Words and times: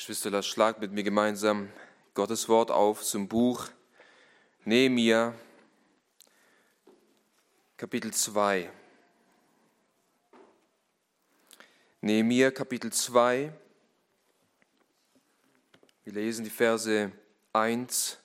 Geschwister, 0.00 0.30
lasst 0.30 0.48
schlagt 0.48 0.80
mit 0.80 0.92
mir 0.92 1.02
gemeinsam 1.02 1.70
Gottes 2.14 2.48
Wort 2.48 2.70
auf 2.70 3.02
zum 3.02 3.28
Buch 3.28 3.68
Nehemiah, 4.64 5.34
Kapitel 7.76 8.10
2. 8.10 8.72
Nehemiah, 12.00 12.50
Kapitel 12.50 12.90
2. 12.90 13.52
Wir 16.04 16.12
lesen 16.14 16.44
die 16.44 16.50
Verse 16.50 17.12
1 17.52 18.18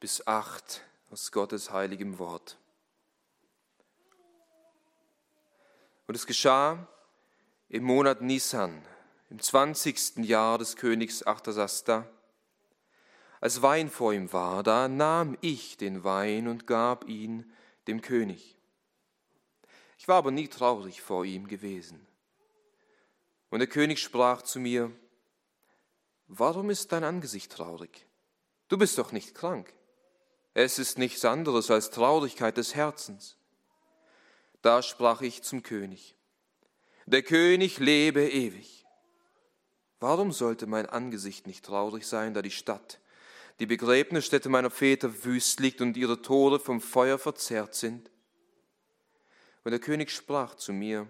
bis 0.00 0.26
8 0.26 0.82
aus 1.12 1.30
Gottes 1.30 1.70
heiligem 1.70 2.18
Wort. 2.18 2.58
Und 6.08 6.16
es 6.16 6.26
geschah 6.26 6.88
im 7.68 7.84
Monat 7.84 8.22
Nisan, 8.22 8.84
im 9.32 9.40
zwanzigsten 9.40 10.24
Jahr 10.24 10.58
des 10.58 10.76
Königs 10.76 11.26
Achtasasta, 11.26 12.06
als 13.40 13.62
Wein 13.62 13.88
vor 13.88 14.12
ihm 14.12 14.30
war, 14.34 14.62
da 14.62 14.88
nahm 14.88 15.38
ich 15.40 15.78
den 15.78 16.04
Wein 16.04 16.48
und 16.48 16.66
gab 16.66 17.08
ihn 17.08 17.50
dem 17.86 18.02
König. 18.02 18.58
Ich 19.96 20.06
war 20.06 20.16
aber 20.16 20.32
nie 20.32 20.48
traurig 20.48 21.00
vor 21.00 21.24
ihm 21.24 21.48
gewesen. 21.48 22.06
Und 23.48 23.60
der 23.60 23.68
König 23.68 24.00
sprach 24.00 24.42
zu 24.42 24.60
mir, 24.60 24.92
Warum 26.28 26.68
ist 26.68 26.92
dein 26.92 27.02
Angesicht 27.02 27.52
traurig? 27.52 28.04
Du 28.68 28.76
bist 28.76 28.98
doch 28.98 29.12
nicht 29.12 29.34
krank. 29.34 29.72
Es 30.52 30.78
ist 30.78 30.98
nichts 30.98 31.24
anderes 31.24 31.70
als 31.70 31.88
Traurigkeit 31.88 32.58
des 32.58 32.74
Herzens. 32.74 33.38
Da 34.60 34.82
sprach 34.82 35.22
ich 35.22 35.42
zum 35.42 35.62
König, 35.62 36.16
Der 37.06 37.22
König 37.22 37.78
lebe 37.78 38.28
ewig. 38.28 38.81
Warum 40.02 40.32
sollte 40.32 40.66
mein 40.66 40.86
Angesicht 40.86 41.46
nicht 41.46 41.64
traurig 41.64 42.08
sein, 42.08 42.34
da 42.34 42.42
die 42.42 42.50
Stadt, 42.50 42.98
die 43.60 43.66
Begräbnisstätte 43.66 44.48
meiner 44.48 44.68
Väter 44.68 45.24
wüst 45.24 45.60
liegt 45.60 45.80
und 45.80 45.96
ihre 45.96 46.20
Tore 46.20 46.58
vom 46.58 46.80
Feuer 46.80 47.18
verzerrt 47.18 47.76
sind? 47.76 48.10
Und 49.62 49.70
der 49.70 49.78
König 49.78 50.10
sprach 50.10 50.56
zu 50.56 50.72
mir, 50.72 51.06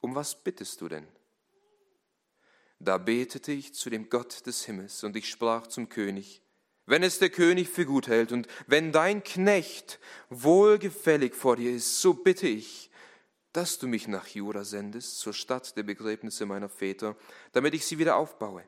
um 0.00 0.14
was 0.14 0.36
bittest 0.36 0.80
du 0.82 0.88
denn? 0.88 1.08
Da 2.78 2.96
betete 2.96 3.50
ich 3.50 3.74
zu 3.74 3.90
dem 3.90 4.08
Gott 4.08 4.46
des 4.46 4.64
Himmels 4.64 5.02
und 5.02 5.16
ich 5.16 5.28
sprach 5.28 5.66
zum 5.66 5.88
König, 5.88 6.42
wenn 6.86 7.02
es 7.02 7.18
der 7.18 7.30
König 7.30 7.68
für 7.68 7.86
gut 7.86 8.06
hält 8.06 8.30
und 8.30 8.46
wenn 8.68 8.92
dein 8.92 9.24
Knecht 9.24 9.98
wohlgefällig 10.30 11.34
vor 11.34 11.56
dir 11.56 11.72
ist, 11.72 12.00
so 12.00 12.14
bitte 12.14 12.46
ich, 12.46 12.87
dass 13.58 13.80
du 13.80 13.88
mich 13.88 14.06
nach 14.06 14.28
Juda 14.28 14.62
sendest, 14.62 15.18
zur 15.18 15.34
Stadt 15.34 15.76
der 15.76 15.82
Begräbnisse 15.82 16.46
meiner 16.46 16.68
Väter, 16.68 17.16
damit 17.50 17.74
ich 17.74 17.84
sie 17.84 17.98
wieder 17.98 18.14
aufbaue. 18.14 18.62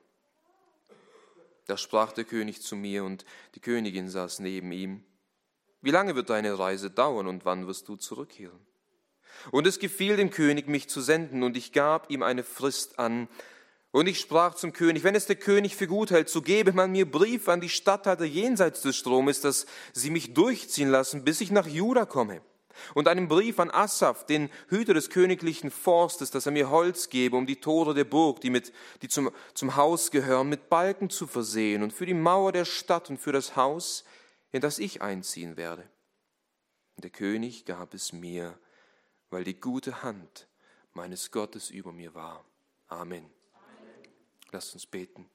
Da 1.68 1.76
sprach 1.76 2.10
der 2.10 2.24
König 2.24 2.60
zu 2.60 2.74
mir 2.74 3.04
und 3.04 3.24
die 3.54 3.60
Königin 3.60 4.08
saß 4.08 4.40
neben 4.40 4.72
ihm. 4.72 5.04
Wie 5.80 5.92
lange 5.92 6.16
wird 6.16 6.28
deine 6.28 6.58
Reise 6.58 6.90
dauern 6.90 7.28
und 7.28 7.44
wann 7.44 7.68
wirst 7.68 7.86
du 7.86 7.94
zurückkehren? 7.94 8.58
Und 9.52 9.68
es 9.68 9.78
gefiel 9.78 10.16
dem 10.16 10.30
König, 10.30 10.66
mich 10.66 10.88
zu 10.88 11.00
senden, 11.00 11.44
und 11.44 11.56
ich 11.56 11.70
gab 11.70 12.10
ihm 12.10 12.24
eine 12.24 12.42
Frist 12.42 12.98
an. 12.98 13.28
Und 13.92 14.08
ich 14.08 14.18
sprach 14.18 14.56
zum 14.56 14.72
König, 14.72 15.04
wenn 15.04 15.14
es 15.14 15.26
der 15.26 15.36
König 15.36 15.76
für 15.76 15.86
gut 15.86 16.10
hält, 16.10 16.28
so 16.28 16.42
gebe 16.42 16.72
man 16.72 16.90
mir 16.90 17.08
Brief 17.08 17.48
an 17.48 17.60
die 17.60 17.68
Statthalter 17.68 18.24
jenseits 18.24 18.82
des 18.82 18.96
Stromes, 18.96 19.40
dass 19.40 19.66
sie 19.92 20.10
mich 20.10 20.34
durchziehen 20.34 20.90
lassen, 20.90 21.22
bis 21.22 21.40
ich 21.40 21.52
nach 21.52 21.68
Juda 21.68 22.06
komme 22.06 22.42
und 22.94 23.08
einen 23.08 23.28
Brief 23.28 23.58
an 23.58 23.70
Assaf, 23.70 24.26
den 24.26 24.50
Hüter 24.68 24.94
des 24.94 25.10
königlichen 25.10 25.70
Forstes, 25.70 26.30
dass 26.30 26.46
er 26.46 26.52
mir 26.52 26.70
Holz 26.70 27.08
gebe, 27.08 27.36
um 27.36 27.46
die 27.46 27.60
Tore 27.60 27.94
der 27.94 28.04
Burg, 28.04 28.40
die, 28.40 28.50
mit, 28.50 28.72
die 29.02 29.08
zum, 29.08 29.30
zum 29.54 29.76
Haus 29.76 30.10
gehören, 30.10 30.48
mit 30.48 30.68
Balken 30.68 31.10
zu 31.10 31.26
versehen 31.26 31.82
und 31.82 31.92
für 31.92 32.06
die 32.06 32.14
Mauer 32.14 32.52
der 32.52 32.64
Stadt 32.64 33.10
und 33.10 33.18
für 33.18 33.32
das 33.32 33.56
Haus, 33.56 34.04
in 34.52 34.60
das 34.60 34.78
ich 34.78 35.02
einziehen 35.02 35.56
werde. 35.56 35.82
Und 36.96 37.04
der 37.04 37.10
König 37.10 37.64
gab 37.64 37.94
es 37.94 38.12
mir, 38.12 38.58
weil 39.30 39.44
die 39.44 39.58
gute 39.58 40.02
Hand 40.02 40.48
meines 40.92 41.30
Gottes 41.30 41.70
über 41.70 41.92
mir 41.92 42.14
war. 42.14 42.44
Amen. 42.88 43.24
Amen. 43.24 44.12
Lasst 44.50 44.74
uns 44.74 44.86
beten. 44.86 45.28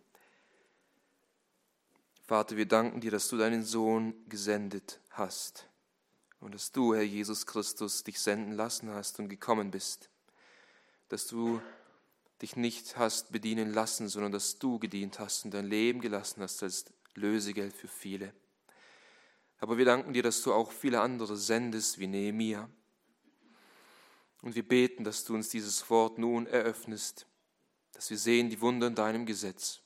Vater, 2.22 2.58
wir 2.58 2.66
danken 2.66 3.02
dir, 3.02 3.12
dass 3.12 3.30
du 3.30 3.38
deinen 3.38 3.64
Sohn 3.64 4.16
gesendet 4.28 5.00
hast 5.12 5.68
und 6.46 6.54
dass 6.54 6.72
du, 6.72 6.94
Herr 6.94 7.02
Jesus 7.02 7.48
Christus, 7.48 8.04
dich 8.04 8.20
senden 8.20 8.52
lassen 8.52 8.92
hast 8.92 9.18
und 9.18 9.30
gekommen 9.30 9.72
bist, 9.72 10.12
dass 11.10 11.26
du 11.26 11.60
dich 12.40 12.56
nicht 12.56 12.98
hast 12.98 13.32
bedienen 13.32 13.74
lassen, 13.74 14.10
sondern 14.10 14.32
dass 14.32 14.60
du 14.60 14.78
gedient 14.78 15.18
hast 15.18 15.46
und 15.46 15.56
dein 15.56 15.66
Leben 15.66 16.02
gelassen 16.02 16.44
hast 16.44 16.62
als 16.62 16.86
Lösegeld 17.16 17.74
für 17.74 17.88
viele. 17.88 18.32
Aber 19.58 19.80
wir 19.80 19.86
danken 19.86 20.14
dir, 20.14 20.22
dass 20.22 20.44
du 20.44 20.54
auch 20.54 20.72
viele 20.72 21.02
andere 21.02 21.36
sendest 21.36 21.98
wie 21.98 22.06
Nehemia. 22.06 22.70
Und 24.44 24.54
wir 24.54 24.68
beten, 24.68 25.04
dass 25.04 25.24
du 25.24 25.34
uns 25.34 25.50
dieses 25.50 25.90
Wort 25.90 26.20
nun 26.20 26.46
eröffnest, 26.46 27.26
dass 27.94 28.12
wir 28.12 28.20
sehen 28.20 28.52
die 28.52 28.62
Wunder 28.62 28.86
in 28.86 28.94
deinem 28.94 29.26
Gesetz 29.26 29.82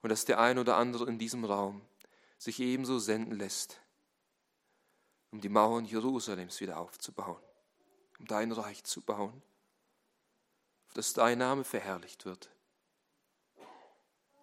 und 0.00 0.08
dass 0.08 0.24
der 0.24 0.40
ein 0.40 0.58
oder 0.58 0.78
andere 0.78 1.06
in 1.10 1.18
diesem 1.18 1.44
Raum 1.44 1.82
sich 2.38 2.58
ebenso 2.58 2.98
senden 2.98 3.36
lässt, 3.36 3.82
um 5.30 5.40
die 5.40 5.48
Mauern 5.48 5.84
Jerusalems 5.84 6.60
wieder 6.60 6.78
aufzubauen, 6.78 7.42
um 8.18 8.26
dein 8.26 8.52
Reich 8.52 8.84
zu 8.84 9.00
bauen, 9.00 9.42
auf 10.86 10.94
dass 10.94 11.12
dein 11.12 11.38
Name 11.38 11.64
verherrlicht 11.64 12.24
wird. 12.24 12.50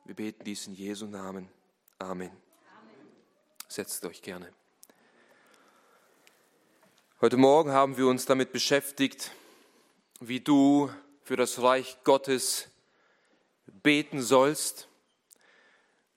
Wir 0.06 0.16
beten 0.16 0.44
dies 0.44 0.68
in 0.68 0.75
Jesu 0.75 1.07
Namen. 1.07 1.50
Amen. 1.97 2.29
Amen. 2.29 2.38
Setzt 3.68 4.06
euch 4.06 4.22
gerne. 4.22 4.53
Heute 7.22 7.38
Morgen 7.38 7.72
haben 7.72 7.97
wir 7.97 8.07
uns 8.07 8.25
damit 8.25 8.52
beschäftigt, 8.52 9.31
wie 10.19 10.41
du 10.41 10.91
für 11.23 11.35
das 11.35 11.62
Reich 11.62 11.97
Gottes 12.03 12.69
beten 13.66 14.22
sollst. 14.22 14.88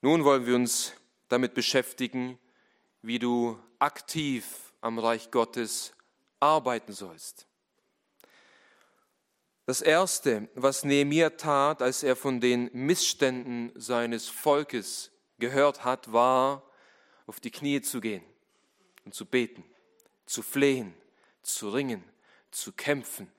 Nun 0.01 0.23
wollen 0.23 0.45
wir 0.45 0.55
uns 0.55 0.93
damit 1.27 1.55
beschäftigen, 1.55 2.37
wie 3.01 3.19
du 3.19 3.59
aktiv 3.79 4.73
am 4.81 4.99
Reich 4.99 5.31
Gottes 5.31 5.93
arbeiten 6.39 6.93
sollst. 6.93 7.47
Das 9.65 9.81
Erste, 9.81 10.49
was 10.55 10.83
Nehemiah 10.83 11.29
tat, 11.29 11.81
als 11.81 12.01
er 12.01 12.15
von 12.15 12.41
den 12.41 12.69
Missständen 12.73 13.71
seines 13.75 14.27
Volkes 14.27 15.11
gehört 15.37 15.83
hat, 15.83 16.11
war, 16.11 16.63
auf 17.27 17.39
die 17.39 17.51
Knie 17.51 17.81
zu 17.81 18.01
gehen 18.01 18.23
und 19.05 19.13
zu 19.13 19.25
beten, 19.25 19.63
zu 20.25 20.41
flehen, 20.41 20.95
zu 21.43 21.69
ringen, 21.69 22.03
zu 22.49 22.71
kämpfen. 22.71 23.31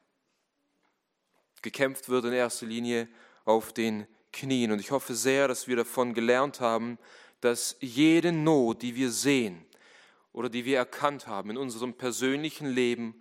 Gekämpft 1.63 2.09
wird 2.09 2.25
in 2.25 2.33
erster 2.33 2.67
Linie 2.67 3.09
auf 3.45 3.73
den 3.73 4.07
Knien. 4.33 4.71
Und 4.73 4.79
ich 4.79 4.93
hoffe 4.93 5.15
sehr, 5.15 5.49
dass 5.49 5.67
wir 5.67 5.77
davon 5.77 6.15
gelernt 6.15 6.61
haben, 6.61 6.99
dass 7.41 7.77
jede 7.81 8.33
Not, 8.33 8.83
die 8.83 8.95
wir 8.97 9.11
sehen, 9.11 9.65
oder 10.33 10.49
die 10.49 10.65
wir 10.65 10.79
erkannt 10.79 11.27
haben 11.27 11.51
in 11.51 11.57
unserem 11.57 11.95
persönlichen 11.95 12.69
Leben 12.69 13.21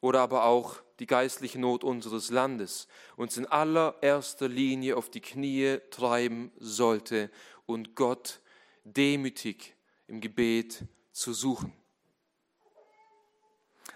oder 0.00 0.20
aber 0.20 0.44
auch 0.44 0.82
die 1.00 1.06
geistliche 1.06 1.58
Not 1.58 1.82
unseres 1.82 2.30
Landes, 2.30 2.86
uns 3.16 3.36
in 3.36 3.46
allererster 3.46 4.48
Linie 4.48 4.96
auf 4.96 5.10
die 5.10 5.20
Knie 5.20 5.78
treiben 5.90 6.52
sollte 6.58 7.30
und 7.66 7.96
Gott 7.96 8.40
demütig 8.84 9.74
im 10.06 10.20
Gebet 10.20 10.84
zu 11.12 11.32
suchen. 11.32 11.72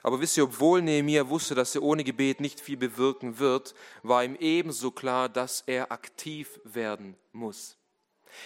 Aber 0.02 0.20
wisst 0.20 0.36
ihr, 0.36 0.44
obwohl 0.44 0.80
Nehemiah 0.80 1.28
wusste, 1.28 1.54
dass 1.54 1.74
er 1.74 1.82
ohne 1.82 2.04
Gebet 2.04 2.40
nicht 2.40 2.60
viel 2.60 2.76
bewirken 2.76 3.38
wird, 3.38 3.74
war 4.02 4.24
ihm 4.24 4.36
ebenso 4.36 4.90
klar, 4.90 5.28
dass 5.28 5.62
er 5.66 5.92
aktiv 5.92 6.60
werden 6.64 7.16
muss. 7.32 7.77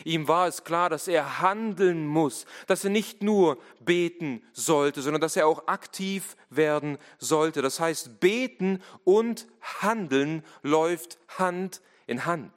Ihm 0.05 0.29
war 0.29 0.47
es 0.47 0.65
klar, 0.65 0.91
dass 0.91 1.09
er 1.09 1.41
handeln 1.41 2.07
muss, 2.07 2.47
dass 2.67 2.85
er 2.85 2.91
nicht 2.91 3.23
nur 3.23 3.59
beten 3.81 4.43
sollte, 4.53 5.03
sondern 5.03 5.21
dass 5.21 5.37
er 5.37 5.47
auch 5.47 5.67
aktiv 5.67 6.37
werden 6.51 6.99
sollte. 7.19 7.63
Das 7.63 7.81
heißt, 7.81 8.21
beten 8.21 8.83
und 9.05 9.47
handeln 9.61 10.45
läuft 10.63 11.19
Hand 11.39 11.81
in 12.07 12.27
Hand. 12.27 12.53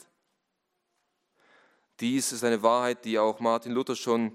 Dies 2.00 2.32
ist 2.32 2.44
eine 2.44 2.62
Wahrheit, 2.62 3.06
die 3.06 3.20
auch 3.20 3.40
Martin 3.40 3.72
Luther 3.72 3.96
schon 3.96 4.32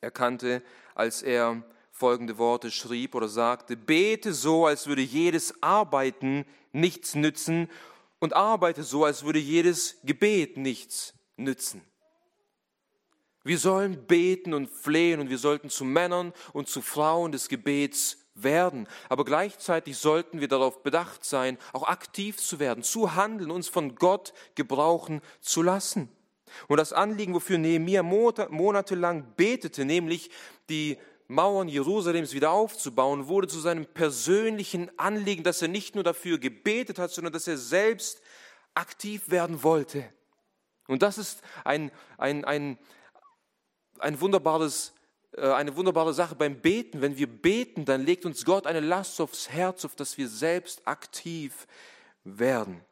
erkannte, 0.00 0.62
als 0.94 1.22
er 1.22 1.62
folgende 1.90 2.38
Worte 2.38 2.70
schrieb 2.70 3.14
oder 3.14 3.28
sagte, 3.28 3.76
bete 3.76 4.32
so, 4.32 4.66
als 4.66 4.86
würde 4.86 5.02
jedes 5.02 5.62
Arbeiten 5.62 6.46
nichts 6.72 7.14
nützen 7.14 7.68
und 8.20 8.34
arbeite 8.34 8.84
so, 8.84 9.04
als 9.04 9.24
würde 9.24 9.38
jedes 9.38 9.98
Gebet 10.04 10.56
nichts 10.56 11.14
nützen. 11.36 11.82
Wir 13.44 13.58
sollen 13.58 14.06
beten 14.06 14.52
und 14.52 14.68
flehen 14.68 15.20
und 15.20 15.30
wir 15.30 15.38
sollten 15.38 15.70
zu 15.70 15.84
Männern 15.84 16.32
und 16.52 16.68
zu 16.68 16.82
Frauen 16.82 17.32
des 17.32 17.48
Gebets 17.48 18.18
werden. 18.34 18.88
Aber 19.08 19.24
gleichzeitig 19.24 19.96
sollten 19.96 20.40
wir 20.40 20.48
darauf 20.48 20.82
bedacht 20.82 21.24
sein, 21.24 21.58
auch 21.72 21.84
aktiv 21.84 22.36
zu 22.36 22.58
werden, 22.58 22.82
zu 22.82 23.14
handeln, 23.14 23.50
uns 23.50 23.68
von 23.68 23.94
Gott 23.94 24.32
gebrauchen 24.54 25.20
zu 25.40 25.62
lassen. 25.62 26.08
Und 26.66 26.78
das 26.78 26.92
Anliegen, 26.92 27.34
wofür 27.34 27.58
Nehemiah 27.58 28.02
monatelang 28.02 29.34
betete, 29.36 29.84
nämlich 29.84 30.30
die 30.68 30.98
Mauern 31.26 31.68
Jerusalems 31.68 32.32
wieder 32.32 32.50
aufzubauen, 32.50 33.28
wurde 33.28 33.48
zu 33.48 33.60
seinem 33.60 33.84
persönlichen 33.84 34.90
Anliegen, 34.98 35.42
dass 35.42 35.60
er 35.60 35.68
nicht 35.68 35.94
nur 35.94 36.04
dafür 36.04 36.38
gebetet 36.38 36.98
hat, 36.98 37.10
sondern 37.10 37.34
dass 37.34 37.46
er 37.46 37.58
selbst 37.58 38.22
aktiv 38.74 39.28
werden 39.28 39.62
wollte. 39.62 40.04
Und 40.86 41.02
das 41.02 41.18
ist 41.18 41.42
ein, 41.64 41.90
ein, 42.16 42.46
ein, 42.46 42.78
ein 44.00 44.20
wunderbares, 44.20 44.92
äh, 45.32 45.50
eine 45.50 45.76
wunderbare 45.76 46.14
Sache 46.14 46.34
beim 46.34 46.60
Beten. 46.60 47.00
Wenn 47.00 47.16
wir 47.16 47.26
beten, 47.26 47.84
dann 47.84 48.04
legt 48.04 48.24
uns 48.24 48.44
Gott 48.44 48.66
eine 48.66 48.80
Last 48.80 49.20
aufs 49.20 49.48
Herz, 49.48 49.84
auf 49.84 49.96
dass 49.96 50.18
wir 50.18 50.28
selbst 50.28 50.86
aktiv 50.86 51.66
werden. 52.24 52.84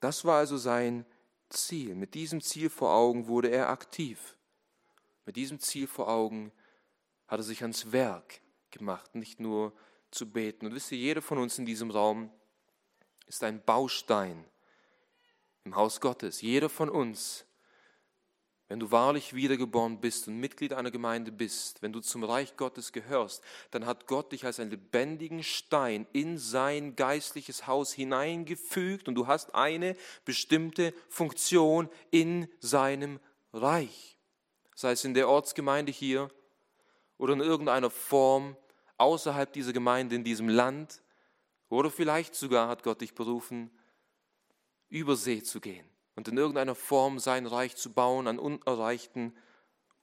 Das 0.00 0.24
war 0.24 0.38
also 0.38 0.56
sein 0.56 1.06
Ziel. 1.48 1.94
Mit 1.94 2.14
diesem 2.14 2.40
Ziel 2.40 2.70
vor 2.70 2.92
Augen 2.92 3.26
wurde 3.26 3.48
er 3.48 3.68
aktiv. 3.68 4.36
Mit 5.26 5.36
diesem 5.36 5.60
Ziel 5.60 5.86
vor 5.86 6.08
Augen 6.08 6.52
hat 7.26 7.40
er 7.40 7.44
sich 7.44 7.62
ans 7.62 7.92
Werk 7.92 8.40
gemacht, 8.70 9.14
nicht 9.14 9.40
nur 9.40 9.72
zu 10.10 10.30
beten. 10.30 10.66
Und 10.66 10.74
wisst 10.74 10.92
ihr, 10.92 10.98
jeder 10.98 11.22
von 11.22 11.38
uns 11.38 11.58
in 11.58 11.66
diesem 11.66 11.90
Raum 11.90 12.30
ist 13.26 13.42
ein 13.42 13.62
Baustein 13.64 14.44
im 15.64 15.74
Haus 15.74 16.00
Gottes. 16.00 16.42
Jeder 16.42 16.68
von 16.68 16.90
uns, 16.90 17.46
wenn 18.68 18.80
du 18.80 18.90
wahrlich 18.90 19.34
wiedergeboren 19.34 20.00
bist 20.00 20.26
und 20.26 20.40
Mitglied 20.40 20.72
einer 20.72 20.90
Gemeinde 20.90 21.30
bist, 21.30 21.82
wenn 21.82 21.92
du 21.92 22.00
zum 22.00 22.24
Reich 22.24 22.56
Gottes 22.56 22.92
gehörst, 22.92 23.42
dann 23.70 23.84
hat 23.84 24.06
Gott 24.06 24.32
dich 24.32 24.46
als 24.46 24.58
einen 24.58 24.70
lebendigen 24.70 25.42
Stein 25.42 26.06
in 26.12 26.38
sein 26.38 26.96
geistliches 26.96 27.66
Haus 27.66 27.92
hineingefügt 27.92 29.06
und 29.06 29.16
du 29.16 29.26
hast 29.26 29.54
eine 29.54 29.96
bestimmte 30.24 30.94
Funktion 31.10 31.90
in 32.10 32.48
seinem 32.60 33.20
Reich. 33.52 34.18
Sei 34.74 34.92
es 34.92 35.04
in 35.04 35.14
der 35.14 35.28
Ortsgemeinde 35.28 35.92
hier 35.92 36.30
oder 37.18 37.34
in 37.34 37.40
irgendeiner 37.40 37.90
Form 37.90 38.56
außerhalb 38.96 39.52
dieser 39.52 39.74
Gemeinde 39.74 40.14
in 40.16 40.24
diesem 40.24 40.48
Land 40.48 41.02
oder 41.68 41.90
vielleicht 41.90 42.34
sogar 42.34 42.68
hat 42.68 42.82
Gott 42.82 43.02
dich 43.02 43.14
berufen, 43.14 43.70
über 44.88 45.16
See 45.16 45.42
zu 45.42 45.60
gehen 45.60 45.93
und 46.16 46.28
in 46.28 46.36
irgendeiner 46.36 46.74
Form 46.74 47.18
sein 47.18 47.46
Reich 47.46 47.76
zu 47.76 47.92
bauen 47.92 48.26
an 48.28 48.38
unerreichten 48.38 49.36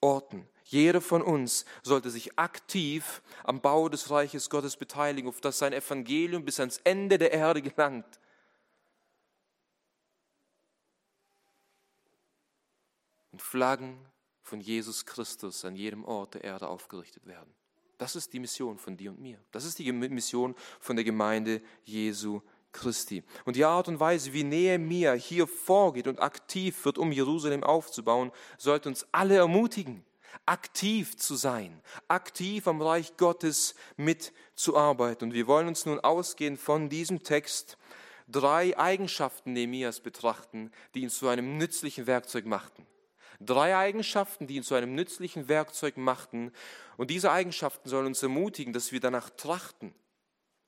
Orten. 0.01 0.47
Jeder 0.65 1.01
von 1.01 1.21
uns 1.21 1.65
sollte 1.83 2.09
sich 2.09 2.37
aktiv 2.39 3.21
am 3.43 3.61
Bau 3.61 3.89
des 3.89 4.09
Reiches 4.09 4.49
Gottes 4.49 4.77
beteiligen, 4.77 5.29
auf 5.29 5.41
das 5.41 5.59
sein 5.59 5.73
Evangelium 5.73 6.45
bis 6.45 6.59
ans 6.59 6.77
Ende 6.83 7.17
der 7.17 7.31
Erde 7.31 7.61
gelangt. 7.61 8.19
Und 13.31 13.41
Flaggen 13.41 13.97
von 14.41 14.59
Jesus 14.59 15.05
Christus 15.05 15.63
an 15.63 15.75
jedem 15.75 16.03
Ort 16.03 16.33
der 16.33 16.43
Erde 16.43 16.67
aufgerichtet 16.67 17.25
werden. 17.25 17.53
Das 17.97 18.15
ist 18.15 18.33
die 18.33 18.39
Mission 18.39 18.79
von 18.79 18.97
dir 18.97 19.11
und 19.11 19.19
mir. 19.21 19.39
Das 19.51 19.63
ist 19.63 19.77
die 19.77 19.91
Mission 19.91 20.55
von 20.79 20.95
der 20.95 21.05
Gemeinde 21.05 21.61
Jesu 21.83 22.41
Christi. 22.71 23.23
Und 23.45 23.55
die 23.55 23.65
Art 23.65 23.87
und 23.87 23.99
Weise, 23.99 24.33
wie 24.33 24.43
Nehemiah 24.43 25.13
hier 25.13 25.47
vorgeht 25.47 26.07
und 26.07 26.21
aktiv 26.21 26.85
wird, 26.85 26.97
um 26.97 27.11
Jerusalem 27.11 27.63
aufzubauen, 27.63 28.31
sollte 28.57 28.89
uns 28.89 29.05
alle 29.11 29.35
ermutigen, 29.35 30.05
aktiv 30.45 31.17
zu 31.17 31.35
sein, 31.35 31.81
aktiv 32.07 32.67
am 32.67 32.81
Reich 32.81 33.17
Gottes 33.17 33.75
mitzuarbeiten. 33.97 35.29
Und 35.29 35.33
wir 35.33 35.47
wollen 35.47 35.67
uns 35.67 35.85
nun 35.85 35.99
ausgehend 35.99 36.59
von 36.59 36.89
diesem 36.89 37.23
Text 37.23 37.77
drei 38.27 38.77
Eigenschaften 38.77 39.53
Nehemias 39.53 39.99
betrachten, 39.99 40.71
die 40.95 41.01
ihn 41.01 41.09
zu 41.09 41.27
einem 41.27 41.57
nützlichen 41.57 42.07
Werkzeug 42.07 42.45
machten. 42.45 42.85
Drei 43.39 43.75
Eigenschaften, 43.75 44.45
die 44.45 44.57
ihn 44.57 44.63
zu 44.63 44.75
einem 44.75 44.93
nützlichen 44.93 45.47
Werkzeug 45.47 45.97
machten. 45.97 46.51
Und 46.97 47.09
diese 47.09 47.31
Eigenschaften 47.31 47.89
sollen 47.89 48.05
uns 48.05 48.21
ermutigen, 48.21 48.71
dass 48.71 48.91
wir 48.91 48.99
danach 48.99 49.31
trachten, 49.31 49.95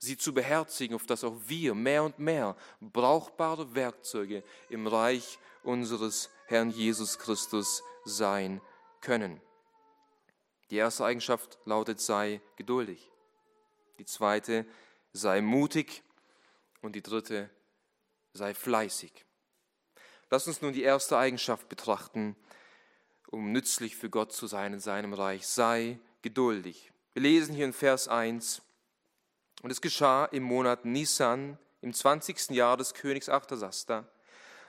sie 0.04 0.18
zu 0.18 0.34
beherzigen, 0.34 0.96
auf 0.96 1.06
dass 1.06 1.24
auch 1.24 1.36
wir 1.48 1.74
mehr 1.74 2.04
und 2.04 2.20
mehr 2.20 2.56
brauchbare 2.82 3.74
Werkzeuge 3.74 4.44
im 4.70 4.86
Reich 4.86 5.40
unseres 5.64 6.30
Herrn 6.48 6.70
Jesus 6.72 7.18
Christus 7.18 7.82
sein 8.04 8.62
können. 9.02 9.40
Die 10.70 10.76
erste 10.76 11.06
Eigenschaft 11.06 11.58
lautet, 11.66 12.02
sei 12.02 12.42
geduldig. 12.58 13.12
Die 13.98 14.06
zweite, 14.06 14.66
sei 15.14 15.42
mutig. 15.42 16.04
Und 16.82 16.98
die 16.98 17.02
dritte, 17.02 17.50
sei 18.34 18.54
fleißig. 18.54 19.26
Lass 20.30 20.48
uns 20.48 20.62
nun 20.62 20.74
die 20.74 20.84
erste 20.84 21.18
Eigenschaft 21.18 21.70
betrachten, 21.70 22.36
um 23.28 23.54
nützlich 23.54 23.96
für 23.96 24.10
Gott 24.10 24.34
zu 24.34 24.48
sein 24.48 24.74
in 24.74 24.80
seinem 24.82 25.14
Reich. 25.14 25.48
Sei 25.48 25.98
geduldig. 26.22 26.92
Wir 27.14 27.22
lesen 27.22 27.56
hier 27.56 27.66
in 27.66 27.72
Vers 27.72 28.10
1, 28.10 28.62
und 29.62 29.72
es 29.72 29.82
geschah 29.82 30.26
im 30.26 30.44
Monat 30.44 30.86
Nisan, 30.86 31.58
im 31.82 31.94
20. 31.94 32.52
Jahr 32.52 32.78
des 32.78 32.94
Königs 32.94 33.30
Artasasta. 33.30 34.06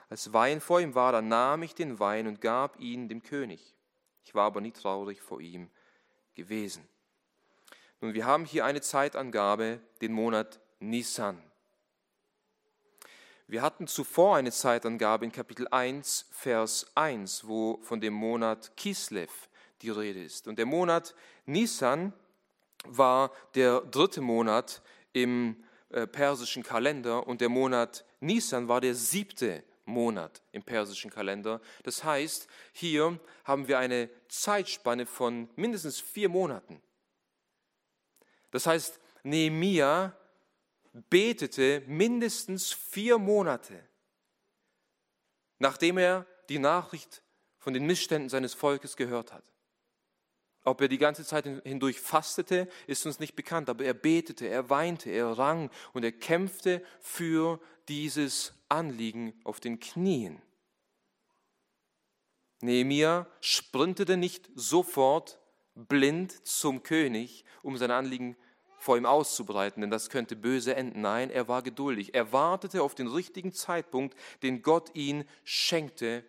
Als 0.09 0.33
Wein 0.33 0.61
vor 0.61 0.79
ihm 0.79 0.95
war, 0.95 1.11
da 1.11 1.21
nahm 1.21 1.63
ich 1.63 1.73
den 1.73 1.99
Wein 1.99 2.27
und 2.27 2.41
gab 2.41 2.79
ihn 2.79 3.09
dem 3.09 3.23
König. 3.23 3.75
Ich 4.23 4.35
war 4.35 4.45
aber 4.45 4.61
nie 4.61 4.71
traurig 4.71 5.21
vor 5.21 5.41
ihm 5.41 5.69
gewesen. 6.35 6.87
Nun, 8.01 8.13
wir 8.13 8.25
haben 8.25 8.45
hier 8.45 8.65
eine 8.65 8.81
Zeitangabe, 8.81 9.79
den 10.01 10.11
Monat 10.13 10.59
Nisan. 10.79 11.41
Wir 13.47 13.61
hatten 13.61 13.87
zuvor 13.87 14.37
eine 14.37 14.51
Zeitangabe 14.51 15.25
in 15.25 15.31
Kapitel 15.31 15.67
1, 15.67 16.27
Vers 16.31 16.87
1, 16.95 17.47
wo 17.47 17.79
von 17.83 18.01
dem 18.01 18.13
Monat 18.13 18.75
Kislev 18.75 19.49
die 19.81 19.91
Rede 19.91 20.23
ist. 20.23 20.47
Und 20.47 20.57
der 20.57 20.65
Monat 20.65 21.13
Nisan 21.45 22.13
war 22.87 23.31
der 23.55 23.81
dritte 23.81 24.21
Monat 24.21 24.81
im 25.13 25.63
äh, 25.89 26.07
persischen 26.07 26.63
Kalender 26.63 27.25
und 27.27 27.41
der 27.41 27.49
Monat 27.49 28.05
Nisan 28.19 28.67
war 28.67 28.81
der 28.81 28.95
siebte 28.95 29.63
Monat 29.85 30.41
im 30.51 30.63
persischen 30.63 31.11
Kalender. 31.11 31.61
Das 31.83 32.03
heißt, 32.03 32.47
hier 32.73 33.19
haben 33.43 33.67
wir 33.67 33.79
eine 33.79 34.09
Zeitspanne 34.27 35.05
von 35.05 35.49
mindestens 35.55 35.99
vier 35.99 36.29
Monaten. 36.29 36.81
Das 38.51 38.65
heißt, 38.65 38.99
Nehemia 39.23 40.15
betete 41.09 41.83
mindestens 41.87 42.71
vier 42.73 43.17
Monate, 43.17 43.83
nachdem 45.59 45.97
er 45.97 46.25
die 46.49 46.59
Nachricht 46.59 47.21
von 47.57 47.73
den 47.73 47.85
Missständen 47.85 48.29
seines 48.29 48.53
Volkes 48.53 48.95
gehört 48.95 49.33
hat. 49.33 49.43
Ob 50.65 50.81
er 50.81 50.87
die 50.87 50.97
ganze 50.97 51.23
Zeit 51.23 51.45
hindurch 51.63 51.99
fastete, 51.99 52.67
ist 52.87 53.05
uns 53.05 53.19
nicht 53.19 53.35
bekannt, 53.35 53.69
aber 53.69 53.85
er 53.85 53.93
betete, 53.93 54.47
er 54.47 54.69
weinte, 54.69 55.11
er 55.11 55.37
rang 55.37 55.69
und 55.93 56.03
er 56.03 56.11
kämpfte 56.11 56.83
für 56.99 57.59
dieses 57.87 58.53
Anliegen 58.67 59.39
auf 59.43 59.59
den 59.59 59.79
Knien. 59.79 60.41
Nehemia 62.61 63.27
sprintete 63.41 64.17
nicht 64.17 64.49
sofort 64.55 65.39
blind 65.75 66.47
zum 66.47 66.81
König, 66.81 67.45
um 67.61 67.77
sein 67.77 67.91
Anliegen 67.91 68.35
vor 68.79 68.97
ihm 68.97 69.05
auszubreiten, 69.05 69.81
denn 69.81 69.91
das 69.91 70.09
könnte 70.09 70.35
böse 70.35 70.75
enden. 70.75 71.01
Nein, 71.01 71.29
er 71.29 71.47
war 71.47 71.61
geduldig. 71.61 72.15
Er 72.15 72.31
wartete 72.31 72.81
auf 72.81 72.95
den 72.95 73.07
richtigen 73.07 73.51
Zeitpunkt, 73.51 74.17
den 74.41 74.63
Gott 74.63 74.95
ihn 74.95 75.25
schenkte, 75.43 76.23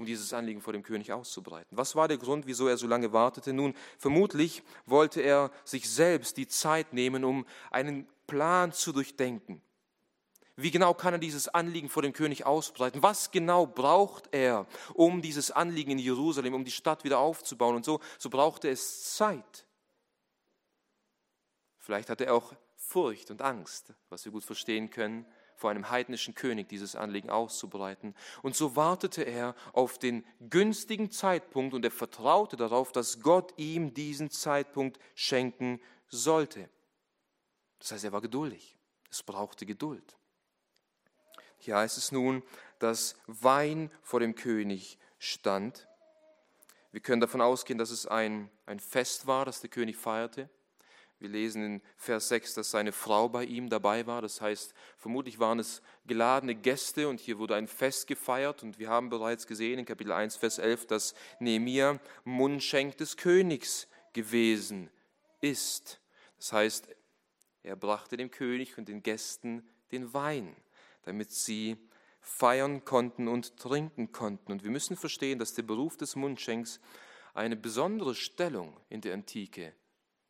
um 0.00 0.06
dieses 0.06 0.32
Anliegen 0.32 0.62
vor 0.62 0.72
dem 0.72 0.82
König 0.82 1.12
auszubreiten. 1.12 1.76
Was 1.76 1.94
war 1.94 2.08
der 2.08 2.16
Grund, 2.16 2.46
wieso 2.46 2.66
er 2.66 2.78
so 2.78 2.86
lange 2.86 3.12
wartete? 3.12 3.52
Nun, 3.52 3.74
vermutlich 3.98 4.62
wollte 4.86 5.20
er 5.20 5.50
sich 5.62 5.90
selbst 5.90 6.38
die 6.38 6.48
Zeit 6.48 6.94
nehmen, 6.94 7.22
um 7.22 7.46
einen 7.70 8.08
Plan 8.26 8.72
zu 8.72 8.92
durchdenken. 8.92 9.60
Wie 10.56 10.70
genau 10.70 10.94
kann 10.94 11.14
er 11.14 11.18
dieses 11.18 11.48
Anliegen 11.48 11.90
vor 11.90 12.02
dem 12.02 12.14
König 12.14 12.46
ausbreiten? 12.46 13.02
Was 13.02 13.30
genau 13.30 13.66
braucht 13.66 14.30
er, 14.32 14.66
um 14.94 15.20
dieses 15.20 15.50
Anliegen 15.50 15.90
in 15.90 15.98
Jerusalem, 15.98 16.54
um 16.54 16.64
die 16.64 16.70
Stadt 16.70 17.04
wieder 17.04 17.18
aufzubauen? 17.18 17.76
Und 17.76 17.84
so, 17.84 18.00
so 18.18 18.30
brauchte 18.30 18.70
es 18.70 19.14
Zeit. 19.16 19.66
Vielleicht 21.76 22.08
hatte 22.08 22.24
er 22.24 22.34
auch 22.34 22.54
Furcht 22.74 23.30
und 23.30 23.42
Angst, 23.42 23.92
was 24.08 24.24
wir 24.24 24.32
gut 24.32 24.44
verstehen 24.44 24.88
können 24.88 25.26
vor 25.60 25.70
einem 25.70 25.90
heidnischen 25.90 26.34
König 26.34 26.70
dieses 26.70 26.96
Anliegen 26.96 27.28
auszubreiten. 27.28 28.14
Und 28.40 28.56
so 28.56 28.76
wartete 28.76 29.24
er 29.24 29.54
auf 29.74 29.98
den 29.98 30.24
günstigen 30.48 31.10
Zeitpunkt 31.10 31.74
und 31.74 31.84
er 31.84 31.90
vertraute 31.90 32.56
darauf, 32.56 32.92
dass 32.92 33.20
Gott 33.20 33.52
ihm 33.58 33.92
diesen 33.92 34.30
Zeitpunkt 34.30 34.98
schenken 35.14 35.78
sollte. 36.08 36.70
Das 37.78 37.92
heißt, 37.92 38.04
er 38.04 38.12
war 38.12 38.22
geduldig. 38.22 38.78
Es 39.10 39.22
brauchte 39.22 39.66
Geduld. 39.66 40.16
Hier 41.58 41.76
heißt 41.76 41.98
es 41.98 42.10
nun, 42.10 42.42
dass 42.78 43.16
Wein 43.26 43.90
vor 44.02 44.20
dem 44.20 44.34
König 44.34 44.98
stand. 45.18 45.86
Wir 46.90 47.02
können 47.02 47.20
davon 47.20 47.42
ausgehen, 47.42 47.78
dass 47.78 47.90
es 47.90 48.06
ein, 48.06 48.50
ein 48.64 48.80
Fest 48.80 49.26
war, 49.26 49.44
das 49.44 49.60
der 49.60 49.68
König 49.68 49.98
feierte. 49.98 50.48
Wir 51.20 51.28
lesen 51.28 51.62
in 51.62 51.82
Vers 51.98 52.28
6, 52.28 52.54
dass 52.54 52.70
seine 52.70 52.92
Frau 52.92 53.28
bei 53.28 53.44
ihm 53.44 53.68
dabei 53.68 54.06
war. 54.06 54.22
Das 54.22 54.40
heißt, 54.40 54.72
vermutlich 54.96 55.38
waren 55.38 55.58
es 55.58 55.82
geladene 56.06 56.54
Gäste 56.54 57.08
und 57.08 57.20
hier 57.20 57.38
wurde 57.38 57.54
ein 57.54 57.68
Fest 57.68 58.06
gefeiert. 58.06 58.62
Und 58.62 58.78
wir 58.78 58.88
haben 58.88 59.10
bereits 59.10 59.46
gesehen 59.46 59.78
in 59.78 59.84
Kapitel 59.84 60.12
1, 60.12 60.36
Vers 60.36 60.58
11, 60.58 60.86
dass 60.86 61.14
Nehemiah 61.38 62.00
Mundschenk 62.24 62.96
des 62.96 63.18
Königs 63.18 63.86
gewesen 64.14 64.88
ist. 65.42 66.00
Das 66.38 66.54
heißt, 66.54 66.88
er 67.62 67.76
brachte 67.76 68.16
dem 68.16 68.30
König 68.30 68.78
und 68.78 68.88
den 68.88 69.02
Gästen 69.02 69.68
den 69.92 70.14
Wein, 70.14 70.56
damit 71.02 71.32
sie 71.32 71.76
feiern 72.22 72.86
konnten 72.86 73.28
und 73.28 73.58
trinken 73.58 74.10
konnten. 74.12 74.52
Und 74.52 74.64
wir 74.64 74.70
müssen 74.70 74.96
verstehen, 74.96 75.38
dass 75.38 75.52
der 75.52 75.64
Beruf 75.64 75.98
des 75.98 76.16
Mundschenks 76.16 76.80
eine 77.34 77.56
besondere 77.56 78.14
Stellung 78.14 78.74
in 78.88 79.02
der 79.02 79.12
Antike 79.12 79.74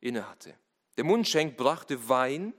innehatte. 0.00 0.56
Der 1.00 1.06
Mundschenk 1.06 1.56
brachte 1.56 2.10
Wein, 2.10 2.52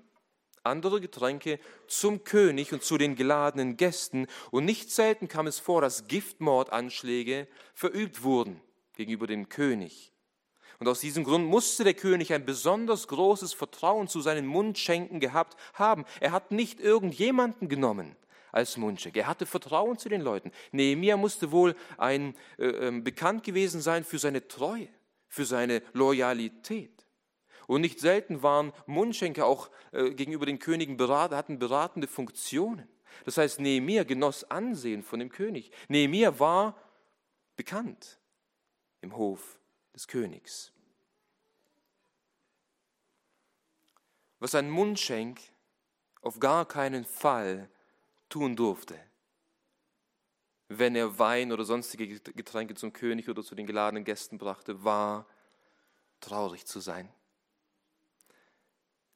andere 0.63 0.99
Getränke 0.99 1.59
zum 1.85 2.23
König 2.23 2.73
und 2.73 2.81
zu 2.81 2.97
den 2.97 3.15
geladenen 3.15 3.77
Gästen. 3.77 4.25
Und 4.49 4.65
nicht 4.65 4.89
selten 4.89 5.27
kam 5.27 5.45
es 5.45 5.59
vor, 5.59 5.79
dass 5.79 6.07
Giftmordanschläge 6.07 7.47
verübt 7.75 8.23
wurden 8.23 8.59
gegenüber 8.95 9.27
dem 9.27 9.47
König. 9.47 10.11
Und 10.79 10.87
aus 10.87 11.01
diesem 11.01 11.23
Grund 11.23 11.45
musste 11.45 11.83
der 11.83 11.93
König 11.93 12.33
ein 12.33 12.43
besonders 12.43 13.07
großes 13.09 13.53
Vertrauen 13.53 14.07
zu 14.07 14.21
seinen 14.21 14.47
Mundschenken 14.47 15.19
gehabt 15.19 15.55
haben. 15.75 16.03
Er 16.19 16.31
hat 16.31 16.49
nicht 16.49 16.79
irgendjemanden 16.79 17.69
genommen 17.69 18.15
als 18.51 18.75
Mundschenk. 18.75 19.17
Er 19.17 19.27
hatte 19.27 19.45
Vertrauen 19.45 19.99
zu 19.99 20.09
den 20.09 20.21
Leuten. 20.21 20.51
Nehemiah 20.71 21.15
musste 21.15 21.51
wohl 21.51 21.75
ein, 21.99 22.33
äh, 22.57 22.87
äh, 22.87 23.01
bekannt 23.01 23.43
gewesen 23.43 23.81
sein 23.81 24.03
für 24.03 24.17
seine 24.17 24.47
Treue, 24.47 24.87
für 25.27 25.45
seine 25.45 25.83
Loyalität. 25.93 27.00
Und 27.67 27.81
nicht 27.81 27.99
selten 27.99 28.43
waren 28.43 28.73
Mundschenke 28.85 29.45
auch 29.45 29.69
äh, 29.91 30.11
gegenüber 30.11 30.45
den 30.45 30.59
Königen 30.59 30.97
berat, 30.97 31.31
hatten 31.31 31.59
beratende 31.59 32.07
Funktionen. 32.07 32.87
Das 33.25 33.37
heißt, 33.37 33.59
Nehemiah 33.59 34.03
genoss 34.03 34.43
Ansehen 34.45 35.03
von 35.03 35.19
dem 35.19 35.29
König. 35.29 35.71
Nehemiah 35.87 36.39
war 36.39 36.75
bekannt 37.55 38.19
im 39.01 39.15
Hof 39.15 39.59
des 39.93 40.07
Königs. 40.07 40.71
Was 44.39 44.55
ein 44.55 44.71
Mundschenk 44.71 45.39
auf 46.21 46.39
gar 46.39 46.67
keinen 46.67 47.05
Fall 47.05 47.69
tun 48.29 48.55
durfte, 48.55 48.99
wenn 50.67 50.95
er 50.95 51.19
Wein 51.19 51.51
oder 51.51 51.65
sonstige 51.65 52.19
Getränke 52.19 52.75
zum 52.75 52.93
König 52.93 53.29
oder 53.29 53.43
zu 53.43 53.55
den 53.55 53.67
geladenen 53.67 54.05
Gästen 54.05 54.37
brachte, 54.37 54.83
war 54.83 55.27
traurig 56.21 56.65
zu 56.65 56.79
sein. 56.79 57.09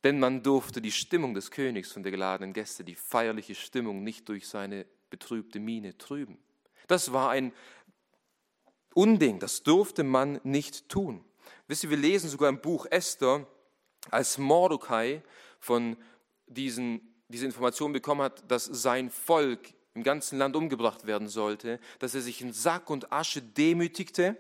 Denn 0.05 0.19
man 0.19 0.43
durfte 0.43 0.81
die 0.81 0.91
Stimmung 0.91 1.33
des 1.33 1.49
Königs 1.49 1.97
und 1.97 2.03
der 2.03 2.11
geladenen 2.11 2.53
Gäste, 2.53 2.83
die 2.83 2.93
feierliche 2.93 3.55
Stimmung, 3.55 4.03
nicht 4.03 4.29
durch 4.29 4.47
seine 4.47 4.85
betrübte 5.09 5.59
Miene 5.59 5.97
trüben. 5.97 6.37
Das 6.85 7.11
war 7.11 7.31
ein 7.31 7.51
Unding, 8.93 9.39
das 9.39 9.63
durfte 9.63 10.03
man 10.03 10.39
nicht 10.43 10.89
tun. 10.89 11.25
Wisst 11.67 11.85
ihr, 11.85 11.89
wir 11.89 11.97
lesen 11.97 12.29
sogar 12.29 12.49
im 12.49 12.61
Buch 12.61 12.85
Esther, 12.91 13.47
als 14.11 14.37
Mordecai 14.37 15.23
von 15.59 15.97
diesen, 16.45 17.01
diese 17.27 17.47
Information 17.47 17.91
bekommen 17.91 18.21
hat, 18.21 18.43
dass 18.51 18.65
sein 18.65 19.09
Volk 19.09 19.73
im 19.95 20.03
ganzen 20.03 20.37
Land 20.37 20.55
umgebracht 20.55 21.07
werden 21.07 21.29
sollte, 21.29 21.79
dass 21.97 22.13
er 22.13 22.21
sich 22.21 22.41
in 22.41 22.53
Sack 22.53 22.91
und 22.91 23.11
Asche 23.11 23.41
demütigte. 23.41 24.37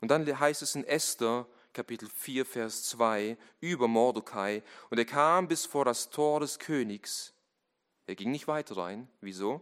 Und 0.00 0.10
dann 0.10 0.26
heißt 0.26 0.62
es 0.62 0.74
in 0.74 0.82
Esther, 0.82 1.46
Kapitel 1.76 2.08
4, 2.08 2.46
Vers 2.46 2.84
2, 2.84 3.36
über 3.60 3.86
Mordecai. 3.86 4.62
Und 4.88 4.96
er 4.96 5.04
kam 5.04 5.46
bis 5.46 5.66
vor 5.66 5.84
das 5.84 6.08
Tor 6.08 6.40
des 6.40 6.58
Königs. 6.58 7.34
Er 8.06 8.14
ging 8.14 8.30
nicht 8.30 8.48
weiter 8.48 8.78
rein. 8.78 9.08
Wieso? 9.20 9.60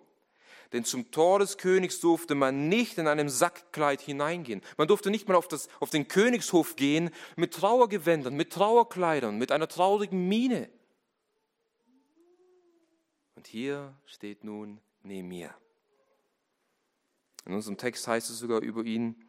Denn 0.73 0.85
zum 0.85 1.11
Tor 1.11 1.40
des 1.40 1.59
Königs 1.59 1.99
durfte 1.99 2.37
man 2.37 2.68
nicht 2.68 2.99
in 2.99 3.09
einem 3.09 3.28
Sackkleid 3.28 4.00
hineingehen. 4.00 4.62
Man 4.76 4.87
durfte 4.87 5.11
nicht 5.11 5.26
mal 5.26 5.35
auf, 5.35 5.49
das, 5.49 5.68
auf 5.80 5.90
den 5.90 6.06
Königshof 6.06 6.76
gehen 6.76 7.11
mit 7.35 7.52
Trauergewändern, 7.52 8.37
mit 8.37 8.52
Trauerkleidern, 8.52 9.37
mit 9.37 9.50
einer 9.50 9.66
traurigen 9.66 10.28
Miene. 10.28 10.71
Und 13.35 13.49
hier 13.49 13.92
steht 14.06 14.44
nun 14.44 14.80
Nehemiah. 15.02 15.56
In 17.44 17.54
unserem 17.54 17.76
Text 17.76 18.06
heißt 18.06 18.30
es 18.30 18.38
sogar 18.38 18.61
über 18.61 18.85
ihn, 18.85 19.24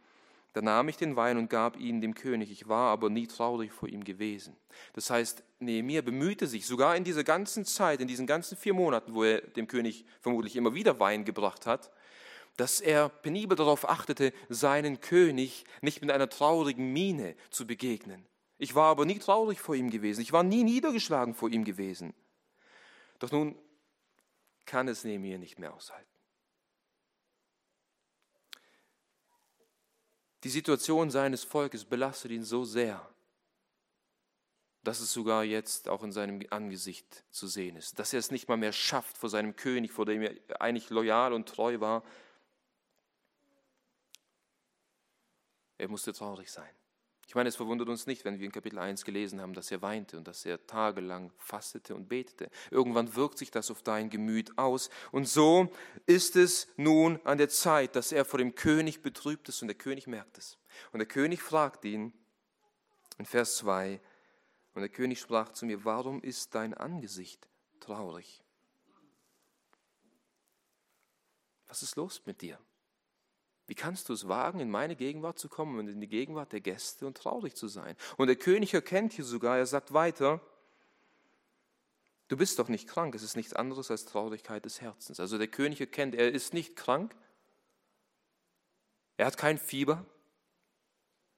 da 0.56 0.62
nahm 0.62 0.88
ich 0.88 0.96
den 0.96 1.18
Wein 1.18 1.38
und 1.38 1.50
gab 1.50 1.78
ihn 1.78 2.00
dem 2.00 2.16
König. 2.16 2.50
Ich 2.50 2.70
war 2.70 2.90
aber 2.90 3.10
nie 3.10 3.28
traurig 3.28 3.74
vor 3.74 3.90
ihm 3.90 4.06
gewesen. 4.06 4.56
Das 4.94 5.10
heißt, 5.10 5.44
Nehemiah 5.60 6.02
bemühte 6.02 6.48
sich 6.48 6.66
sogar 6.66 6.96
in 6.96 7.04
dieser 7.04 7.26
ganzen 7.26 7.66
Zeit, 7.66 8.00
in 8.00 8.08
diesen 8.08 8.26
ganzen 8.26 8.58
vier 8.58 8.74
Monaten, 8.74 9.14
wo 9.14 9.26
er 9.26 9.42
dem 9.42 9.68
König 9.68 10.06
vermutlich 10.22 10.56
immer 10.56 10.74
wieder 10.74 10.98
Wein 10.98 11.26
gebracht 11.26 11.66
hat, 11.66 11.92
dass 12.56 12.80
er 12.80 13.10
penibel 13.10 13.58
darauf 13.58 13.90
achtete, 13.90 14.32
seinen 14.48 15.02
König 15.02 15.66
nicht 15.82 16.00
mit 16.00 16.10
einer 16.10 16.30
traurigen 16.30 16.94
Miene 16.94 17.36
zu 17.50 17.68
begegnen. 17.68 18.26
Ich 18.58 18.76
war 18.76 18.92
aber 18.92 19.04
nie 19.04 19.20
traurig 19.20 19.60
vor 19.60 19.76
ihm 19.76 19.90
gewesen. 19.90 20.22
Ich 20.22 20.32
war 20.32 20.44
nie 20.44 20.64
niedergeschlagen 20.64 21.34
vor 21.34 21.50
ihm 21.50 21.66
gewesen. 21.66 22.14
Doch 23.20 23.34
nun 23.34 23.58
kann 24.66 24.88
es 24.88 25.04
Nehemiah 25.04 25.38
nicht 25.38 25.60
mehr 25.60 25.74
aushalten. 25.74 26.15
Die 30.44 30.50
Situation 30.50 31.10
seines 31.10 31.44
Volkes 31.44 31.86
belastet 31.86 32.32
ihn 32.32 32.44
so 32.44 32.64
sehr, 32.66 33.10
dass 34.84 35.00
es 35.00 35.12
sogar 35.12 35.44
jetzt 35.44 35.90
auch 35.90 36.04
in 36.04 36.12
seinem 36.12 36.46
Angesicht 36.52 37.24
zu 37.32 37.48
sehen 37.48 37.76
ist, 37.76 37.98
dass 37.98 38.14
er 38.14 38.20
es 38.20 38.32
nicht 38.32 38.48
mal 38.48 38.58
mehr 38.58 38.72
schafft 38.72 39.18
vor 39.18 39.30
seinem 39.30 39.56
König, 39.56 39.92
vor 39.92 40.06
dem 40.06 40.22
er 40.22 40.62
eigentlich 40.62 40.90
loyal 40.90 41.34
und 41.34 41.50
treu 41.50 41.80
war. 41.80 42.04
Er 45.78 45.88
musste 45.88 46.14
traurig 46.14 46.52
sein. 46.52 46.74
Ich 47.28 47.36
meine, 47.36 47.50
es 47.50 47.56
verwundert 47.56 47.90
uns 47.90 48.06
nicht, 48.06 48.24
wenn 48.24 48.40
wir 48.40 48.46
in 48.46 48.52
Kapitel 48.52 48.78
1 48.78 49.04
gelesen 49.04 49.42
haben, 49.42 49.54
dass 49.54 49.72
er 49.72 49.82
weinte 49.82 50.18
und 50.18 50.28
dass 50.28 50.46
er 50.46 50.66
tagelang 50.68 51.32
fastete 51.38 51.96
und 51.96 52.08
betete. 52.08 52.50
Irgendwann 52.70 53.16
wirkt 53.16 53.40
sich 53.40 53.50
das 53.50 53.72
auf 53.72 53.82
dein 53.82 54.10
Gemüt 54.10 54.58
aus. 54.58 54.90
Und 55.12 55.28
so 55.28 55.72
ist 56.06 56.36
es 56.36 56.68
nun 56.78 57.20
an 57.24 57.38
der 57.38 57.50
Zeit, 57.50 57.96
dass 57.96 58.12
er 58.12 58.26
vor 58.26 58.38
dem 58.38 58.54
König 58.54 59.02
betrübt 59.02 59.50
ist 59.50 59.62
und 59.62 59.70
der 59.70 59.78
König 59.78 60.06
merkt 60.06 60.38
es. 60.38 60.58
Und 60.92 61.00
der 61.00 61.08
König 61.08 61.42
fragt 61.42 61.84
ihn 61.86 62.14
in 63.18 63.26
Vers 63.26 63.58
2, 63.58 64.00
und 64.76 64.82
der 64.82 64.90
König 64.90 65.22
sprach 65.22 65.54
zu 65.54 65.66
mir, 65.66 65.86
warum 65.86 66.22
ist 66.22 66.54
dein 66.54 66.74
Angesicht 66.74 67.48
traurig? 67.80 68.44
Was 71.68 71.82
ist 71.82 71.96
los 71.96 72.22
mit 72.26 72.42
dir? 72.42 72.60
Wie 73.68 73.76
kannst 73.76 74.10
du 74.10 74.14
es 74.14 74.28
wagen, 74.28 74.60
in 74.60 74.70
meine 74.70 74.96
Gegenwart 74.96 75.40
zu 75.40 75.50
kommen 75.50 75.80
und 75.80 75.88
in 75.88 76.00
die 76.00 76.08
Gegenwart 76.08 76.52
der 76.52 76.62
Gäste 76.62 77.08
und 77.08 77.18
traurig 77.18 77.56
zu 77.56 77.68
sein? 77.68 77.96
Und 78.18 78.28
der 78.28 78.36
König 78.36 78.74
erkennt 78.74 79.14
hier 79.14 79.26
sogar, 79.26 79.58
er 79.58 79.66
sagt 79.66 79.94
weiter, 79.94 80.40
du 82.28 82.38
bist 82.38 82.60
doch 82.60 82.68
nicht 82.68 82.88
krank, 82.88 83.16
es 83.16 83.24
ist 83.24 83.36
nichts 83.36 83.54
anderes 83.54 83.90
als 83.90 84.06
Traurigkeit 84.06 84.66
des 84.66 84.82
Herzens. 84.82 85.20
Also 85.20 85.38
der 85.38 85.48
König 85.48 85.80
erkennt, 85.82 86.14
er 86.14 86.32
ist 86.32 86.54
nicht 86.54 86.76
krank, 86.76 87.16
er 89.18 89.26
hat 89.26 89.38
kein 89.38 89.58
Fieber, 89.58 90.06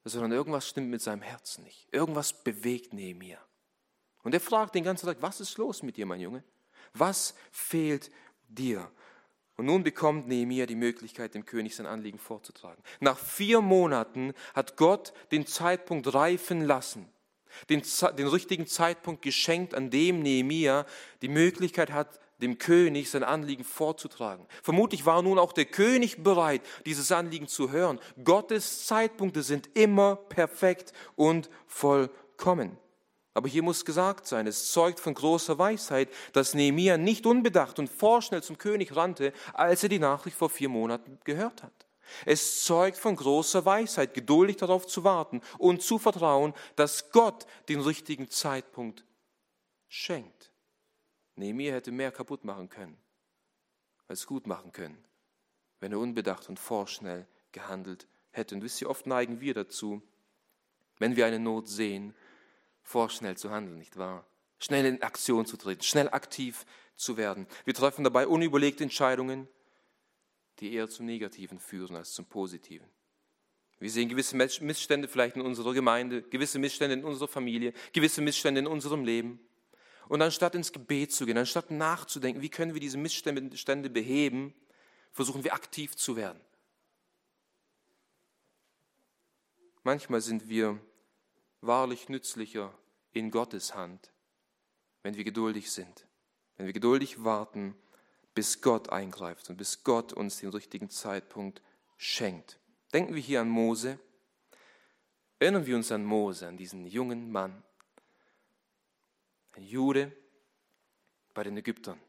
sondern 0.04 0.32
irgendwas 0.32 0.68
stimmt 0.68 0.90
mit 0.90 1.00
seinem 1.00 1.22
Herzen 1.22 1.64
nicht. 1.64 1.88
Irgendwas 1.92 2.32
bewegt 2.42 2.92
neben 2.92 3.18
mir. 3.18 3.38
Und 4.22 4.34
er 4.34 4.40
fragt 4.40 4.74
den 4.74 4.84
ganzen 4.84 5.06
Tag, 5.06 5.18
was 5.20 5.40
ist 5.40 5.56
los 5.58 5.82
mit 5.82 5.96
dir, 5.96 6.06
mein 6.06 6.20
Junge? 6.20 6.44
Was 6.92 7.34
fehlt 7.50 8.10
dir? 8.48 8.90
Und 9.58 9.66
nun 9.66 9.82
bekommt 9.82 10.28
Nehemiah 10.28 10.66
die 10.66 10.76
Möglichkeit, 10.76 11.34
dem 11.34 11.44
König 11.44 11.74
sein 11.74 11.84
Anliegen 11.84 12.20
vorzutragen. 12.20 12.80
Nach 13.00 13.18
vier 13.18 13.60
Monaten 13.60 14.32
hat 14.54 14.76
Gott 14.76 15.12
den 15.32 15.48
Zeitpunkt 15.48 16.14
reifen 16.14 16.60
lassen, 16.64 17.08
den, 17.68 17.82
den 18.16 18.28
richtigen 18.28 18.68
Zeitpunkt 18.68 19.20
geschenkt, 19.20 19.74
an 19.74 19.90
dem 19.90 20.20
Nehemiah 20.22 20.86
die 21.22 21.28
Möglichkeit 21.28 21.92
hat, 21.92 22.20
dem 22.40 22.58
König 22.58 23.10
sein 23.10 23.24
Anliegen 23.24 23.64
vorzutragen. 23.64 24.46
Vermutlich 24.62 25.06
war 25.06 25.22
nun 25.22 25.40
auch 25.40 25.52
der 25.52 25.64
König 25.64 26.22
bereit, 26.22 26.62
dieses 26.86 27.10
Anliegen 27.10 27.48
zu 27.48 27.72
hören. 27.72 27.98
Gottes 28.22 28.86
Zeitpunkte 28.86 29.42
sind 29.42 29.70
immer 29.74 30.14
perfekt 30.14 30.92
und 31.16 31.50
vollkommen. 31.66 32.78
Aber 33.38 33.48
hier 33.48 33.62
muss 33.62 33.84
gesagt 33.84 34.26
sein, 34.26 34.48
es 34.48 34.72
zeugt 34.72 34.98
von 34.98 35.14
großer 35.14 35.56
Weisheit, 35.58 36.08
dass 36.32 36.54
Nehemia 36.54 36.98
nicht 36.98 37.24
unbedacht 37.24 37.78
und 37.78 37.88
vorschnell 37.88 38.42
zum 38.42 38.58
König 38.58 38.96
rannte, 38.96 39.32
als 39.52 39.84
er 39.84 39.88
die 39.88 40.00
Nachricht 40.00 40.36
vor 40.36 40.50
vier 40.50 40.68
Monaten 40.68 41.20
gehört 41.22 41.62
hat. 41.62 41.86
Es 42.26 42.64
zeugt 42.64 42.98
von 42.98 43.14
großer 43.14 43.64
Weisheit, 43.64 44.12
geduldig 44.12 44.56
darauf 44.56 44.88
zu 44.88 45.04
warten 45.04 45.40
und 45.56 45.82
zu 45.82 46.00
vertrauen, 46.00 46.52
dass 46.74 47.12
Gott 47.12 47.46
den 47.68 47.80
richtigen 47.80 48.28
Zeitpunkt 48.28 49.04
schenkt. 49.86 50.50
Nehemia 51.36 51.74
hätte 51.74 51.92
mehr 51.92 52.10
kaputt 52.10 52.42
machen 52.42 52.68
können, 52.68 52.98
als 54.08 54.26
gut 54.26 54.48
machen 54.48 54.72
können, 54.72 55.04
wenn 55.78 55.92
er 55.92 56.00
unbedacht 56.00 56.48
und 56.48 56.58
vorschnell 56.58 57.28
gehandelt 57.52 58.08
hätte. 58.32 58.56
Und 58.56 58.64
wisst 58.64 58.80
ihr, 58.82 58.90
oft 58.90 59.06
neigen 59.06 59.40
wir 59.40 59.54
dazu, 59.54 60.02
wenn 60.98 61.14
wir 61.14 61.24
eine 61.24 61.38
Not 61.38 61.68
sehen, 61.68 62.16
vorschnell 62.88 63.36
zu 63.36 63.50
handeln, 63.50 63.78
nicht 63.78 63.98
wahr? 63.98 64.26
Schnell 64.58 64.86
in 64.86 65.02
Aktion 65.02 65.44
zu 65.44 65.56
treten, 65.56 65.82
schnell 65.82 66.08
aktiv 66.08 66.64
zu 66.96 67.16
werden. 67.16 67.46
Wir 67.64 67.74
treffen 67.74 68.02
dabei 68.02 68.26
unüberlegte 68.26 68.82
Entscheidungen, 68.82 69.46
die 70.58 70.72
eher 70.72 70.88
zum 70.88 71.06
Negativen 71.06 71.60
führen 71.60 71.96
als 71.96 72.12
zum 72.12 72.24
Positiven. 72.24 72.88
Wir 73.78 73.90
sehen 73.90 74.08
gewisse 74.08 74.36
Missstände 74.36 75.06
vielleicht 75.06 75.36
in 75.36 75.42
unserer 75.42 75.74
Gemeinde, 75.74 76.22
gewisse 76.22 76.58
Missstände 76.58 76.94
in 76.94 77.04
unserer 77.04 77.28
Familie, 77.28 77.72
gewisse 77.92 78.22
Missstände 78.22 78.60
in 78.60 78.66
unserem 78.66 79.04
Leben. 79.04 79.38
Und 80.08 80.22
anstatt 80.22 80.54
ins 80.54 80.72
Gebet 80.72 81.12
zu 81.12 81.26
gehen, 81.26 81.36
anstatt 81.36 81.70
nachzudenken, 81.70 82.40
wie 82.40 82.48
können 82.48 82.72
wir 82.72 82.80
diese 82.80 82.96
Missstände 82.96 83.90
beheben, 83.90 84.54
versuchen 85.12 85.44
wir 85.44 85.52
aktiv 85.52 85.94
zu 85.94 86.16
werden. 86.16 86.40
Manchmal 89.84 90.22
sind 90.22 90.48
wir 90.48 90.80
wahrlich 91.60 92.08
nützlicher 92.08 92.76
in 93.12 93.30
Gottes 93.30 93.74
Hand, 93.74 94.12
wenn 95.02 95.16
wir 95.16 95.24
geduldig 95.24 95.70
sind, 95.70 96.06
wenn 96.56 96.66
wir 96.66 96.72
geduldig 96.72 97.24
warten, 97.24 97.74
bis 98.34 98.60
Gott 98.60 98.90
eingreift 98.90 99.50
und 99.50 99.56
bis 99.56 99.82
Gott 99.82 100.12
uns 100.12 100.38
den 100.38 100.50
richtigen 100.50 100.90
Zeitpunkt 100.90 101.62
schenkt. 101.96 102.60
Denken 102.92 103.14
wir 103.14 103.22
hier 103.22 103.40
an 103.40 103.48
Mose. 103.48 103.98
Erinnern 105.40 105.66
wir 105.66 105.76
uns 105.76 105.92
an 105.92 106.04
Mose, 106.04 106.46
an 106.48 106.56
diesen 106.56 106.84
jungen 106.86 107.30
Mann, 107.30 107.62
ein 109.52 109.62
Jude 109.62 110.12
bei 111.32 111.44
den 111.44 111.56
Ägyptern. 111.56 112.00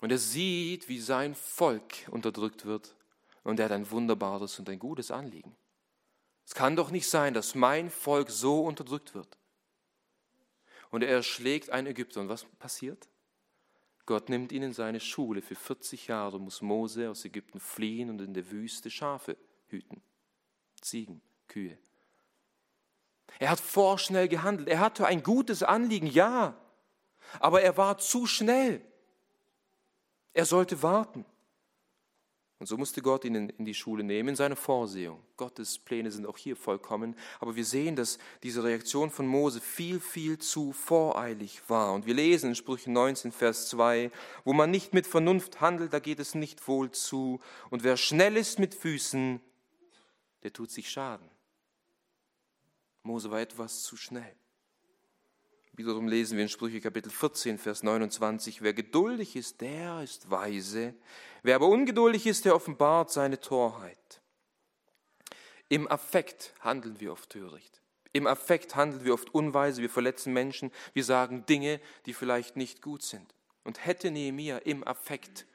Und 0.00 0.12
er 0.12 0.18
sieht, 0.18 0.88
wie 0.88 1.00
sein 1.00 1.34
Volk 1.34 2.08
unterdrückt 2.10 2.64
wird 2.64 2.96
und 3.42 3.58
er 3.58 3.66
hat 3.66 3.72
ein 3.72 3.90
wunderbares 3.90 4.58
und 4.58 4.68
ein 4.68 4.78
gutes 4.78 5.10
Anliegen. 5.10 5.56
Es 6.50 6.54
kann 6.56 6.74
doch 6.74 6.90
nicht 6.90 7.08
sein, 7.08 7.32
dass 7.32 7.54
mein 7.54 7.90
Volk 7.90 8.28
so 8.28 8.64
unterdrückt 8.64 9.14
wird. 9.14 9.38
Und 10.90 11.04
er 11.04 11.10
erschlägt 11.10 11.70
einen 11.70 11.86
Ägypter. 11.86 12.20
Und 12.20 12.28
was 12.28 12.44
passiert? 12.44 13.08
Gott 14.04 14.28
nimmt 14.28 14.50
ihn 14.50 14.64
in 14.64 14.72
seine 14.72 14.98
Schule. 14.98 15.42
Für 15.42 15.54
40 15.54 16.08
Jahre 16.08 16.40
muss 16.40 16.60
Mose 16.60 17.08
aus 17.08 17.24
Ägypten 17.24 17.60
fliehen 17.60 18.10
und 18.10 18.20
in 18.20 18.34
der 18.34 18.50
Wüste 18.50 18.90
Schafe 18.90 19.36
hüten. 19.68 20.02
Ziegen, 20.80 21.22
Kühe. 21.46 21.78
Er 23.38 23.50
hat 23.50 23.60
vorschnell 23.60 24.26
gehandelt. 24.26 24.68
Er 24.68 24.80
hatte 24.80 25.06
ein 25.06 25.22
gutes 25.22 25.62
Anliegen, 25.62 26.08
ja. 26.08 26.60
Aber 27.38 27.62
er 27.62 27.76
war 27.76 27.98
zu 27.98 28.26
schnell. 28.26 28.84
Er 30.32 30.46
sollte 30.46 30.82
warten. 30.82 31.24
Und 32.60 32.66
so 32.66 32.76
musste 32.76 33.00
Gott 33.00 33.24
ihn 33.24 33.48
in 33.48 33.64
die 33.64 33.72
Schule 33.72 34.04
nehmen, 34.04 34.28
in 34.28 34.36
seine 34.36 34.54
Vorsehung. 34.54 35.18
Gottes 35.38 35.78
Pläne 35.78 36.10
sind 36.10 36.26
auch 36.26 36.36
hier 36.36 36.56
vollkommen. 36.56 37.16
Aber 37.38 37.56
wir 37.56 37.64
sehen, 37.64 37.96
dass 37.96 38.18
diese 38.42 38.62
Reaktion 38.62 39.10
von 39.10 39.26
Mose 39.26 39.62
viel, 39.62 39.98
viel 39.98 40.38
zu 40.38 40.72
voreilig 40.72 41.62
war. 41.68 41.94
Und 41.94 42.04
wir 42.04 42.12
lesen 42.12 42.50
in 42.50 42.54
Sprüche 42.54 42.90
19, 42.90 43.32
Vers 43.32 43.70
2, 43.70 44.10
wo 44.44 44.52
man 44.52 44.70
nicht 44.70 44.92
mit 44.92 45.06
Vernunft 45.06 45.62
handelt, 45.62 45.94
da 45.94 46.00
geht 46.00 46.20
es 46.20 46.34
nicht 46.34 46.68
wohl 46.68 46.90
zu. 46.90 47.40
Und 47.70 47.82
wer 47.82 47.96
schnell 47.96 48.36
ist 48.36 48.58
mit 48.58 48.74
Füßen, 48.74 49.40
der 50.42 50.52
tut 50.52 50.70
sich 50.70 50.90
Schaden. 50.90 51.30
Mose 53.02 53.30
war 53.30 53.40
etwas 53.40 53.84
zu 53.84 53.96
schnell. 53.96 54.36
Wiederum 55.72 56.08
lesen 56.08 56.36
wir 56.36 56.42
in 56.42 56.48
Sprüche 56.48 56.80
Kapitel 56.80 57.10
14, 57.10 57.56
Vers 57.56 57.82
29, 57.82 58.60
wer 58.62 58.74
geduldig 58.74 59.36
ist, 59.36 59.60
der 59.60 60.02
ist 60.02 60.30
weise, 60.30 60.94
wer 61.42 61.56
aber 61.56 61.68
ungeduldig 61.68 62.26
ist, 62.26 62.44
der 62.44 62.54
offenbart 62.54 63.10
seine 63.10 63.40
Torheit. 63.40 64.20
Im 65.68 65.88
Affekt 65.88 66.52
handeln 66.60 66.98
wir 66.98 67.12
oft 67.12 67.30
töricht. 67.30 67.80
Im 68.12 68.26
Affekt 68.26 68.74
handeln 68.74 69.04
wir 69.04 69.14
oft 69.14 69.32
unweise, 69.32 69.82
wir 69.82 69.90
verletzen 69.90 70.32
Menschen, 70.32 70.72
wir 70.92 71.04
sagen 71.04 71.46
Dinge, 71.46 71.80
die 72.06 72.14
vielleicht 72.14 72.56
nicht 72.56 72.82
gut 72.82 73.02
sind. 73.02 73.34
Und 73.62 73.86
hätte 73.86 74.10
Nehemiah 74.10 74.58
im 74.58 74.86
Affekt 74.86 75.46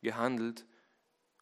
gehandelt 0.00 0.64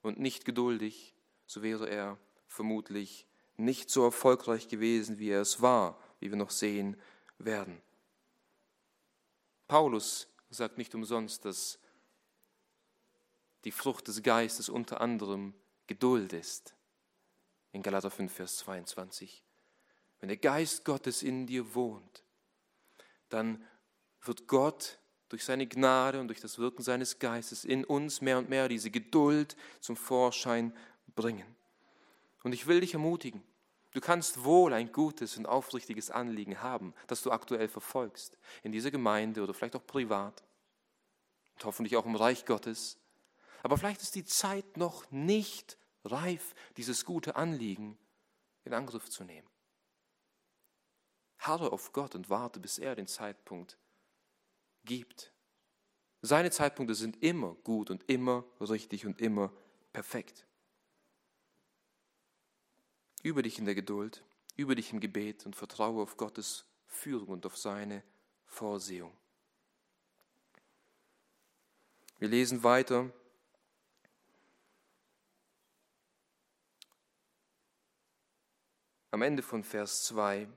und 0.01 0.19
nicht 0.19 0.47
geduldig, 0.47 1.15
so 1.47 1.63
wäre 1.63 1.91
er 1.91 2.17
vermutlich 2.49 3.27
nicht 3.59 3.91
so 3.91 4.05
erfolgreich 4.05 4.69
gewesen, 4.69 5.19
wie 5.19 5.29
er 5.29 5.43
es 5.43 5.61
war, 5.61 6.01
wie 6.21 6.31
wir 6.31 6.39
noch 6.39 6.51
sehen 6.51 6.97
werden. 7.39 7.83
Paulus 9.73 10.29
sagt 10.51 10.77
nicht 10.77 10.95
umsonst, 10.95 11.47
dass 11.47 11.79
die 13.65 13.73
Frucht 13.73 14.07
des 14.07 14.23
Geistes 14.23 14.69
unter 14.69 15.01
anderem 15.01 15.55
Geduld 15.87 16.35
ist. 16.35 16.75
In 17.73 17.83
Galater 17.83 18.11
5, 18.11 18.31
Vers 18.31 18.59
22. 18.59 19.43
Wenn 20.21 20.29
der 20.29 20.37
Geist 20.37 20.85
Gottes 20.85 21.23
in 21.23 21.47
dir 21.47 21.75
wohnt, 21.75 22.23
dann 23.31 23.67
wird 24.21 24.47
Gott 24.47 24.99
durch 25.31 25.43
seine 25.43 25.67
Gnade 25.67 26.21
und 26.21 26.29
durch 26.29 26.43
das 26.43 26.59
Wirken 26.59 26.83
seines 26.83 27.19
Geistes 27.19 27.65
in 27.65 27.87
uns 27.87 28.21
mehr 28.21 28.37
und 28.37 28.51
mehr 28.51 28.69
diese 28.69 28.91
Geduld 28.91 29.57
zum 29.81 29.97
Vorschein 29.97 30.77
bringen. 31.15 31.57
Und 32.43 32.53
ich 32.53 32.67
will 32.67 32.83
dich 32.83 32.93
ermutigen, 32.93 33.43
Du 33.93 34.01
kannst 34.01 34.45
wohl 34.45 34.73
ein 34.73 34.91
gutes 34.91 35.37
und 35.37 35.47
aufrichtiges 35.47 36.11
Anliegen 36.11 36.63
haben, 36.63 36.95
das 37.07 37.23
du 37.23 37.31
aktuell 37.31 37.69
verfolgst, 37.69 38.39
in 38.63 38.73
dieser 38.73 38.91
Gemeinde 38.91 39.43
oder 39.43 39.53
vielleicht 39.53 39.77
auch 39.77 39.87
privat 39.87 40.43
und 41.55 41.65
hoffentlich 41.65 41.97
auch 41.97 42.07
im 42.07 42.17
Reich 42.17 42.47
Gottes. 42.47 42.99
Aber 43.63 43.77
vielleicht 43.77 44.03
ist 44.03 44.15
die 44.15 44.25
Zeit 44.25 44.77
noch 44.77 45.11
nicht 45.11 45.77
reif, 46.05 46.55
dieses 46.77 47.05
gute 47.05 47.37
Anliegen 47.37 47.99
in 48.65 48.73
Angriff 48.73 49.11
zu 49.11 49.25
nehmen. 49.25 49.49
Harre 51.39 51.73
auf 51.73 51.93
Gott 51.93 52.15
und 52.15 52.31
warte, 52.31 52.61
bis 52.61 52.79
er 52.79 52.95
den 52.95 53.07
Zeitpunkt 53.07 53.77
gibt. 54.85 55.33
Seine 56.23 56.51
Zeitpunkte 56.51 56.95
sind 56.95 57.23
immer 57.23 57.55
gut 57.57 57.91
und 57.91 58.09
immer 58.09 58.45
richtig 58.61 59.07
und 59.07 59.21
immer 59.21 59.53
perfekt. 59.93 60.47
Übe 63.23 63.43
dich 63.43 63.59
in 63.59 63.65
der 63.65 63.75
Geduld, 63.75 64.25
übe 64.57 64.75
dich 64.75 64.93
im 64.93 65.01
Gebet 65.01 65.47
und 65.47 65.55
vertraue 65.55 66.03
auf 66.03 66.17
Gottes 66.17 66.67
Führung 66.87 67.29
und 67.29 67.47
auf 67.47 67.57
seine 67.57 68.03
Vorsehung. 68.47 69.17
Wir 72.19 72.29
lesen 72.29 72.63
weiter. 72.63 73.11
Am 79.11 79.23
Ende 79.23 79.43
von 79.43 79.63
Vers 79.63 80.05
2, 80.05 80.49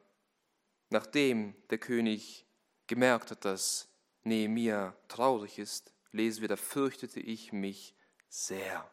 nachdem 0.89 1.56
der 1.69 1.78
König 1.78 2.45
gemerkt 2.88 3.32
hat, 3.32 3.45
dass 3.45 3.89
Nehemia 4.23 4.95
traurig 5.08 5.60
ist, 5.60 5.91
lesen 6.12 6.41
wir, 6.41 6.47
da 6.47 6.56
fürchtete 6.56 7.19
ich 7.19 7.51
mich 7.51 7.95
sehr. 8.30 8.89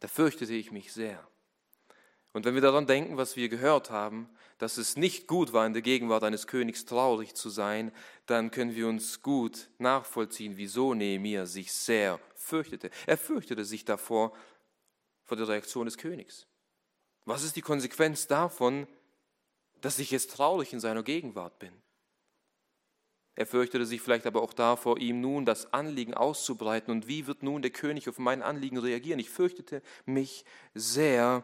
Da 0.00 0.08
fürchtete 0.08 0.54
ich 0.54 0.72
mich 0.72 0.92
sehr. 0.92 1.26
Und 2.38 2.44
wenn 2.44 2.54
wir 2.54 2.62
daran 2.62 2.86
denken, 2.86 3.16
was 3.16 3.34
wir 3.34 3.48
gehört 3.48 3.90
haben, 3.90 4.30
dass 4.58 4.76
es 4.76 4.96
nicht 4.96 5.26
gut 5.26 5.52
war, 5.52 5.66
in 5.66 5.72
der 5.72 5.82
Gegenwart 5.82 6.22
eines 6.22 6.46
Königs 6.46 6.84
traurig 6.84 7.34
zu 7.34 7.50
sein, 7.50 7.90
dann 8.26 8.52
können 8.52 8.76
wir 8.76 8.86
uns 8.86 9.22
gut 9.22 9.68
nachvollziehen, 9.78 10.52
wieso 10.56 10.94
Nehemiah 10.94 11.46
sich 11.46 11.72
sehr 11.72 12.20
fürchtete. 12.36 12.90
Er 13.06 13.18
fürchtete 13.18 13.64
sich 13.64 13.84
davor, 13.84 14.36
vor 15.24 15.36
der 15.36 15.48
Reaktion 15.48 15.86
des 15.86 15.98
Königs. 15.98 16.46
Was 17.24 17.42
ist 17.42 17.56
die 17.56 17.60
Konsequenz 17.60 18.28
davon, 18.28 18.86
dass 19.80 19.98
ich 19.98 20.12
jetzt 20.12 20.30
traurig 20.30 20.72
in 20.72 20.78
seiner 20.78 21.02
Gegenwart 21.02 21.58
bin? 21.58 21.72
Er 23.34 23.46
fürchtete 23.46 23.84
sich 23.84 24.00
vielleicht 24.00 24.26
aber 24.26 24.42
auch 24.42 24.52
davor, 24.52 24.98
ihm 24.98 25.20
nun 25.20 25.44
das 25.44 25.72
Anliegen 25.72 26.14
auszubreiten. 26.14 26.92
Und 26.92 27.08
wie 27.08 27.26
wird 27.26 27.42
nun 27.42 27.62
der 27.62 27.72
König 27.72 28.08
auf 28.08 28.20
mein 28.20 28.42
Anliegen 28.42 28.78
reagieren? 28.78 29.18
Ich 29.18 29.28
fürchtete 29.28 29.82
mich 30.06 30.44
sehr, 30.74 31.42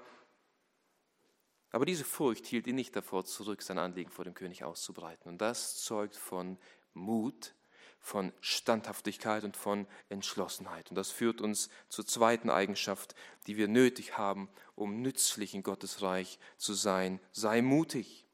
aber 1.74 1.86
diese 1.86 2.04
Furcht 2.04 2.46
hielt 2.46 2.68
ihn 2.68 2.76
nicht 2.76 2.94
davor 2.94 3.24
zurück, 3.24 3.60
sein 3.60 3.78
Anliegen 3.78 4.12
vor 4.12 4.24
dem 4.24 4.34
König 4.34 4.62
auszubreiten. 4.62 5.28
Und 5.28 5.40
das 5.40 5.82
zeugt 5.82 6.14
von 6.14 6.56
Mut, 6.92 7.52
von 7.98 8.32
Standhaftigkeit 8.40 9.42
und 9.42 9.56
von 9.56 9.88
Entschlossenheit. 10.08 10.90
Und 10.90 10.94
das 10.94 11.10
führt 11.10 11.40
uns 11.40 11.70
zur 11.88 12.06
zweiten 12.06 12.48
Eigenschaft, 12.48 13.16
die 13.48 13.56
wir 13.56 13.66
nötig 13.66 14.16
haben, 14.16 14.48
um 14.76 15.02
nützlich 15.02 15.52
in 15.52 15.64
Gottes 15.64 16.00
Reich 16.00 16.38
zu 16.58 16.74
sein. 16.74 17.18
Sei 17.32 17.60
mutig. 17.60 18.24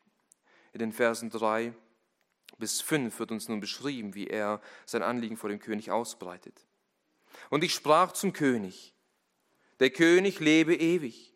In 0.75 0.81
den 0.81 0.93
Versen 0.93 1.31
3 1.31 1.73
bis 2.59 2.83
5 2.83 3.19
wird 3.19 3.33
uns 3.33 3.49
nun 3.49 3.61
beschrieben, 3.61 4.15
wie 4.15 4.27
er 4.27 4.61
sein 4.85 5.03
Anliegen 5.03 5.39
vor 5.39 5.49
dem 5.49 5.61
König 5.61 5.91
ausbreitet. 5.91 6.67
Und 7.49 7.65
ich 7.65 7.73
sprach 7.73 8.13
zum 8.13 8.35
König, 8.35 8.95
der 9.79 9.89
König 9.89 10.41
lebe 10.41 10.75
ewig. 10.75 11.30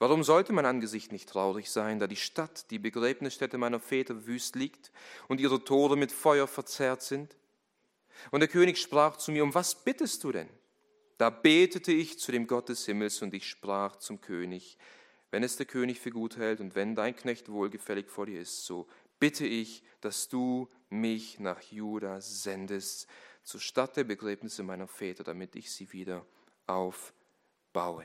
Warum 0.00 0.22
sollte 0.22 0.52
mein 0.52 0.66
Angesicht 0.66 1.10
nicht 1.10 1.28
traurig 1.28 1.70
sein, 1.70 1.98
da 1.98 2.06
die 2.06 2.16
Stadt, 2.16 2.70
die 2.70 2.78
Begräbnisstätte 2.78 3.58
meiner 3.58 3.80
Väter, 3.80 4.26
wüst 4.26 4.54
liegt 4.54 4.92
und 5.26 5.40
ihre 5.40 5.64
Tore 5.64 5.96
mit 5.96 6.12
Feuer 6.12 6.46
verzerrt 6.46 7.02
sind? 7.02 7.36
Und 8.30 8.40
der 8.40 8.48
König 8.48 8.78
sprach 8.78 9.16
zu 9.16 9.32
mir, 9.32 9.42
um 9.42 9.54
was 9.54 9.84
bittest 9.84 10.22
du 10.22 10.32
denn? 10.32 10.48
Da 11.18 11.30
betete 11.30 11.90
ich 11.90 12.18
zu 12.20 12.30
dem 12.30 12.46
Gott 12.46 12.68
des 12.68 12.86
Himmels 12.86 13.22
und 13.22 13.34
ich 13.34 13.48
sprach 13.48 13.96
zum 13.96 14.20
König, 14.20 14.78
wenn 15.32 15.42
es 15.42 15.56
der 15.56 15.66
König 15.66 15.98
für 15.98 16.10
gut 16.10 16.36
hält 16.36 16.60
und 16.60 16.76
wenn 16.76 16.94
dein 16.94 17.16
Knecht 17.16 17.50
wohlgefällig 17.50 18.08
vor 18.08 18.26
dir 18.26 18.40
ist, 18.40 18.64
so 18.64 18.86
bitte 19.18 19.46
ich, 19.46 19.82
dass 20.00 20.28
du 20.28 20.68
mich 20.90 21.40
nach 21.40 21.60
Juda 21.60 22.20
sendest, 22.20 23.08
zur 23.42 23.60
Stadt 23.60 23.96
der 23.96 24.04
Begräbnisse 24.04 24.62
meiner 24.62 24.86
Väter, 24.86 25.24
damit 25.24 25.56
ich 25.56 25.72
sie 25.72 25.92
wieder 25.92 26.24
aufbaue. 26.66 28.04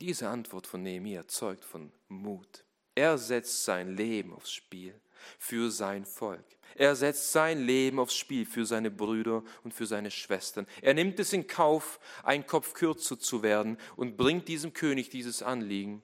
Diese 0.00 0.28
Antwort 0.28 0.66
von 0.66 0.82
Nehemiah 0.82 1.26
zeugt 1.28 1.64
von 1.64 1.92
Mut. 2.08 2.64
Er 2.94 3.18
setzt 3.18 3.64
sein 3.64 3.96
Leben 3.96 4.32
aufs 4.32 4.52
Spiel 4.52 5.00
für 5.38 5.70
sein 5.70 6.04
Volk. 6.04 6.44
Er 6.76 6.96
setzt 6.96 7.32
sein 7.32 7.64
Leben 7.64 7.98
aufs 7.98 8.16
Spiel 8.16 8.46
für 8.46 8.66
seine 8.66 8.90
Brüder 8.90 9.42
und 9.62 9.72
für 9.72 9.86
seine 9.86 10.10
Schwestern. 10.10 10.66
Er 10.82 10.94
nimmt 10.94 11.20
es 11.20 11.32
in 11.32 11.46
Kauf, 11.46 12.00
ein 12.22 12.46
Kopf 12.46 12.74
kürzer 12.74 13.18
zu 13.18 13.42
werden 13.42 13.78
und 13.96 14.16
bringt 14.16 14.48
diesem 14.48 14.72
König 14.72 15.10
dieses 15.10 15.42
Anliegen. 15.42 16.02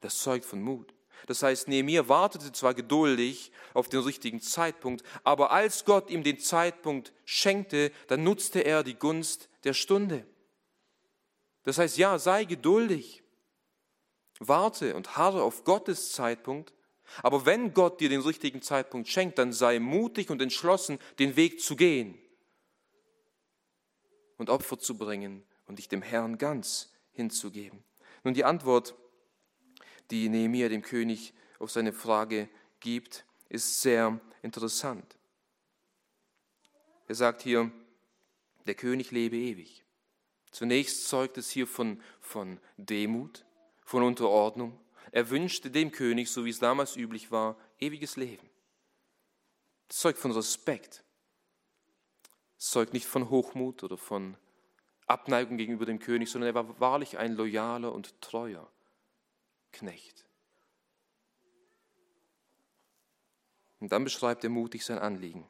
Das 0.00 0.18
zeugt 0.18 0.44
von 0.44 0.62
Mut. 0.62 0.94
Das 1.26 1.42
heißt, 1.42 1.68
Nehemiah 1.68 2.08
wartete 2.08 2.52
zwar 2.52 2.74
geduldig 2.74 3.52
auf 3.74 3.88
den 3.88 4.00
richtigen 4.00 4.40
Zeitpunkt, 4.40 5.02
aber 5.24 5.50
als 5.50 5.84
Gott 5.84 6.10
ihm 6.10 6.22
den 6.22 6.38
Zeitpunkt 6.38 7.12
schenkte, 7.24 7.92
dann 8.06 8.22
nutzte 8.22 8.60
er 8.60 8.84
die 8.84 8.94
Gunst 8.94 9.48
der 9.64 9.74
Stunde. 9.74 10.24
Das 11.68 11.78
heißt, 11.78 11.98
ja, 11.98 12.18
sei 12.18 12.44
geduldig. 12.44 13.22
Warte 14.40 14.96
und 14.96 15.16
harre 15.16 15.42
auf 15.42 15.64
Gottes 15.64 16.12
Zeitpunkt 16.12 16.72
aber 17.22 17.46
wenn 17.46 17.74
Gott 17.74 18.00
dir 18.00 18.08
den 18.08 18.20
richtigen 18.20 18.62
Zeitpunkt 18.62 19.08
schenkt, 19.08 19.38
dann 19.38 19.52
sei 19.52 19.78
mutig 19.78 20.30
und 20.30 20.42
entschlossen, 20.42 20.98
den 21.18 21.36
Weg 21.36 21.60
zu 21.60 21.76
gehen 21.76 22.18
und 24.36 24.50
Opfer 24.50 24.78
zu 24.78 24.96
bringen 24.96 25.42
und 25.66 25.78
dich 25.78 25.88
dem 25.88 26.02
Herrn 26.02 26.38
ganz 26.38 26.92
hinzugeben. 27.12 27.82
Nun 28.24 28.34
die 28.34 28.44
Antwort, 28.44 28.94
die 30.10 30.28
Nehemiah 30.28 30.68
dem 30.68 30.82
König 30.82 31.32
auf 31.58 31.70
seine 31.70 31.92
Frage 31.92 32.48
gibt, 32.80 33.24
ist 33.48 33.80
sehr 33.80 34.20
interessant. 34.42 35.16
Er 37.08 37.14
sagt 37.14 37.42
hier, 37.42 37.70
der 38.66 38.74
König 38.74 39.10
lebe 39.10 39.36
ewig. 39.36 39.82
Zunächst 40.50 41.08
zeugt 41.08 41.38
es 41.38 41.50
hier 41.50 41.66
von, 41.66 42.02
von 42.20 42.60
Demut, 42.76 43.44
von 43.84 44.02
Unterordnung, 44.02 44.78
er 45.10 45.30
wünschte 45.30 45.70
dem 45.70 45.90
König, 45.90 46.30
so 46.30 46.44
wie 46.44 46.50
es 46.50 46.58
damals 46.58 46.96
üblich 46.96 47.30
war, 47.30 47.56
ewiges 47.80 48.16
Leben. 48.16 48.48
Das 49.88 49.98
zeugt 49.98 50.18
von 50.18 50.32
Respekt. 50.32 51.02
Das 52.56 52.70
zeugt 52.70 52.92
nicht 52.92 53.06
von 53.06 53.30
Hochmut 53.30 53.82
oder 53.82 53.96
von 53.96 54.36
Abneigung 55.06 55.56
gegenüber 55.56 55.86
dem 55.86 55.98
König, 55.98 56.30
sondern 56.30 56.48
er 56.48 56.54
war 56.54 56.80
wahrlich 56.80 57.16
ein 57.16 57.32
loyaler 57.32 57.92
und 57.92 58.20
treuer 58.20 58.70
Knecht. 59.72 60.26
Und 63.80 63.92
dann 63.92 64.04
beschreibt 64.04 64.44
er 64.44 64.50
mutig 64.50 64.84
sein 64.84 64.98
Anliegen. 64.98 65.46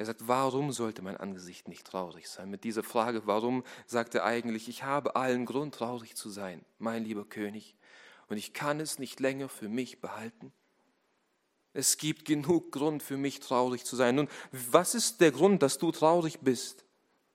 Er 0.00 0.06
sagt, 0.06 0.26
warum 0.28 0.72
sollte 0.72 1.02
mein 1.02 1.18
Angesicht 1.18 1.68
nicht 1.68 1.86
traurig 1.86 2.26
sein? 2.26 2.48
Mit 2.48 2.64
dieser 2.64 2.82
Frage, 2.82 3.26
warum, 3.26 3.62
sagt 3.84 4.14
er 4.14 4.24
eigentlich, 4.24 4.66
ich 4.66 4.82
habe 4.82 5.14
allen 5.14 5.44
Grund, 5.44 5.74
traurig 5.74 6.14
zu 6.16 6.30
sein, 6.30 6.64
mein 6.78 7.04
lieber 7.04 7.26
König 7.26 7.76
und 8.28 8.38
ich 8.38 8.54
kann 8.54 8.80
es 8.80 8.98
nicht 8.98 9.20
länger 9.20 9.50
für 9.50 9.68
mich 9.68 10.00
behalten. 10.00 10.54
Es 11.74 11.98
gibt 11.98 12.24
genug 12.24 12.72
Grund 12.72 13.02
für 13.02 13.18
mich 13.18 13.40
traurig 13.40 13.84
zu 13.84 13.94
sein. 13.94 14.14
Nun, 14.14 14.28
was 14.52 14.94
ist 14.94 15.20
der 15.20 15.32
Grund, 15.32 15.62
dass 15.62 15.76
du 15.76 15.92
traurig 15.92 16.38
bist? 16.40 16.86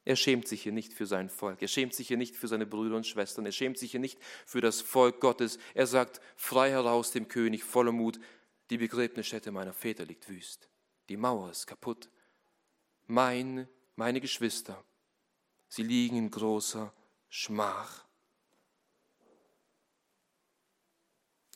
Er 0.04 0.16
schämt 0.16 0.48
sich 0.48 0.64
hier 0.64 0.72
nicht 0.72 0.92
für 0.92 1.06
sein 1.06 1.30
Volk. 1.30 1.62
Er 1.62 1.68
schämt 1.68 1.94
sich 1.94 2.08
hier 2.08 2.18
nicht 2.18 2.36
für 2.36 2.48
seine 2.48 2.66
Brüder 2.66 2.96
und 2.96 3.06
Schwestern. 3.06 3.46
Er 3.46 3.52
schämt 3.52 3.78
sich 3.78 3.92
hier 3.92 4.00
nicht 4.00 4.18
für 4.44 4.62
das 4.62 4.82
Volk 4.82 5.20
Gottes. 5.20 5.60
Er 5.76 5.86
sagt 5.86 6.20
frei 6.36 6.72
heraus 6.72 7.12
dem 7.12 7.28
König 7.28 7.64
voller 7.64 7.92
Mut, 7.92 8.20
die 8.72 8.80
Begräbnisstätte 8.80 9.52
meiner 9.52 9.74
Väter 9.74 10.04
liegt 10.06 10.28
wüst. 10.30 10.68
Die 11.10 11.18
Mauer 11.18 11.52
ist 11.52 11.68
kaputt. 11.68 12.10
Mein, 13.08 13.68
meine 13.96 14.20
Geschwister, 14.20 14.84
sie 15.68 15.84
liegen 15.84 16.18
in 16.18 16.32
großer 16.32 16.92
Schmach. 17.30 18.06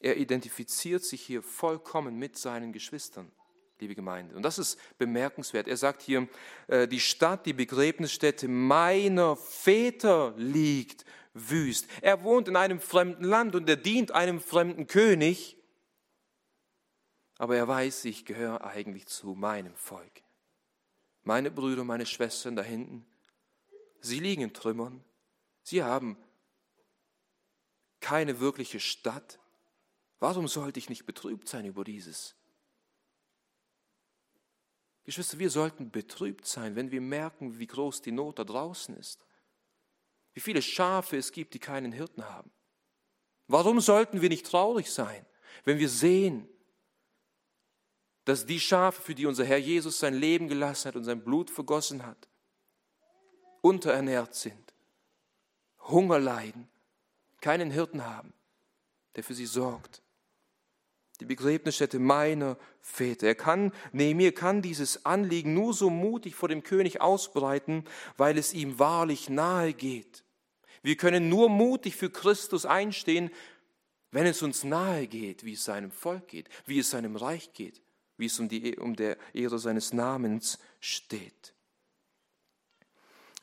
Er 0.02 0.18
identifiziert 0.18 1.04
sich 1.04 1.22
hier 1.22 1.44
vollkommen 1.44 2.18
mit 2.18 2.38
seinen 2.38 2.72
Geschwistern, 2.72 3.32
liebe 3.80 3.96
Gemeinde. 3.96 4.36
Und 4.36 4.44
das 4.44 4.58
ist 4.58 4.80
bemerkenswert. 4.98 5.68
Er 5.68 5.76
sagt 5.76 6.02
hier, 6.02 6.30
äh, 6.68 6.88
die 6.88 7.02
Stadt, 7.02 7.46
die 7.46 7.54
Begräbnisstätte 7.54 8.48
meiner 8.48 9.36
Väter 9.36 10.34
liegt 10.38 11.04
wüst. 11.34 11.88
Er 12.02 12.24
wohnt 12.24 12.48
in 12.48 12.56
einem 12.56 12.80
fremden 12.80 13.26
Land 13.26 13.56
und 13.56 13.68
er 13.68 13.76
dient 13.76 14.12
einem 14.12 14.40
fremden 14.40 14.88
König. 14.88 15.58
Aber 17.38 17.56
er 17.58 17.68
weiß, 17.68 18.06
ich 18.06 18.26
gehöre 18.26 18.64
eigentlich 18.64 19.08
zu 19.08 19.36
meinem 19.36 19.76
Volk. 19.76 20.24
Meine 21.24 21.52
Brüder, 21.52 21.84
meine 21.84 22.06
Schwestern 22.06 22.56
da 22.56 22.62
hinten, 22.62 23.06
sie 24.00 24.20
liegen 24.20 24.42
in 24.42 24.54
Trümmern. 24.54 25.04
Sie 25.64 25.84
haben 25.84 26.18
keine 28.00 28.40
wirkliche 28.40 28.80
Stadt. 28.80 29.40
Warum 30.20 30.48
sollte 30.48 30.80
ich 30.80 30.90
nicht 30.90 31.06
betrübt 31.06 31.48
sein 31.48 31.66
über 31.66 31.84
dieses? 31.84 32.36
Geschwister, 35.04 35.40
wir 35.40 35.50
sollten 35.50 35.92
betrübt 35.92 36.46
sein, 36.46 36.76
wenn 36.76 36.92
wir 36.92 37.02
merken, 37.02 37.58
wie 37.58 37.68
groß 37.68 38.02
die 38.02 38.12
Not 38.12 38.40
da 38.40 38.44
draußen 38.44 38.96
ist. 38.96 39.26
Wie 40.34 40.40
viele 40.40 40.62
Schafe 40.62 41.18
es 41.18 41.32
gibt, 41.32 41.54
die 41.54 41.60
keinen 41.60 41.92
Hirten 41.92 42.30
haben. 42.30 42.52
Warum 43.48 43.80
sollten 43.80 44.22
wir 44.22 44.30
nicht 44.30 44.46
traurig 44.46 44.92
sein, 44.92 45.26
wenn 45.64 45.80
wir 45.80 45.90
sehen, 45.90 46.48
dass 48.30 48.46
die 48.46 48.60
Schafe, 48.60 49.02
für 49.02 49.16
die 49.16 49.26
unser 49.26 49.46
Herr 49.46 49.58
Jesus 49.58 50.00
sein 50.00 50.14
Leben 50.14 50.48
gelassen 50.48 50.90
hat 50.90 50.96
und 50.96 51.04
sein 51.04 51.24
Blut 51.24 51.50
vergossen 51.50 52.06
hat, 52.06 52.28
unterernährt 53.62 54.36
sind, 54.36 54.74
Hunger 55.80 56.20
leiden, 56.20 56.70
keinen 57.42 57.72
Hirten 57.72 58.06
haben, 58.06 58.34
der 59.16 59.24
für 59.24 59.34
sie 59.34 59.46
sorgt 59.46 60.02
die 61.20 61.26
Begräbnisstätte 61.26 62.00
meiner 62.00 62.58
Väter. 62.82 63.28
Er 63.28 63.36
kann, 63.36 63.74
Nehemiah 63.92 64.32
kann 64.32 64.62
dieses 64.62 65.06
Anliegen 65.06 65.54
nur 65.54 65.74
so 65.74 65.90
mutig 65.90 66.36
vor 66.36 66.48
dem 66.48 66.64
König 66.64 67.02
ausbreiten, 67.02 67.84
weil 68.16 68.38
es 68.38 68.54
ihm 68.54 68.80
wahrlich 68.80 69.30
nahe 69.30 69.74
geht. 69.74 70.24
Wir 70.82 70.96
können 70.96 71.28
nur 71.28 71.50
mutig 71.50 71.96
für 71.98 72.10
Christus 72.10 72.66
einstehen, 72.66 73.32
wenn 74.12 74.26
es 74.26 74.42
uns 74.42 74.64
nahe 74.64 75.08
geht, 75.08 75.44
wie 75.44 75.54
es 75.54 75.66
seinem 75.66 75.92
Volk 75.92 76.30
geht, 76.30 76.50
wie 76.66 76.80
es 76.80 76.90
seinem 76.90 77.16
Reich 77.16 77.52
geht, 77.54 77.82
wie 78.20 78.26
es 78.26 78.40
um, 78.40 78.50
die, 78.50 78.78
um 78.78 78.96
der 78.96 79.18
Ehre 79.34 79.58
seines 79.58 79.94
Namens 79.94 80.60
steht. 80.80 81.54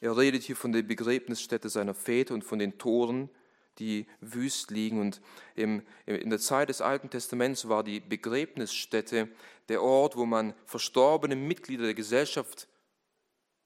Er 0.01 0.17
redet 0.17 0.43
hier 0.43 0.57
von 0.57 0.73
der 0.73 0.83
Begräbnisstätte 0.83 1.69
seiner 1.69 1.95
Väter 1.95 2.35
und 2.35 2.45
von 2.45 2.59
den 2.59 2.79
Toren 2.79 3.31
die 3.79 4.07
wüst 4.21 4.71
liegen. 4.71 5.01
Und 5.01 5.21
im, 5.55 5.83
in 6.07 6.31
der 6.31 6.39
Zeit 6.39 6.69
des 6.69 6.81
Alten 6.81 7.11
Testaments 7.11 7.69
war 7.69 7.85
die 7.85 8.01
Begräbnisstätte 8.01 9.29
der 9.69 9.83
Ort, 9.83 10.17
wo 10.17 10.27
man 10.27 10.55
verstorbene 10.65 11.37
Mitglieder 11.37 11.85
der 11.85 11.95
Gesellschaft 11.95 12.69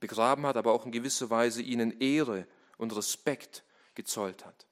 begraben 0.01 0.47
hat, 0.47 0.57
aber 0.57 0.73
auch 0.73 0.87
in 0.87 0.93
gewisser 0.93 1.31
Weise 1.31 1.63
ihnen 1.63 2.01
Ehre 2.01 2.47
und 2.79 2.97
Respekt 2.97 3.65
gezollt 3.95 4.45
hat. 4.47 4.67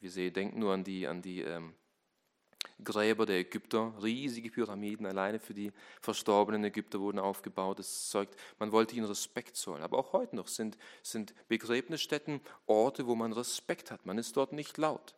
Wir 0.00 0.10
sehen, 0.10 0.32
denken 0.32 0.58
nur 0.58 0.72
an 0.72 0.84
die, 0.84 1.06
an 1.06 1.22
die 1.22 1.42
ähm, 1.42 1.74
Gräber 2.82 3.26
der 3.26 3.38
Ägypter, 3.38 3.92
riesige 4.02 4.50
Pyramiden 4.50 5.06
alleine 5.06 5.38
für 5.38 5.54
die 5.54 5.72
verstorbenen 6.00 6.64
Ägypter 6.64 7.00
wurden 7.00 7.18
aufgebaut. 7.18 7.78
Das 7.78 8.08
zeugt, 8.08 8.36
man 8.58 8.72
wollte 8.72 8.96
ihnen 8.96 9.06
Respekt 9.06 9.56
zollen. 9.56 9.82
Aber 9.82 9.98
auch 9.98 10.12
heute 10.12 10.36
noch 10.36 10.48
sind, 10.48 10.76
sind 11.02 11.34
Begräbnisstätten 11.48 12.40
Orte, 12.66 13.06
wo 13.06 13.14
man 13.14 13.32
Respekt 13.32 13.90
hat. 13.90 14.06
Man 14.06 14.18
ist 14.18 14.36
dort 14.36 14.52
nicht 14.52 14.78
laut. 14.78 15.14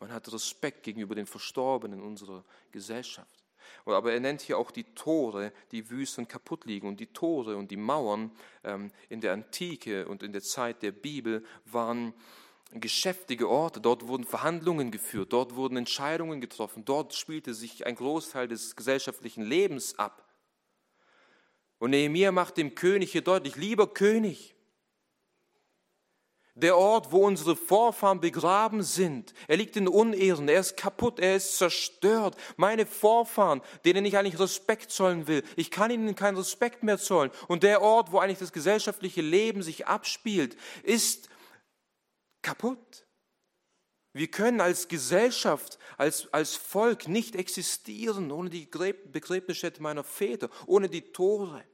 Man 0.00 0.12
hat 0.12 0.32
Respekt 0.32 0.82
gegenüber 0.82 1.14
den 1.14 1.26
Verstorbenen 1.26 2.02
unserer 2.02 2.44
Gesellschaft. 2.72 3.44
Aber 3.84 4.12
er 4.12 4.20
nennt 4.20 4.42
hier 4.42 4.58
auch 4.58 4.70
die 4.70 4.84
Tore, 4.94 5.52
die 5.70 5.90
wüst 5.90 6.18
und 6.18 6.28
kaputt 6.28 6.64
liegen. 6.64 6.88
Und 6.88 7.00
die 7.00 7.06
Tore 7.06 7.56
und 7.56 7.70
die 7.70 7.76
Mauern 7.76 8.30
ähm, 8.64 8.90
in 9.08 9.20
der 9.20 9.32
Antike 9.32 10.06
und 10.08 10.22
in 10.22 10.32
der 10.32 10.42
Zeit 10.42 10.82
der 10.82 10.92
Bibel 10.92 11.44
waren 11.64 12.12
geschäftige 12.72 13.48
Orte, 13.48 13.80
dort 13.80 14.06
wurden 14.06 14.24
Verhandlungen 14.24 14.90
geführt, 14.90 15.32
dort 15.32 15.54
wurden 15.54 15.76
Entscheidungen 15.76 16.40
getroffen, 16.40 16.84
dort 16.84 17.14
spielte 17.14 17.54
sich 17.54 17.86
ein 17.86 17.94
Großteil 17.94 18.48
des 18.48 18.76
gesellschaftlichen 18.76 19.44
Lebens 19.44 19.98
ab. 19.98 20.24
Und 21.78 21.90
Nehemiah 21.90 22.32
macht 22.32 22.56
dem 22.56 22.74
König 22.74 23.12
hier 23.12 23.22
deutlich, 23.22 23.56
lieber 23.56 23.92
König, 23.92 24.54
der 26.56 26.78
Ort, 26.78 27.12
wo 27.12 27.26
unsere 27.26 27.54
Vorfahren 27.54 28.18
begraben 28.18 28.82
sind, 28.82 29.34
er 29.46 29.58
liegt 29.58 29.76
in 29.76 29.86
Unehren, 29.86 30.48
er 30.48 30.60
ist 30.60 30.78
kaputt, 30.78 31.20
er 31.20 31.36
ist 31.36 31.58
zerstört. 31.58 32.34
Meine 32.56 32.86
Vorfahren, 32.86 33.60
denen 33.84 34.06
ich 34.06 34.16
eigentlich 34.16 34.40
Respekt 34.40 34.90
zollen 34.90 35.26
will, 35.26 35.42
ich 35.56 35.70
kann 35.70 35.90
ihnen 35.90 36.14
keinen 36.14 36.38
Respekt 36.38 36.82
mehr 36.82 36.96
zollen. 36.96 37.30
Und 37.46 37.62
der 37.62 37.82
Ort, 37.82 38.10
wo 38.10 38.20
eigentlich 38.20 38.38
das 38.38 38.54
gesellschaftliche 38.54 39.20
Leben 39.20 39.62
sich 39.62 39.86
abspielt, 39.86 40.56
ist 40.82 41.28
kaputt. 42.46 43.06
Wir 44.12 44.30
können 44.30 44.60
als 44.60 44.86
Gesellschaft, 44.86 45.78
als, 45.98 46.32
als 46.32 46.54
Volk 46.54 47.08
nicht 47.08 47.34
existieren 47.34 48.30
ohne 48.30 48.50
die 48.50 48.66
Begräbnisstätte 48.66 49.82
meiner 49.82 50.04
Väter, 50.04 50.48
ohne 50.66 50.88
die 50.88 51.12
Tore. 51.12 51.64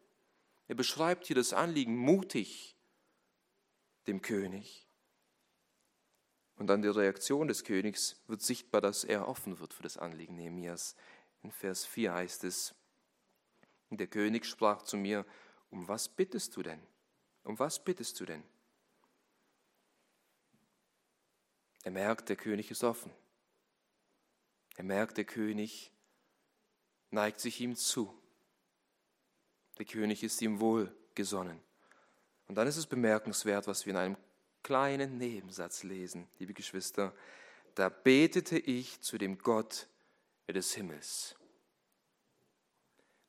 Er 0.69 0.75
beschreibt 0.75 1.27
hier 1.27 1.37
das 1.37 1.53
Anliegen 1.53 1.95
mutig 1.95 2.77
dem 4.07 4.23
König. 4.23 4.89
Und 6.57 6.71
an 6.71 6.81
der 6.81 6.97
Reaktion 6.97 7.49
des 7.49 7.65
Königs 7.65 8.23
wird 8.27 8.41
sichtbar, 8.41 8.81
dass 8.81 9.05
er 9.05 9.29
offen 9.29 9.61
wird 9.61 9.75
für 9.75 9.83
das 9.83 9.99
Anliegen 9.99 10.37
Nehemias. 10.37 10.97
In 11.43 11.51
Vers 11.51 11.85
4 11.85 12.15
heißt 12.15 12.45
es, 12.45 12.75
der 13.91 14.07
König 14.07 14.47
sprach 14.47 14.83
zu 14.83 14.97
mir, 14.97 15.27
um 15.69 15.87
was 15.87 16.09
bittest 16.09 16.57
du 16.57 16.63
denn? 16.63 16.81
Um 17.45 17.59
was 17.59 17.85
bittest 17.85 18.19
du 18.21 18.25
denn? 18.25 18.43
Er 21.83 21.91
merkt, 21.91 22.29
der 22.29 22.37
König 22.37 22.71
ist 22.71 22.85
offen. 22.85 23.13
Er 24.77 24.85
merkt, 24.85 25.17
der 25.17 25.25
König 25.25 25.93
neigt 27.11 27.41
sich 27.41 27.61
ihm 27.61 27.77
zu. 27.77 28.13
Der 29.79 29.85
König 29.85 30.23
ist 30.23 30.41
ihm 30.43 30.61
wohlgesonnen. 30.61 31.61
Und 32.49 32.55
dann 32.55 32.69
ist 32.69 32.77
es 32.77 32.87
bemerkenswert, 32.87 33.67
was 33.67 33.87
wir 33.87 33.93
in 33.93 33.97
einem 33.99 34.17
kleinen 34.63 35.19
Nebensatz 35.19 35.83
lesen, 35.83 36.29
liebe 36.39 36.55
Geschwister. 36.55 37.15
Da 37.75 37.89
betete 37.89 38.59
ich 38.59 39.01
zu 39.01 39.19
dem 39.19 39.39
Gott 39.39 39.89
des 40.49 40.75
Himmels. 40.75 41.35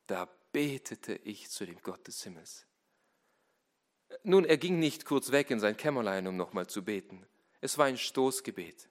Da 0.08 0.28
betete 0.52 1.16
ich 1.16 1.50
zu 1.50 1.66
dem 1.66 1.82
Gott 1.82 2.06
des 2.08 2.24
Himmels. 2.24 2.66
Nun, 4.24 4.46
er 4.46 4.58
ging 4.58 4.80
nicht 4.80 5.06
kurz 5.06 5.32
weg 5.32 5.50
in 5.50 5.60
sein 5.60 5.78
Kämmerlein, 5.78 6.28
um 6.28 6.36
nochmal 6.36 6.68
zu 6.68 6.84
beten. 6.84 7.26
Es 7.64 7.78
war 7.78 7.86
ein 7.86 7.98
Stoßgebet. 7.98 8.90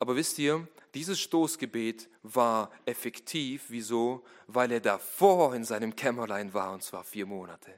Aber 0.00 0.16
wisst 0.16 0.40
ihr, 0.40 0.66
dieses 0.92 1.20
Stoßgebet 1.20 2.08
war 2.24 2.72
effektiv. 2.84 3.66
Wieso? 3.68 4.24
Weil 4.48 4.72
er 4.72 4.80
davor 4.80 5.54
in 5.54 5.62
seinem 5.62 5.94
Kämmerlein 5.94 6.52
war, 6.52 6.72
und 6.72 6.82
zwar 6.82 7.04
vier 7.04 7.26
Monate. 7.26 7.72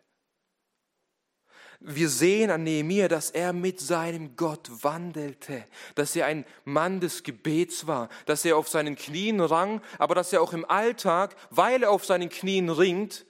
Wir 1.80 2.08
sehen 2.08 2.50
an 2.50 2.62
Nehemiah, 2.62 3.08
dass 3.08 3.32
er 3.32 3.52
mit 3.52 3.80
seinem 3.80 4.34
Gott 4.34 4.70
wandelte, 4.82 5.66
dass 5.94 6.16
er 6.16 6.24
ein 6.24 6.46
Mann 6.64 7.00
des 7.00 7.22
Gebets 7.22 7.86
war, 7.86 8.08
dass 8.24 8.46
er 8.46 8.56
auf 8.56 8.70
seinen 8.70 8.96
Knien 8.96 9.40
rang, 9.40 9.82
aber 9.98 10.14
dass 10.14 10.32
er 10.32 10.40
auch 10.40 10.54
im 10.54 10.64
Alltag, 10.64 11.36
weil 11.50 11.82
er 11.82 11.90
auf 11.90 12.06
seinen 12.06 12.30
Knien 12.30 12.70
ringt, 12.70 13.26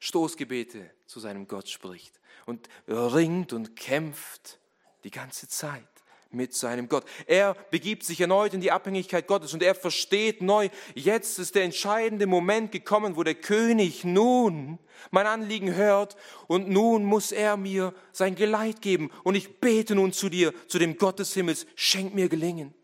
Stoßgebete 0.00 0.90
zu 1.06 1.20
seinem 1.20 1.46
Gott 1.46 1.68
spricht 1.68 2.20
und 2.46 2.68
ringt 2.88 3.52
und 3.52 3.76
kämpft 3.76 4.58
die 5.04 5.10
ganze 5.10 5.48
Zeit 5.48 5.84
mit 6.32 6.54
seinem 6.54 6.88
Gott. 6.88 7.04
Er 7.26 7.54
begibt 7.70 8.04
sich 8.04 8.20
erneut 8.20 8.54
in 8.54 8.60
die 8.60 8.72
Abhängigkeit 8.72 9.26
Gottes 9.26 9.52
und 9.52 9.62
er 9.62 9.74
versteht 9.74 10.42
neu, 10.42 10.68
jetzt 10.94 11.38
ist 11.38 11.54
der 11.54 11.64
entscheidende 11.64 12.26
Moment 12.26 12.72
gekommen, 12.72 13.16
wo 13.16 13.22
der 13.22 13.34
König 13.34 14.04
nun 14.04 14.78
mein 15.10 15.26
Anliegen 15.26 15.74
hört 15.74 16.16
und 16.46 16.68
nun 16.68 17.04
muss 17.04 17.32
er 17.32 17.56
mir 17.56 17.94
sein 18.12 18.34
Geleit 18.34 18.80
geben 18.82 19.10
und 19.24 19.34
ich 19.34 19.60
bete 19.60 19.94
nun 19.94 20.12
zu 20.12 20.28
dir, 20.28 20.54
zu 20.68 20.78
dem 20.78 20.96
Gott 20.96 21.18
des 21.18 21.34
Himmels, 21.34 21.66
schenk 21.74 22.14
mir 22.14 22.28
Gelingen. 22.28 22.74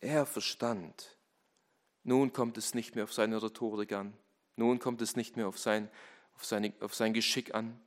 Er 0.00 0.26
verstand, 0.26 1.18
nun 2.04 2.32
kommt 2.32 2.56
es 2.56 2.72
nicht 2.72 2.94
mehr 2.94 3.04
auf 3.04 3.12
seine 3.12 3.42
Rhetorik 3.42 3.92
an, 3.92 4.16
nun 4.54 4.78
kommt 4.78 5.02
es 5.02 5.16
nicht 5.16 5.36
mehr 5.36 5.48
auf 5.48 5.58
sein 5.58 5.90
auf, 6.38 6.44
seine, 6.44 6.72
auf 6.80 6.94
sein 6.94 7.12
Geschick 7.12 7.54
an. 7.54 7.80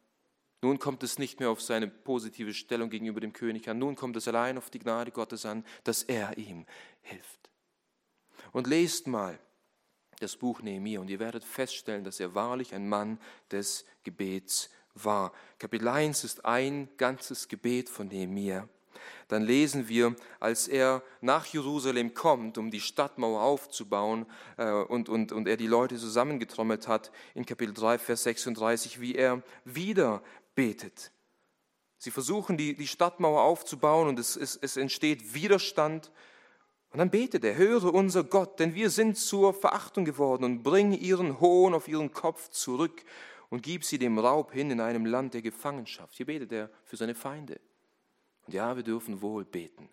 Nun 0.61 0.77
kommt 0.77 1.03
es 1.03 1.17
nicht 1.17 1.39
mehr 1.39 1.49
auf 1.49 1.61
seine 1.61 1.87
positive 1.87 2.53
Stellung 2.53 2.89
gegenüber 2.89 3.21
dem 3.21 3.33
König 3.33 3.69
an. 3.69 3.79
Nun 3.79 3.95
kommt 3.95 4.17
es 4.17 4.27
allein 4.27 4.57
auf 4.57 4.69
die 4.69 4.79
Gnade 4.79 5.11
Gottes 5.11 5.45
an, 5.45 5.65
dass 5.85 6.03
er 6.03 6.37
ihm 6.37 6.65
hilft. 7.01 7.49
Und 8.51 8.67
lest 8.67 9.07
mal 9.07 9.39
das 10.19 10.35
Buch 10.35 10.61
Nehemiah 10.61 10.99
und 10.99 11.09
ihr 11.09 11.19
werdet 11.19 11.43
feststellen, 11.43 12.03
dass 12.03 12.19
er 12.19 12.35
wahrlich 12.35 12.75
ein 12.75 12.87
Mann 12.87 13.19
des 13.49 13.85
Gebets 14.03 14.69
war. 14.93 15.33
Kapitel 15.57 15.87
1 15.87 16.25
ist 16.25 16.45
ein 16.45 16.89
ganzes 16.97 17.47
Gebet 17.47 17.89
von 17.89 18.09
Nehemiah 18.09 18.67
dann 19.27 19.43
lesen 19.43 19.87
wir, 19.87 20.15
als 20.39 20.67
er 20.67 21.03
nach 21.21 21.45
Jerusalem 21.45 22.13
kommt, 22.13 22.57
um 22.57 22.71
die 22.71 22.81
Stadtmauer 22.81 23.41
aufzubauen 23.41 24.25
äh, 24.57 24.71
und, 24.71 25.09
und, 25.09 25.31
und 25.31 25.47
er 25.47 25.57
die 25.57 25.67
Leute 25.67 25.97
zusammengetrommelt 25.97 26.87
hat, 26.87 27.11
in 27.33 27.45
Kapitel 27.45 27.73
3, 27.73 27.97
Vers 27.97 28.23
36, 28.23 28.99
wie 28.99 29.15
er 29.15 29.41
wieder 29.65 30.21
betet. 30.55 31.11
Sie 31.97 32.11
versuchen, 32.11 32.57
die, 32.57 32.75
die 32.75 32.87
Stadtmauer 32.87 33.41
aufzubauen 33.43 34.07
und 34.07 34.17
es, 34.17 34.35
es, 34.35 34.55
es 34.55 34.75
entsteht 34.75 35.35
Widerstand. 35.35 36.11
Und 36.91 36.97
dann 36.97 37.11
betet 37.11 37.45
er, 37.45 37.55
höre 37.55 37.93
unser 37.93 38.23
Gott, 38.23 38.59
denn 38.59 38.73
wir 38.73 38.89
sind 38.89 39.17
zur 39.17 39.53
Verachtung 39.53 40.03
geworden 40.03 40.43
und 40.43 40.63
bring 40.63 40.93
ihren 40.93 41.39
Hohn 41.39 41.73
auf 41.73 41.87
ihren 41.87 42.11
Kopf 42.11 42.49
zurück 42.49 43.03
und 43.49 43.61
gib 43.61 43.83
sie 43.85 43.99
dem 43.99 44.17
Raub 44.17 44.51
hin 44.51 44.71
in 44.71 44.81
einem 44.81 45.05
Land 45.05 45.35
der 45.35 45.41
Gefangenschaft. 45.41 46.15
Hier 46.15 46.25
betet 46.25 46.51
er 46.51 46.69
für 46.83 46.97
seine 46.97 47.13
Feinde. 47.13 47.59
Und 48.51 48.55
ja, 48.55 48.75
wir 48.75 48.83
dürfen 48.83 49.21
wohl 49.21 49.45
beten, 49.45 49.87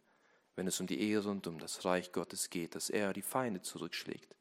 wenn 0.57 0.67
es 0.67 0.81
um 0.81 0.89
die 0.89 1.13
Ehre 1.13 1.29
und 1.29 1.47
um 1.47 1.61
das 1.61 1.85
Reich 1.85 2.11
Gottes 2.11 2.51
geht, 2.51 2.75
dass 2.75 2.91
er 2.91 3.13
die 3.13 3.23
Feinde 3.23 3.63
zurückschlägt. 3.63 4.35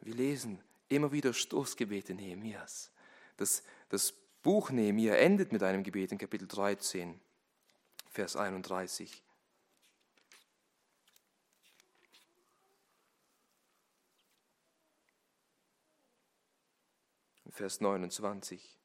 Wir 0.00 0.14
lesen 0.14 0.58
immer 0.88 1.12
wieder 1.12 1.34
Stoßgebete 1.34 2.14
Nehemias. 2.14 2.90
Das, 3.36 3.62
das 3.90 4.14
Buch 4.42 4.70
Nehemia 4.70 5.16
endet 5.16 5.52
mit 5.52 5.62
einem 5.62 5.82
Gebet 5.82 6.12
in 6.12 6.16
Kapitel 6.16 6.48
13, 6.48 7.20
Vers 8.08 8.36
31. 8.36 9.22
Vers 17.50 17.82
29. 17.82 18.75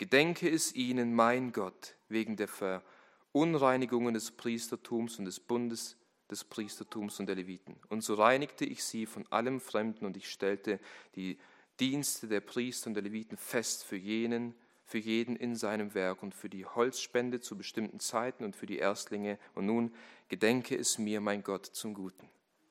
Gedenke 0.00 0.48
es 0.48 0.74
ihnen, 0.74 1.14
mein 1.14 1.52
Gott, 1.52 1.94
wegen 2.08 2.34
der 2.34 2.48
Verunreinigungen 2.48 4.14
des 4.14 4.30
Priestertums 4.30 5.18
und 5.18 5.26
des 5.26 5.40
Bundes 5.40 5.98
des 6.30 6.42
Priestertums 6.42 7.20
und 7.20 7.26
der 7.26 7.36
Leviten. 7.36 7.76
Und 7.90 8.02
so 8.02 8.14
reinigte 8.14 8.64
ich 8.64 8.82
sie 8.82 9.04
von 9.04 9.26
allem 9.30 9.60
Fremden 9.60 10.06
und 10.06 10.16
ich 10.16 10.30
stellte 10.30 10.80
die 11.16 11.38
Dienste 11.80 12.28
der 12.28 12.40
Priester 12.40 12.86
und 12.88 12.94
der 12.94 13.02
Leviten 13.02 13.36
fest 13.36 13.84
für 13.84 13.96
jenen, 13.96 14.54
für 14.84 14.96
jeden 14.96 15.36
in 15.36 15.54
seinem 15.54 15.92
Werk 15.92 16.22
und 16.22 16.34
für 16.34 16.48
die 16.48 16.64
Holzspende 16.64 17.40
zu 17.40 17.58
bestimmten 17.58 18.00
Zeiten 18.00 18.42
und 18.42 18.56
für 18.56 18.64
die 18.64 18.78
Erstlinge. 18.78 19.38
Und 19.54 19.66
nun 19.66 19.94
gedenke 20.30 20.78
es 20.78 20.96
mir, 20.96 21.20
mein 21.20 21.42
Gott, 21.42 21.66
zum 21.66 21.92
Guten. 21.92 22.26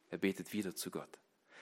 Er 0.10 0.18
betet 0.18 0.52
wieder 0.52 0.76
zu 0.76 0.90
Gott. 0.90 1.20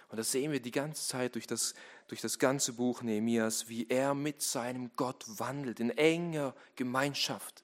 Und 0.10 0.18
das 0.18 0.32
sehen 0.32 0.52
wir 0.52 0.62
die 0.62 0.72
ganze 0.72 1.06
Zeit 1.06 1.36
durch 1.36 1.48
das, 1.48 1.74
durch 2.08 2.22
das 2.22 2.40
ganze 2.40 2.74
Buch 2.74 3.02
Nehemias, 3.02 3.68
wie 3.68 3.88
er 3.90 4.14
mit 4.14 4.42
seinem 4.42 4.92
Gott 4.96 5.26
wandelt, 5.28 5.80
in 5.80 5.90
enger 5.90 6.56
Gemeinschaft. 6.76 7.64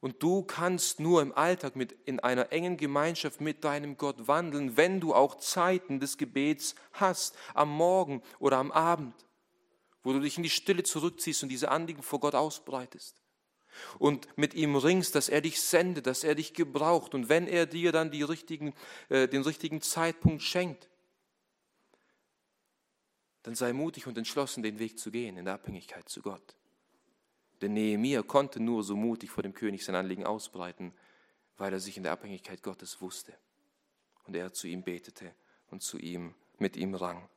Und 0.00 0.22
du 0.22 0.42
kannst 0.42 0.98
nur 0.98 1.22
im 1.22 1.32
Alltag 1.32 1.76
mit, 1.76 1.92
in 1.92 2.18
einer 2.18 2.50
engen 2.52 2.76
Gemeinschaft 2.76 3.40
mit 3.40 3.62
deinem 3.62 3.96
Gott 3.96 4.26
wandeln, 4.26 4.76
wenn 4.76 4.98
du 4.98 5.14
auch 5.14 5.36
Zeiten 5.36 6.00
des 6.00 6.18
Gebets 6.18 6.74
hast, 6.92 7.36
am 7.54 7.70
Morgen 7.70 8.22
oder 8.40 8.56
am 8.56 8.72
Abend, 8.72 9.14
wo 10.02 10.12
du 10.12 10.20
dich 10.20 10.38
in 10.38 10.42
die 10.42 10.50
Stille 10.50 10.82
zurückziehst 10.82 11.44
und 11.44 11.50
diese 11.50 11.70
Anliegen 11.70 12.02
vor 12.02 12.18
Gott 12.18 12.34
ausbreitest 12.34 13.21
und 13.98 14.26
mit 14.36 14.54
ihm 14.54 14.76
ringst, 14.76 15.14
dass 15.14 15.28
er 15.28 15.40
dich 15.40 15.60
sendet, 15.60 16.06
dass 16.06 16.24
er 16.24 16.34
dich 16.34 16.54
gebraucht 16.54 17.14
und 17.14 17.28
wenn 17.28 17.46
er 17.46 17.66
dir 17.66 17.92
dann 17.92 18.10
richtigen, 18.10 18.74
äh, 19.08 19.28
den 19.28 19.42
richtigen 19.42 19.80
Zeitpunkt 19.80 20.42
schenkt, 20.42 20.88
dann 23.42 23.54
sei 23.54 23.72
mutig 23.72 24.06
und 24.06 24.16
entschlossen, 24.16 24.62
den 24.62 24.78
Weg 24.78 24.98
zu 24.98 25.10
gehen 25.10 25.36
in 25.36 25.44
der 25.44 25.54
Abhängigkeit 25.54 26.08
zu 26.08 26.22
Gott. 26.22 26.56
Denn 27.60 27.74
Nehemiah 27.74 28.22
konnte 28.22 28.60
nur 28.60 28.82
so 28.82 28.96
mutig 28.96 29.30
vor 29.30 29.42
dem 29.42 29.54
König 29.54 29.84
sein 29.84 29.94
Anliegen 29.94 30.24
ausbreiten, 30.24 30.92
weil 31.56 31.72
er 31.72 31.80
sich 31.80 31.96
in 31.96 32.02
der 32.02 32.12
Abhängigkeit 32.12 32.62
Gottes 32.62 33.00
wusste 33.00 33.34
und 34.24 34.34
er 34.34 34.52
zu 34.52 34.66
ihm 34.66 34.82
betete 34.82 35.34
und 35.70 35.82
zu 35.82 35.98
ihm 35.98 36.34
mit 36.58 36.76
ihm 36.76 36.94
rang. 36.94 37.28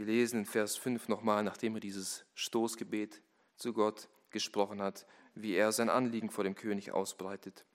Wir 0.00 0.06
lesen 0.06 0.38
in 0.38 0.46
Vers 0.46 0.78
5 0.78 1.08
nochmal, 1.08 1.44
nachdem 1.44 1.74
er 1.74 1.80
dieses 1.80 2.24
Stoßgebet 2.32 3.20
zu 3.58 3.74
Gott 3.74 4.08
gesprochen 4.30 4.80
hat, 4.80 5.06
wie 5.34 5.52
er 5.52 5.72
sein 5.72 5.90
Anliegen 5.90 6.30
vor 6.30 6.42
dem 6.42 6.54
König 6.54 6.90
ausbreitet. 6.90 7.66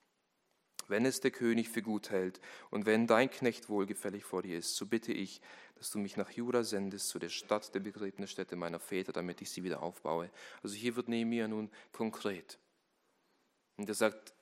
Wenn 0.88 1.06
es 1.06 1.20
der 1.20 1.30
König 1.30 1.68
für 1.68 1.82
gut 1.82 2.10
hält 2.10 2.40
und 2.70 2.84
wenn 2.84 3.06
dein 3.06 3.30
Knecht 3.30 3.68
wohlgefällig 3.68 4.24
vor 4.24 4.42
dir 4.42 4.58
ist, 4.58 4.74
so 4.74 4.86
bitte 4.86 5.12
ich, 5.12 5.40
dass 5.76 5.92
du 5.92 6.00
mich 6.00 6.16
nach 6.16 6.30
Juda 6.30 6.64
sendest, 6.64 7.10
zu 7.10 7.20
der 7.20 7.28
Stadt 7.28 7.72
der 7.76 7.80
Begräbnisstätte 7.80 8.56
meiner 8.56 8.80
Väter, 8.80 9.12
damit 9.12 9.40
ich 9.40 9.52
sie 9.52 9.62
wieder 9.62 9.80
aufbaue. 9.80 10.28
Also 10.64 10.74
hier 10.74 10.96
wird 10.96 11.06
Nehemiah 11.06 11.46
nun 11.46 11.70
konkret. 11.92 12.58
Und 13.76 13.88
er 13.88 13.94
sagt, 13.94 14.34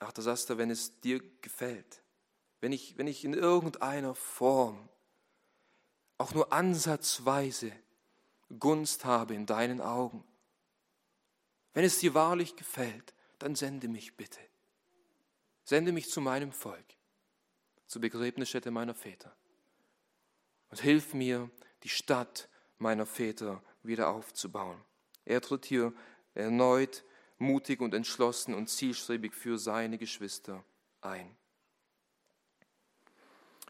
ach, 0.00 0.12
das 0.12 0.26
du, 0.50 0.58
wenn 0.58 0.68
es 0.68 1.00
dir 1.00 1.22
gefällt, 1.40 2.02
wenn 2.60 2.72
ich, 2.72 2.98
wenn 2.98 3.06
ich 3.06 3.24
in 3.24 3.32
irgendeiner 3.32 4.14
Form 4.14 4.90
auch 6.18 6.32
nur 6.34 6.52
ansatzweise 6.52 7.72
Gunst 8.58 9.04
habe 9.04 9.34
in 9.34 9.46
deinen 9.46 9.80
Augen, 9.80 10.24
wenn 11.74 11.84
es 11.84 11.98
dir 11.98 12.14
wahrlich 12.14 12.56
gefällt, 12.56 13.14
dann 13.38 13.56
sende 13.56 13.88
mich 13.88 14.16
bitte. 14.16 14.40
Sende 15.64 15.92
mich 15.92 16.08
zu 16.08 16.20
meinem 16.20 16.52
Volk, 16.52 16.84
zur 17.86 18.00
Begräbnisstätte 18.00 18.70
meiner 18.70 18.94
Väter. 18.94 19.34
Und 20.70 20.80
hilf 20.80 21.14
mir, 21.14 21.50
die 21.82 21.88
Stadt 21.88 22.48
meiner 22.78 23.06
Väter 23.06 23.62
wieder 23.82 24.08
aufzubauen. 24.08 24.80
Er 25.24 25.40
tritt 25.40 25.64
hier 25.64 25.92
erneut 26.34 27.04
mutig 27.38 27.80
und 27.80 27.94
entschlossen 27.94 28.54
und 28.54 28.68
zielstrebig 28.68 29.34
für 29.34 29.58
seine 29.58 29.98
Geschwister 29.98 30.64
ein. 31.00 31.36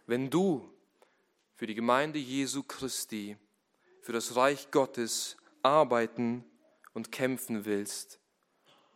Wenn 0.06 0.30
du 0.30 0.70
für 1.64 1.68
die 1.68 1.74
Gemeinde 1.74 2.18
Jesu 2.18 2.62
Christi, 2.62 3.38
für 4.02 4.12
das 4.12 4.36
Reich 4.36 4.70
Gottes 4.70 5.38
arbeiten 5.62 6.44
und 6.92 7.10
kämpfen 7.10 7.64
willst, 7.64 8.20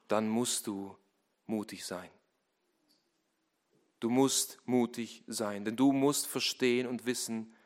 dann 0.07 0.29
musst 0.29 0.67
du 0.67 0.95
mutig 1.47 1.87
sein. 1.87 2.11
Du 4.01 4.11
musst 4.11 4.59
mutig 4.67 5.25
sein, 5.27 5.65
denn 5.65 5.77
du 5.77 5.93
musst 5.93 6.27
verstehen 6.27 6.87
und 6.87 7.07
wissen, 7.07 7.57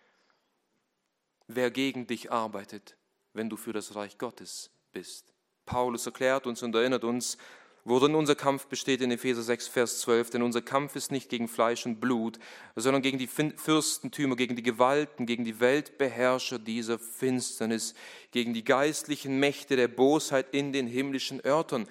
wer 1.48 1.72
gegen 1.72 2.06
dich 2.06 2.30
arbeitet, 2.30 2.96
wenn 3.32 3.50
du 3.50 3.56
für 3.56 3.72
das 3.72 3.96
Reich 3.96 4.18
Gottes 4.18 4.70
bist. 4.92 5.34
Paulus 5.66 6.06
erklärt 6.06 6.46
uns 6.46 6.62
und 6.62 6.76
erinnert 6.76 7.02
uns, 7.02 7.38
worin 7.84 8.14
unser 8.14 8.34
Kampf 8.34 8.66
besteht 8.66 9.00
in 9.00 9.10
Epheser 9.10 9.42
6, 9.42 9.68
Vers 9.68 10.00
12. 10.00 10.30
Denn 10.30 10.42
unser 10.42 10.62
Kampf 10.62 10.96
ist 10.96 11.10
nicht 11.10 11.28
gegen 11.28 11.48
Fleisch 11.48 11.84
und 11.86 12.00
Blut, 12.00 12.38
sondern 12.76 13.02
gegen 13.02 13.18
die 13.18 13.26
Fürstentümer, 13.26 14.36
gegen 14.36 14.56
die 14.56 14.62
Gewalten, 14.62 15.26
gegen 15.26 15.44
die 15.44 15.60
Weltbeherrscher 15.60 16.58
dieser 16.58 16.98
Finsternis, 16.98 17.94
gegen 18.30 18.54
die 18.54 18.64
geistlichen 18.64 19.38
Mächte 19.40 19.76
der 19.76 19.88
Bosheit 19.88 20.46
in 20.52 20.72
den 20.72 20.86
himmlischen 20.86 21.44
Örtern. 21.44 21.88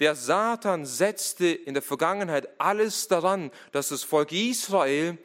Der 0.00 0.16
Satan 0.16 0.86
setzte 0.86 1.46
in 1.46 1.74
der 1.74 1.82
Vergangenheit 1.82 2.60
alles 2.60 3.06
daran, 3.06 3.50
dass 3.72 3.90
das 3.90 4.02
Volk 4.02 4.32
Israel 4.32 5.18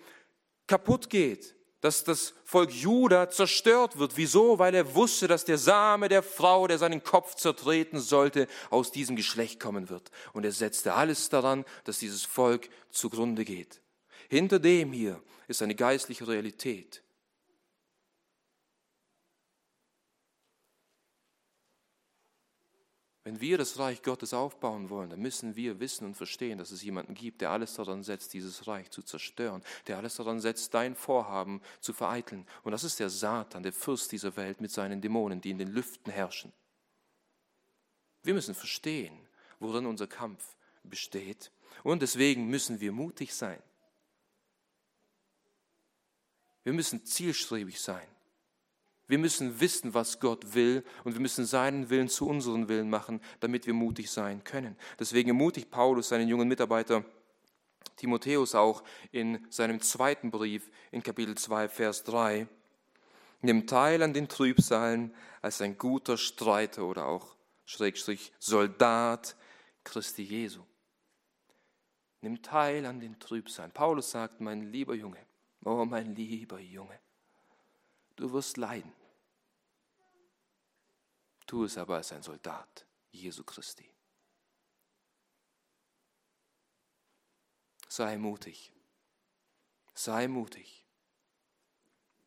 kaputt 0.67 1.09
geht, 1.09 1.55
dass 1.81 2.03
das 2.03 2.33
Volk 2.43 2.71
Juda 2.71 3.29
zerstört 3.29 3.97
wird. 3.97 4.17
Wieso? 4.17 4.59
Weil 4.59 4.75
er 4.75 4.95
wusste, 4.95 5.27
dass 5.27 5.45
der 5.45 5.57
Same 5.57 6.09
der 6.09 6.23
Frau, 6.23 6.67
der 6.67 6.77
seinen 6.77 7.03
Kopf 7.03 7.35
zertreten 7.35 7.99
sollte, 7.99 8.47
aus 8.69 8.91
diesem 8.91 9.15
Geschlecht 9.15 9.59
kommen 9.59 9.89
wird. 9.89 10.11
Und 10.33 10.45
er 10.45 10.51
setzte 10.51 10.93
alles 10.93 11.29
daran, 11.29 11.65
dass 11.85 11.99
dieses 11.99 12.25
Volk 12.25 12.69
zugrunde 12.89 13.45
geht. 13.45 13.81
Hinter 14.29 14.59
dem 14.59 14.91
hier 14.91 15.21
ist 15.47 15.61
eine 15.61 15.75
geistliche 15.75 16.27
Realität. 16.27 17.03
Wenn 23.29 23.41
wir 23.41 23.59
das 23.59 23.77
Reich 23.77 24.01
Gottes 24.01 24.33
aufbauen 24.33 24.89
wollen, 24.89 25.11
dann 25.11 25.19
müssen 25.19 25.55
wir 25.55 25.79
wissen 25.79 26.03
und 26.03 26.15
verstehen, 26.15 26.57
dass 26.57 26.71
es 26.71 26.81
jemanden 26.81 27.13
gibt, 27.13 27.41
der 27.41 27.51
alles 27.51 27.75
daran 27.75 28.01
setzt, 28.01 28.33
dieses 28.33 28.65
Reich 28.65 28.89
zu 28.89 29.03
zerstören, 29.03 29.61
der 29.85 29.97
alles 29.97 30.15
daran 30.15 30.39
setzt, 30.39 30.73
dein 30.73 30.95
Vorhaben 30.95 31.61
zu 31.79 31.93
vereiteln. 31.93 32.47
Und 32.63 32.71
das 32.71 32.83
ist 32.83 32.99
der 32.99 33.11
Satan, 33.11 33.61
der 33.61 33.71
Fürst 33.71 34.11
dieser 34.13 34.35
Welt 34.35 34.61
mit 34.61 34.71
seinen 34.71 34.99
Dämonen, 34.99 35.41
die 35.41 35.51
in 35.51 35.59
den 35.59 35.67
Lüften 35.67 36.11
herrschen. 36.11 36.51
Wir 38.23 38.33
müssen 38.33 38.55
verstehen, 38.55 39.15
worin 39.59 39.85
unser 39.85 40.07
Kampf 40.07 40.55
besteht. 40.81 41.51
Und 41.83 42.01
deswegen 42.01 42.47
müssen 42.47 42.79
wir 42.79 42.91
mutig 42.91 43.35
sein. 43.35 43.61
Wir 46.63 46.73
müssen 46.73 47.05
zielstrebig 47.05 47.79
sein. 47.79 48.07
Wir 49.09 49.17
müssen 49.17 49.59
wissen, 49.59 49.95
was 49.95 50.19
Gott 50.19 50.53
will 50.53 50.85
und 51.03 51.13
wir 51.13 51.19
müssen 51.19 51.43
seinen 51.43 51.89
Willen 51.89 52.09
zu 52.09 52.27
unseren 52.27 52.69
Willen 52.69 52.91
machen, 52.91 53.19
damit 53.39 53.65
wir 53.65 53.73
mutig 53.73 54.11
sein 54.11 54.43
können. 54.43 54.77
Deswegen 54.99 55.29
ermutigt 55.29 55.71
Paulus 55.71 56.09
seinen 56.09 56.29
jungen 56.29 56.47
Mitarbeiter 56.47 57.03
Timotheus 57.95 58.53
auch 58.53 58.83
in 59.11 59.43
seinem 59.49 59.81
zweiten 59.81 60.29
Brief 60.29 60.69
in 60.91 61.01
Kapitel 61.01 61.35
2, 61.35 61.69
Vers 61.69 62.03
3. 62.03 62.47
Nimm 63.41 63.65
teil 63.65 64.03
an 64.03 64.13
den 64.13 64.27
Trübsalen 64.27 65.11
als 65.41 65.59
ein 65.61 65.79
guter 65.79 66.15
Streiter 66.15 66.83
oder 66.85 67.07
auch 67.07 67.35
Schrägstrich 67.65 68.31
Soldat 68.37 69.35
Christi 69.83 70.21
Jesu. 70.21 70.61
Nimm 72.21 72.43
teil 72.43 72.85
an 72.85 72.99
den 72.99 73.19
Trübsalen. 73.19 73.71
Paulus 73.71 74.11
sagt, 74.11 74.39
mein 74.39 74.71
lieber 74.71 74.93
Junge, 74.93 75.25
oh 75.65 75.83
mein 75.83 76.15
lieber 76.15 76.59
Junge, 76.59 76.99
du 78.15 78.31
wirst 78.33 78.57
leiden. 78.57 78.98
Tu 81.49 81.63
es 81.63 81.79
aber 81.79 81.95
als 81.95 82.11
ein 82.11 82.21
Soldat 82.21 82.85
Jesu 83.09 83.43
Christi. 83.43 83.89
Sei 87.87 88.19
mutig. 88.19 88.71
Sei 89.95 90.27
mutig. 90.27 90.85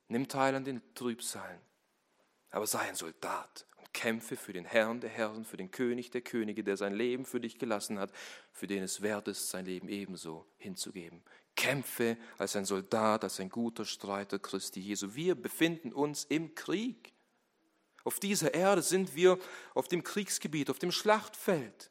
Nimm 0.08 0.26
teil 0.26 0.56
an 0.56 0.64
den 0.64 0.82
Trübsalen, 0.96 1.60
aber 2.50 2.66
sei 2.66 2.80
ein 2.80 2.96
Soldat 2.96 3.64
und 3.76 3.94
kämpfe 3.94 4.36
für 4.36 4.52
den 4.52 4.64
Herrn 4.64 5.00
der 5.00 5.10
Herren, 5.10 5.44
für 5.44 5.56
den 5.56 5.70
König 5.70 6.10
der 6.10 6.22
Könige, 6.22 6.64
der 6.64 6.76
sein 6.76 6.92
Leben 6.92 7.24
für 7.24 7.38
dich 7.38 7.60
gelassen 7.60 8.00
hat, 8.00 8.12
für 8.50 8.66
den 8.66 8.82
es 8.82 9.02
wert 9.02 9.28
ist, 9.28 9.50
sein 9.50 9.66
Leben 9.66 9.88
ebenso 9.88 10.50
hinzugeben. 10.56 11.22
Kämpfe 11.54 12.18
als 12.38 12.56
ein 12.56 12.64
Soldat, 12.64 13.22
als 13.22 13.38
ein 13.38 13.50
guter 13.50 13.84
Streiter 13.84 14.40
Christi 14.40 14.80
Jesu. 14.80 15.14
Wir 15.14 15.36
befinden 15.36 15.92
uns 15.92 16.24
im 16.24 16.56
Krieg. 16.56 17.12
Auf 18.04 18.18
dieser 18.18 18.54
Erde 18.54 18.82
sind 18.82 19.14
wir 19.14 19.38
auf 19.74 19.88
dem 19.88 20.02
Kriegsgebiet, 20.02 20.70
auf 20.70 20.78
dem 20.78 20.90
Schlachtfeld. 20.90 21.90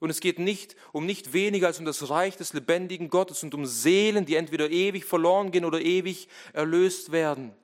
Und 0.00 0.10
es 0.10 0.20
geht 0.20 0.38
nicht 0.38 0.76
um 0.92 1.06
nicht 1.06 1.32
weniger 1.32 1.66
als 1.66 1.80
um 1.80 1.84
das 1.84 2.08
Reich 2.08 2.36
des 2.36 2.52
lebendigen 2.52 3.10
Gottes 3.10 3.42
und 3.42 3.54
um 3.54 3.66
Seelen, 3.66 4.26
die 4.26 4.36
entweder 4.36 4.70
ewig 4.70 5.04
verloren 5.04 5.50
gehen 5.50 5.64
oder 5.64 5.80
ewig 5.80 6.28
erlöst 6.52 7.10
werden. 7.10 7.54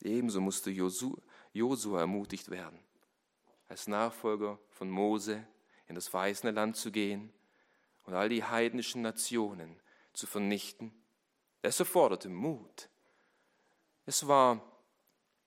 Ebenso 0.00 0.40
musste 0.40 0.70
Josua 0.70 2.00
ermutigt 2.00 2.50
werden, 2.50 2.78
als 3.68 3.88
Nachfolger 3.88 4.58
von 4.70 4.90
Mose 4.90 5.44
in 5.88 5.94
das 5.94 6.08
verheißene 6.08 6.52
Land 6.52 6.76
zu 6.76 6.92
gehen 6.92 7.32
und 8.04 8.14
all 8.14 8.28
die 8.28 8.42
heidnischen 8.44 9.02
Nationen 9.02 9.80
zu 10.12 10.26
vernichten 10.26 10.92
es 11.62 11.78
erforderte 11.78 12.28
Mut. 12.28 12.88
Es 14.04 14.26
war 14.26 14.60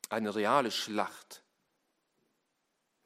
eine 0.10 0.34
reale 0.34 0.72
Schlacht, 0.72 1.44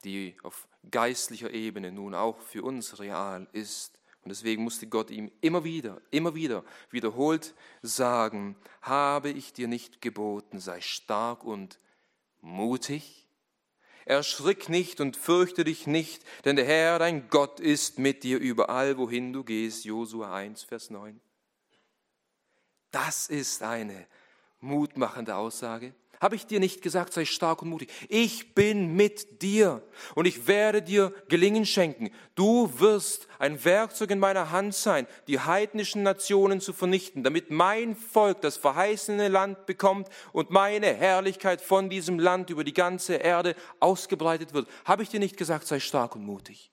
die 0.03 0.37
auf 0.43 0.67
geistlicher 0.89 1.51
Ebene 1.51 1.91
nun 1.91 2.13
auch 2.13 2.39
für 2.39 2.63
uns 2.63 2.99
real 2.99 3.47
ist. 3.51 3.99
Und 4.21 4.29
deswegen 4.29 4.63
musste 4.63 4.87
Gott 4.87 5.09
ihm 5.11 5.31
immer 5.41 5.63
wieder, 5.63 6.01
immer 6.11 6.35
wieder 6.35 6.63
wiederholt 6.91 7.55
sagen, 7.81 8.55
habe 8.81 9.29
ich 9.29 9.53
dir 9.53 9.67
nicht 9.67 10.01
geboten, 10.01 10.59
sei 10.59 10.81
stark 10.81 11.43
und 11.43 11.79
mutig? 12.41 13.27
Erschrick 14.05 14.69
nicht 14.69 15.01
und 15.01 15.17
fürchte 15.17 15.63
dich 15.63 15.87
nicht, 15.87 16.23
denn 16.43 16.55
der 16.55 16.65
Herr, 16.65 16.99
dein 16.99 17.29
Gott, 17.29 17.59
ist 17.59 17.99
mit 17.99 18.23
dir 18.23 18.39
überall, 18.39 18.97
wohin 18.97 19.33
du 19.33 19.43
gehst. 19.43 19.85
Josua 19.85 20.33
1, 20.33 20.63
Vers 20.63 20.89
9. 20.89 21.21
Das 22.91 23.27
ist 23.27 23.63
eine 23.63 24.07
mutmachende 24.59 25.35
Aussage. 25.35 25.93
Habe 26.19 26.35
ich 26.35 26.45
dir 26.45 26.59
nicht 26.59 26.81
gesagt, 26.81 27.13
sei 27.13 27.23
stark 27.23 27.61
und 27.61 27.69
mutig? 27.69 27.89
Ich 28.09 28.53
bin 28.53 28.93
mit 28.97 29.41
dir 29.41 29.81
und 30.15 30.25
ich 30.25 30.47
werde 30.47 30.81
dir 30.81 31.13
Gelingen 31.29 31.65
schenken. 31.65 32.09
Du 32.35 32.77
wirst 32.77 33.29
ein 33.39 33.63
Werkzeug 33.63 34.11
in 34.11 34.19
meiner 34.19 34.51
Hand 34.51 34.75
sein, 34.75 35.07
die 35.27 35.39
heidnischen 35.39 36.03
Nationen 36.03 36.59
zu 36.59 36.73
vernichten, 36.73 37.23
damit 37.23 37.51
mein 37.51 37.95
Volk 37.95 38.41
das 38.41 38.57
verheißene 38.57 39.29
Land 39.29 39.65
bekommt 39.65 40.09
und 40.33 40.49
meine 40.49 40.93
Herrlichkeit 40.93 41.61
von 41.61 41.89
diesem 41.89 42.19
Land 42.19 42.49
über 42.49 42.65
die 42.65 42.73
ganze 42.73 43.15
Erde 43.15 43.55
ausgebreitet 43.79 44.53
wird. 44.53 44.67
Habe 44.83 45.03
ich 45.03 45.09
dir 45.09 45.21
nicht 45.21 45.37
gesagt, 45.37 45.67
sei 45.67 45.79
stark 45.79 46.17
und 46.17 46.25
mutig? 46.25 46.69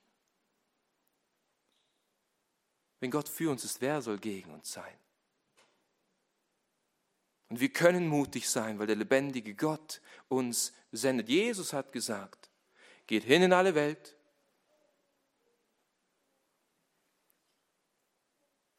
Wenn 2.99 3.11
Gott 3.11 3.29
für 3.29 3.49
uns 3.49 3.63
ist, 3.63 3.79
wer 3.79 4.01
soll 4.01 4.17
gegen 4.17 4.51
uns 4.51 4.73
sein? 4.73 5.06
Und 7.49 7.59
wir 7.59 7.69
können 7.69 8.07
mutig 8.07 8.49
sein, 8.49 8.77
weil 8.77 8.87
der 8.87 8.95
lebendige 8.95 9.55
Gott 9.55 10.01
uns 10.27 10.73
sendet. 10.91 11.29
Jesus 11.29 11.73
hat 11.73 11.91
gesagt, 11.91 12.49
geht 13.05 13.23
hin 13.23 13.43
in 13.43 13.53
alle 13.53 13.73
Welt. 13.73 14.15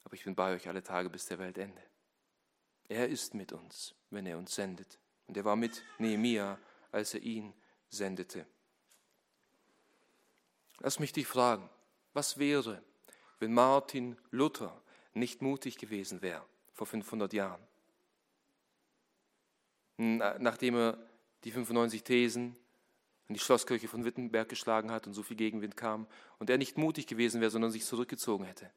Aber 0.05 0.15
ich 0.15 0.25
bin 0.25 0.35
bei 0.35 0.55
euch 0.55 0.69
alle 0.69 0.83
Tage 0.83 1.09
bis 1.09 1.27
der 1.27 1.39
Weltende. 1.39 1.83
Er 2.89 3.09
ist 3.09 3.35
mit 3.35 3.53
uns, 3.53 3.95
wenn 4.11 4.27
er 4.27 4.39
uns 4.39 4.55
sendet. 4.55 4.99
Und 5.27 5.37
er 5.37 5.45
war 5.45 5.57
mit 5.57 5.83
Nehemia, 5.99 6.59
als 6.91 7.15
er 7.15 7.23
ihn 7.23 7.53
sendete. 7.91 8.47
Lass 10.79 10.99
mich 10.99 11.13
dich 11.13 11.27
fragen, 11.27 11.69
was 12.15 12.39
wäre, 12.39 12.83
wenn 13.39 13.53
Martin 13.53 14.17
Luther 14.31 14.81
nicht 15.13 15.43
mutig 15.43 15.77
gewesen 15.77 16.23
wäre 16.23 16.45
vor 16.73 16.87
500 16.87 17.33
Jahren? 17.33 17.68
Nachdem 19.99 20.77
er 20.77 20.99
die 21.45 21.51
95 21.51 22.05
Thesen 22.05 22.57
in 23.27 23.35
die 23.35 23.41
Schlosskirche 23.41 23.89
von 23.89 24.05
Wittenberg 24.05 24.49
geschlagen 24.49 24.91
hat 24.91 25.07
und 25.07 25.13
so 25.13 25.23
viel 25.23 25.37
Gegenwind 25.37 25.77
kam 25.77 26.07
und 26.39 26.49
er 26.49 26.57
nicht 26.57 26.79
mutig 26.79 27.07
gewesen 27.07 27.41
wäre, 27.41 27.51
sondern 27.51 27.71
sich 27.71 27.85
zurückgezogen 27.85 28.45
hätte. 28.45 28.73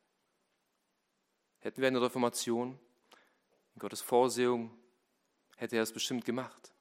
Hätten 1.59 1.79
wir 1.79 1.87
eine 1.87 2.01
Reformation, 2.01 2.77
in 3.75 3.79
Gottes 3.79 4.01
Vorsehung 4.01 4.77
hätte 5.55 5.77
er 5.77 5.83
es 5.83 5.93
bestimmt 5.93 6.25
gemacht. 6.25 6.73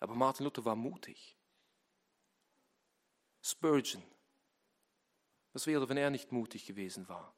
Aber 0.00 0.14
Martin 0.14 0.44
Luther 0.44 0.64
war 0.64 0.76
mutig. 0.76 1.36
Spurgeon, 3.42 4.02
was 5.52 5.66
wäre, 5.66 5.88
wenn 5.88 5.96
er 5.96 6.10
nicht 6.10 6.30
mutig 6.30 6.64
gewesen 6.64 7.08
war? 7.08 7.34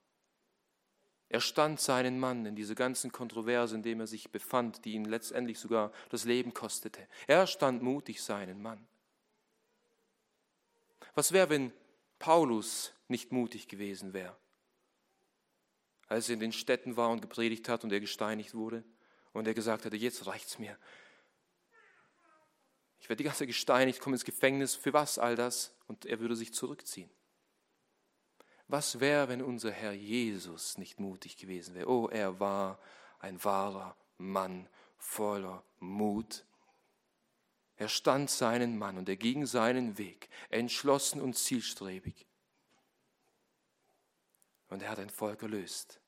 Er 1.30 1.40
stand 1.40 1.80
seinen 1.80 2.18
Mann 2.18 2.44
in 2.44 2.56
diese 2.56 2.74
ganzen 2.74 3.12
Kontroverse, 3.12 3.76
in 3.76 3.84
dem 3.84 4.00
er 4.00 4.08
sich 4.08 4.32
befand, 4.32 4.84
die 4.84 4.94
ihn 4.94 5.04
letztendlich 5.04 5.60
sogar 5.60 5.92
das 6.08 6.24
Leben 6.24 6.52
kostete. 6.52 7.06
Er 7.28 7.46
stand 7.46 7.82
mutig 7.82 8.20
seinen 8.20 8.60
Mann. 8.60 8.84
Was 11.14 11.30
wäre, 11.30 11.48
wenn 11.48 11.72
Paulus 12.18 12.92
nicht 13.06 13.30
mutig 13.30 13.68
gewesen 13.68 14.12
wäre? 14.12 14.36
Als 16.08 16.28
er 16.28 16.34
in 16.34 16.40
den 16.40 16.52
Städten 16.52 16.96
war 16.96 17.10
und 17.10 17.22
gepredigt 17.22 17.68
hat 17.68 17.84
und 17.84 17.92
er 17.92 18.00
gesteinigt 18.00 18.54
wurde 18.54 18.82
und 19.32 19.46
er 19.46 19.54
gesagt 19.54 19.84
hatte, 19.84 19.96
jetzt 19.96 20.26
reicht's 20.26 20.58
mir. 20.58 20.76
Ich 22.98 23.08
werde 23.08 23.18
die 23.18 23.24
ganze 23.24 23.40
Zeit 23.40 23.48
gesteinigt, 23.48 24.00
komme 24.00 24.16
ins 24.16 24.24
Gefängnis. 24.24 24.74
Für 24.74 24.92
was 24.92 25.16
all 25.16 25.36
das? 25.36 25.76
Und 25.86 26.06
er 26.06 26.18
würde 26.18 26.34
sich 26.34 26.52
zurückziehen. 26.52 27.08
Was 28.70 29.00
wäre, 29.00 29.28
wenn 29.28 29.42
unser 29.42 29.72
Herr 29.72 29.92
Jesus 29.92 30.78
nicht 30.78 31.00
mutig 31.00 31.36
gewesen 31.36 31.74
wäre? 31.74 31.88
Oh, 31.88 32.08
er 32.08 32.38
war 32.40 32.78
ein 33.18 33.42
wahrer 33.42 33.96
Mann 34.16 34.68
voller 34.96 35.64
Mut 35.78 36.44
er 37.80 37.88
stand 37.88 38.28
seinen 38.28 38.76
Mann 38.76 38.98
und 38.98 39.08
er 39.08 39.16
ging 39.16 39.46
seinen 39.46 39.96
Weg, 39.96 40.28
entschlossen 40.50 41.18
und 41.18 41.34
zielstrebig. 41.34 42.26
Und 44.68 44.82
er 44.82 44.90
hat 44.90 44.98
ein 44.98 45.08
Volk 45.08 45.40
erlöst. 45.40 45.98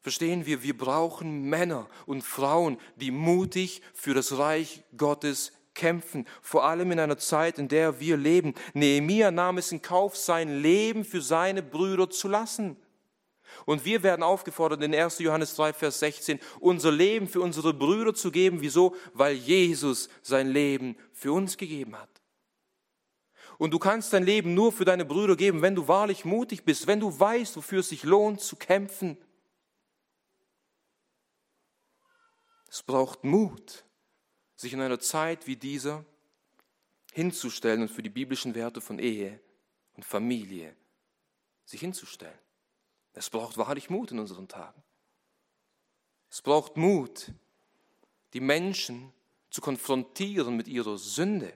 Verstehen 0.00 0.44
wir, 0.44 0.64
wir 0.64 0.76
brauchen 0.76 1.42
Männer 1.44 1.88
und 2.06 2.22
Frauen, 2.22 2.80
die 2.96 3.12
mutig 3.12 3.80
für 3.94 4.12
das 4.12 4.36
Reich 4.36 4.82
Gottes 4.96 5.52
kämpfen, 5.74 6.26
vor 6.40 6.64
allem 6.64 6.92
in 6.92 7.00
einer 7.00 7.18
Zeit, 7.18 7.58
in 7.58 7.68
der 7.68 8.00
wir 8.00 8.16
leben. 8.16 8.54
Nehemiah 8.72 9.30
nahm 9.30 9.58
es 9.58 9.72
in 9.72 9.82
Kauf, 9.82 10.16
sein 10.16 10.60
Leben 10.62 11.04
für 11.04 11.20
seine 11.20 11.62
Brüder 11.62 12.10
zu 12.10 12.28
lassen. 12.28 12.76
Und 13.66 13.84
wir 13.84 14.02
werden 14.02 14.22
aufgefordert, 14.22 14.82
in 14.82 14.94
1. 14.94 15.18
Johannes 15.20 15.54
3, 15.56 15.72
Vers 15.72 16.00
16, 16.00 16.40
unser 16.60 16.90
Leben 16.90 17.28
für 17.28 17.40
unsere 17.40 17.72
Brüder 17.72 18.14
zu 18.14 18.30
geben. 18.30 18.60
Wieso? 18.60 18.96
Weil 19.12 19.34
Jesus 19.34 20.08
sein 20.22 20.48
Leben 20.48 20.96
für 21.12 21.32
uns 21.32 21.56
gegeben 21.56 21.96
hat. 21.98 22.08
Und 23.58 23.70
du 23.70 23.78
kannst 23.78 24.12
dein 24.12 24.24
Leben 24.24 24.54
nur 24.54 24.72
für 24.72 24.84
deine 24.84 25.04
Brüder 25.04 25.36
geben, 25.36 25.62
wenn 25.62 25.76
du 25.76 25.86
wahrlich 25.86 26.24
mutig 26.24 26.64
bist, 26.64 26.86
wenn 26.86 27.00
du 27.00 27.18
weißt, 27.18 27.56
wofür 27.56 27.80
es 27.80 27.88
sich 27.88 28.02
lohnt 28.02 28.40
zu 28.40 28.56
kämpfen. 28.56 29.16
Es 32.68 32.82
braucht 32.82 33.22
Mut, 33.22 33.84
sich 34.64 34.72
in 34.72 34.80
einer 34.80 34.98
Zeit 34.98 35.46
wie 35.46 35.56
dieser 35.56 36.04
hinzustellen 37.12 37.82
und 37.82 37.90
für 37.90 38.02
die 38.02 38.10
biblischen 38.10 38.54
Werte 38.54 38.80
von 38.80 38.98
Ehe 38.98 39.38
und 39.94 40.04
Familie 40.04 40.74
sich 41.64 41.80
hinzustellen. 41.80 42.38
Es 43.12 43.30
braucht 43.30 43.56
wahrlich 43.56 43.90
Mut 43.90 44.10
in 44.10 44.18
unseren 44.18 44.48
Tagen. 44.48 44.82
Es 46.30 46.42
braucht 46.42 46.76
Mut, 46.76 47.30
die 48.32 48.40
Menschen 48.40 49.12
zu 49.50 49.60
konfrontieren 49.60 50.56
mit 50.56 50.66
ihrer 50.66 50.98
Sünde. 50.98 51.52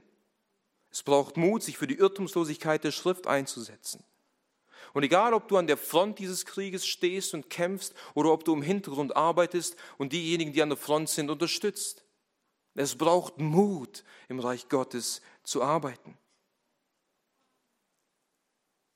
Es 0.90 1.02
braucht 1.02 1.36
Mut, 1.36 1.62
sich 1.62 1.76
für 1.76 1.88
die 1.88 1.96
Irrtumslosigkeit 1.96 2.84
der 2.84 2.92
Schrift 2.92 3.26
einzusetzen. 3.26 4.04
Und 4.92 5.02
egal, 5.02 5.34
ob 5.34 5.48
du 5.48 5.56
an 5.56 5.66
der 5.66 5.76
Front 5.76 6.18
dieses 6.18 6.46
Krieges 6.46 6.86
stehst 6.86 7.34
und 7.34 7.50
kämpfst 7.50 7.94
oder 8.14 8.30
ob 8.32 8.44
du 8.44 8.54
im 8.54 8.62
Hintergrund 8.62 9.16
arbeitest 9.16 9.76
und 9.96 10.12
diejenigen, 10.12 10.52
die 10.52 10.62
an 10.62 10.70
der 10.70 10.78
Front 10.78 11.08
sind, 11.08 11.30
unterstützt. 11.30 12.04
Es 12.78 12.94
braucht 12.94 13.38
Mut, 13.38 14.04
im 14.28 14.38
Reich 14.38 14.68
Gottes 14.68 15.20
zu 15.42 15.64
arbeiten. 15.64 16.16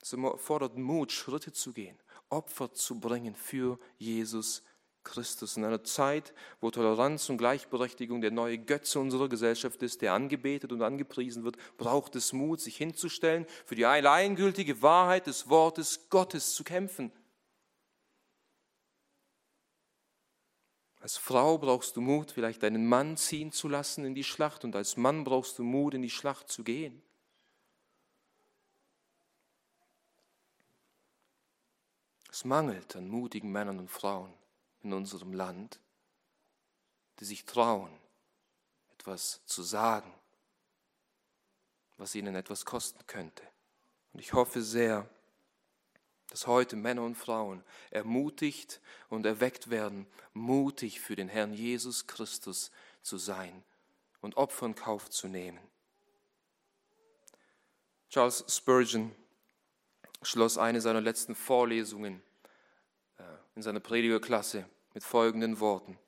Es 0.01 0.13
erfordert 0.13 0.79
Mut, 0.79 1.11
Schritte 1.11 1.51
zu 1.51 1.73
gehen, 1.73 1.99
Opfer 2.29 2.73
zu 2.73 3.01
bringen 3.01 3.35
für 3.35 3.81
Jesus 3.99 4.63
Christus. 5.03 5.57
In 5.57 5.65
einer 5.65 5.83
Zeit, 5.83 6.33
wo 6.61 6.71
Toleranz 6.71 7.29
und 7.29 7.39
Gleichberechtigung 7.39 8.21
der 8.21 8.31
neue 8.31 8.59
Götze 8.59 9.01
unserer 9.01 9.29
Gesellschaft 9.29 9.83
ist, 9.83 10.01
der 10.01 10.13
angebetet 10.13 10.71
und 10.71 10.81
angepriesen 10.81 11.43
wird, 11.43 11.57
braucht 11.77 12.15
es 12.15 12.33
Mut, 12.33 12.61
sich 12.61 12.77
hinzustellen, 12.77 13.47
für 13.67 13.75
die 13.75 13.85
alleingültige 13.85 14.81
Wahrheit 14.81 15.27
des 15.27 15.49
Wortes 15.49 16.09
Gottes 16.09 16.55
zu 16.55 16.63
kämpfen. 16.63 17.11
Als 21.03 21.17
Frau 21.17 21.59
brauchst 21.59 21.97
du 21.97 22.01
Mut, 22.01 22.31
vielleicht 22.31 22.63
deinen 22.63 22.87
Mann 22.87 23.17
ziehen 23.17 23.51
zu 23.51 23.69
lassen 23.69 24.05
in 24.05 24.15
die 24.15 24.23
Schlacht 24.23 24.65
und 24.65 24.77
als 24.77 24.97
Mann 24.97 25.25
brauchst 25.25 25.59
du 25.59 25.65
Mut, 25.65 25.95
in 25.95 26.03
die 26.03 26.11
Schlacht 26.11 26.49
zu 26.49 26.63
gehen. 26.63 27.03
Es 32.31 32.45
mangelt 32.45 32.95
an 32.95 33.09
mutigen 33.09 33.51
Männern 33.51 33.81
und 33.81 33.91
Frauen 33.91 34.33
in 34.83 34.93
unserem 34.93 35.33
Land, 35.33 35.81
die 37.19 37.25
sich 37.25 37.45
trauen, 37.47 37.91
etwas 38.93 39.45
zu 39.45 39.65
sagen, 39.65 40.15
was 41.97 42.15
ihnen 42.15 42.37
etwas 42.37 42.65
kosten 42.65 43.05
könnte. 43.09 43.43
Und 44.13 44.21
ich 44.21 44.35
hoffe 44.35 44.63
sehr, 44.63 45.11
dass 46.33 46.47
heute 46.47 46.77
Männer 46.77 47.03
und 47.03 47.15
Frauen 47.15 47.63
ermutigt 47.91 48.81
und 49.11 49.27
erweckt 49.27 49.69
werden, 49.69 50.07
mutig 50.33 51.01
für 51.01 51.15
den 51.15 51.29
Herrn 51.29 51.53
Jesus 51.53 52.07
Christus 52.07 52.71
zu 53.03 53.19
sein 53.19 53.63
und 54.23 54.37
Opfer 54.39 54.67
in 54.67 54.75
Kauf 54.75 55.11
zu 55.11 55.29
nehmen. 55.29 55.61
Charles 58.09 58.45
Spurgeon 58.49 59.15
schloss 60.23 60.57
eine 60.57 60.81
seiner 60.81 61.01
letzten 61.01 61.35
Vorlesungen 61.35 62.23
äh, 63.19 63.23
in 63.57 63.63
seiner 63.63 63.81
Predigerklasse 63.81 64.67
mit 64.95 65.05
folgenden 65.05 65.61
Worten. 65.61 65.99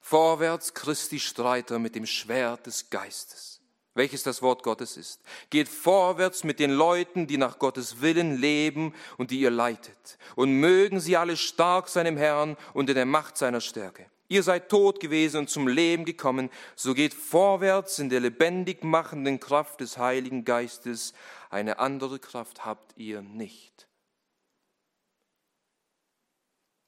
Vorwärts 0.00 0.72
Christi 0.72 1.20
Streiter 1.20 1.78
mit 1.78 1.94
dem 1.94 2.06
Schwert 2.06 2.66
des 2.66 2.88
Geistes, 2.88 3.59
welches 3.94 4.22
das 4.22 4.42
Wort 4.42 4.62
Gottes 4.62 4.96
ist. 4.96 5.20
Geht 5.50 5.68
vorwärts 5.68 6.44
mit 6.44 6.60
den 6.60 6.70
Leuten, 6.70 7.26
die 7.26 7.38
nach 7.38 7.58
Gottes 7.58 8.00
Willen 8.00 8.36
leben 8.36 8.94
und 9.18 9.30
die 9.30 9.40
ihr 9.40 9.50
leitet. 9.50 10.18
Und 10.36 10.52
mögen 10.52 11.00
sie 11.00 11.16
alle 11.16 11.36
stark 11.36 11.88
sein 11.88 12.06
im 12.06 12.16
Herrn 12.16 12.56
und 12.72 12.88
in 12.88 12.94
der 12.94 13.06
Macht 13.06 13.36
seiner 13.36 13.60
Stärke. 13.60 14.06
Ihr 14.28 14.44
seid 14.44 14.68
tot 14.68 15.00
gewesen 15.00 15.38
und 15.38 15.50
zum 15.50 15.66
Leben 15.66 16.04
gekommen, 16.04 16.50
so 16.76 16.94
geht 16.94 17.14
vorwärts 17.14 17.98
in 17.98 18.10
der 18.10 18.20
lebendig 18.20 18.84
machenden 18.84 19.40
Kraft 19.40 19.80
des 19.80 19.98
Heiligen 19.98 20.44
Geistes. 20.44 21.14
Eine 21.50 21.80
andere 21.80 22.20
Kraft 22.20 22.64
habt 22.64 22.96
ihr 22.96 23.22
nicht. 23.22 23.88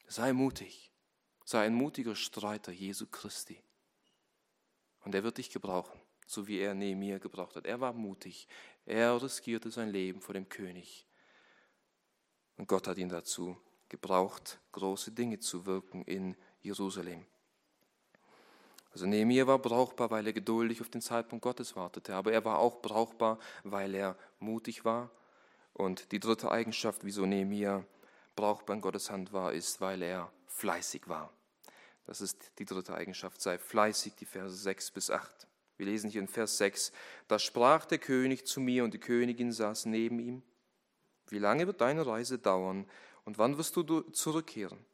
Sei 0.07 0.31
mutig, 0.31 0.93
sei 1.43 1.65
ein 1.65 1.73
mutiger 1.73 2.15
Streiter 2.15 2.71
Jesu 2.71 3.07
Christi. 3.07 3.61
Und 5.03 5.13
er 5.13 5.23
wird 5.23 5.37
dich 5.37 5.49
gebrauchen, 5.49 5.99
so 6.33 6.47
wie 6.47 6.59
er 6.59 6.73
Nehemiah 6.73 7.19
gebraucht 7.19 7.55
hat. 7.55 7.65
Er 7.65 7.79
war 7.79 7.93
mutig, 7.93 8.47
er 8.85 9.21
riskierte 9.21 9.71
sein 9.71 9.89
Leben 9.89 10.21
vor 10.21 10.33
dem 10.33 10.49
König. 10.49 11.05
Und 12.57 12.67
Gott 12.67 12.87
hat 12.87 12.97
ihn 12.97 13.09
dazu 13.09 13.57
gebraucht, 13.89 14.59
große 14.71 15.11
Dinge 15.11 15.39
zu 15.39 15.65
wirken 15.65 16.03
in 16.03 16.35
Jerusalem. 16.61 17.25
Also 18.91 19.07
Nehemiah 19.07 19.47
war 19.47 19.59
brauchbar, 19.59 20.11
weil 20.11 20.27
er 20.27 20.33
geduldig 20.33 20.81
auf 20.81 20.89
den 20.89 21.01
Zeitpunkt 21.01 21.41
Gottes 21.41 21.75
wartete, 21.75 22.13
aber 22.13 22.31
er 22.31 22.45
war 22.45 22.59
auch 22.59 22.81
brauchbar, 22.81 23.39
weil 23.63 23.95
er 23.95 24.15
mutig 24.39 24.85
war. 24.85 25.09
Und 25.73 26.11
die 26.11 26.19
dritte 26.19 26.51
Eigenschaft, 26.51 27.03
wieso 27.03 27.25
Nehemiah 27.25 27.83
brauchbar 28.35 28.75
in 28.75 28.81
Gottes 28.81 29.09
Hand 29.09 29.33
war, 29.33 29.53
ist, 29.53 29.81
weil 29.81 30.03
er 30.03 30.31
fleißig 30.45 31.07
war. 31.07 31.33
Das 32.05 32.21
ist 32.21 32.51
die 32.59 32.65
dritte 32.65 32.93
Eigenschaft, 32.93 33.41
sei 33.41 33.57
fleißig, 33.57 34.15
die 34.15 34.25
Verse 34.25 34.55
6 34.55 34.91
bis 34.91 35.09
8. 35.09 35.47
Wir 35.77 35.85
lesen 35.87 36.09
hier 36.09 36.21
in 36.21 36.27
Vers 36.27 36.57
6, 36.57 36.91
da 37.27 37.39
sprach 37.39 37.85
der 37.85 37.97
König 37.97 38.45
zu 38.45 38.59
mir 38.59 38.83
und 38.83 38.93
die 38.93 38.99
Königin 38.99 39.51
saß 39.51 39.85
neben 39.85 40.19
ihm. 40.19 40.43
Wie 41.29 41.39
lange 41.39 41.67
wird 41.67 41.81
deine 41.81 42.05
Reise 42.05 42.37
dauern 42.37 42.85
und 43.25 43.37
wann 43.37 43.57
wirst 43.57 43.75
du 43.75 44.01
zurückkehren? 44.01 44.85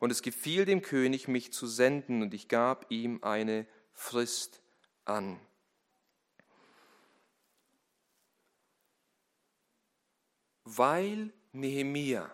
Und 0.00 0.10
es 0.10 0.22
gefiel 0.22 0.64
dem 0.64 0.82
König, 0.82 1.26
mich 1.26 1.52
zu 1.52 1.66
senden, 1.66 2.22
und 2.22 2.32
ich 2.32 2.46
gab 2.48 2.86
ihm 2.90 3.18
eine 3.22 3.66
Frist 3.92 4.62
an. 5.04 5.40
weil 10.76 11.32
Nehemia 11.52 12.30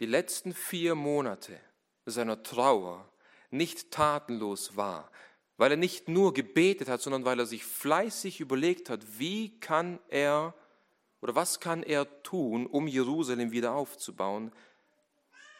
die 0.00 0.06
letzten 0.06 0.52
vier 0.52 0.94
Monate 0.94 1.58
seiner 2.04 2.42
Trauer 2.42 3.08
nicht 3.50 3.90
tatenlos 3.90 4.76
war, 4.76 5.10
weil 5.58 5.72
er 5.72 5.76
nicht 5.76 6.08
nur 6.08 6.32
gebetet 6.32 6.88
hat, 6.88 7.02
sondern 7.02 7.26
weil 7.26 7.38
er 7.38 7.46
sich 7.46 7.64
fleißig 7.64 8.40
überlegt 8.40 8.88
hat, 8.88 9.18
wie 9.18 9.58
kann 9.60 9.98
er 10.08 10.54
oder 11.20 11.34
was 11.34 11.60
kann 11.60 11.82
er 11.82 12.22
tun, 12.22 12.66
um 12.66 12.86
Jerusalem 12.86 13.50
wieder 13.50 13.74
aufzubauen, 13.74 14.52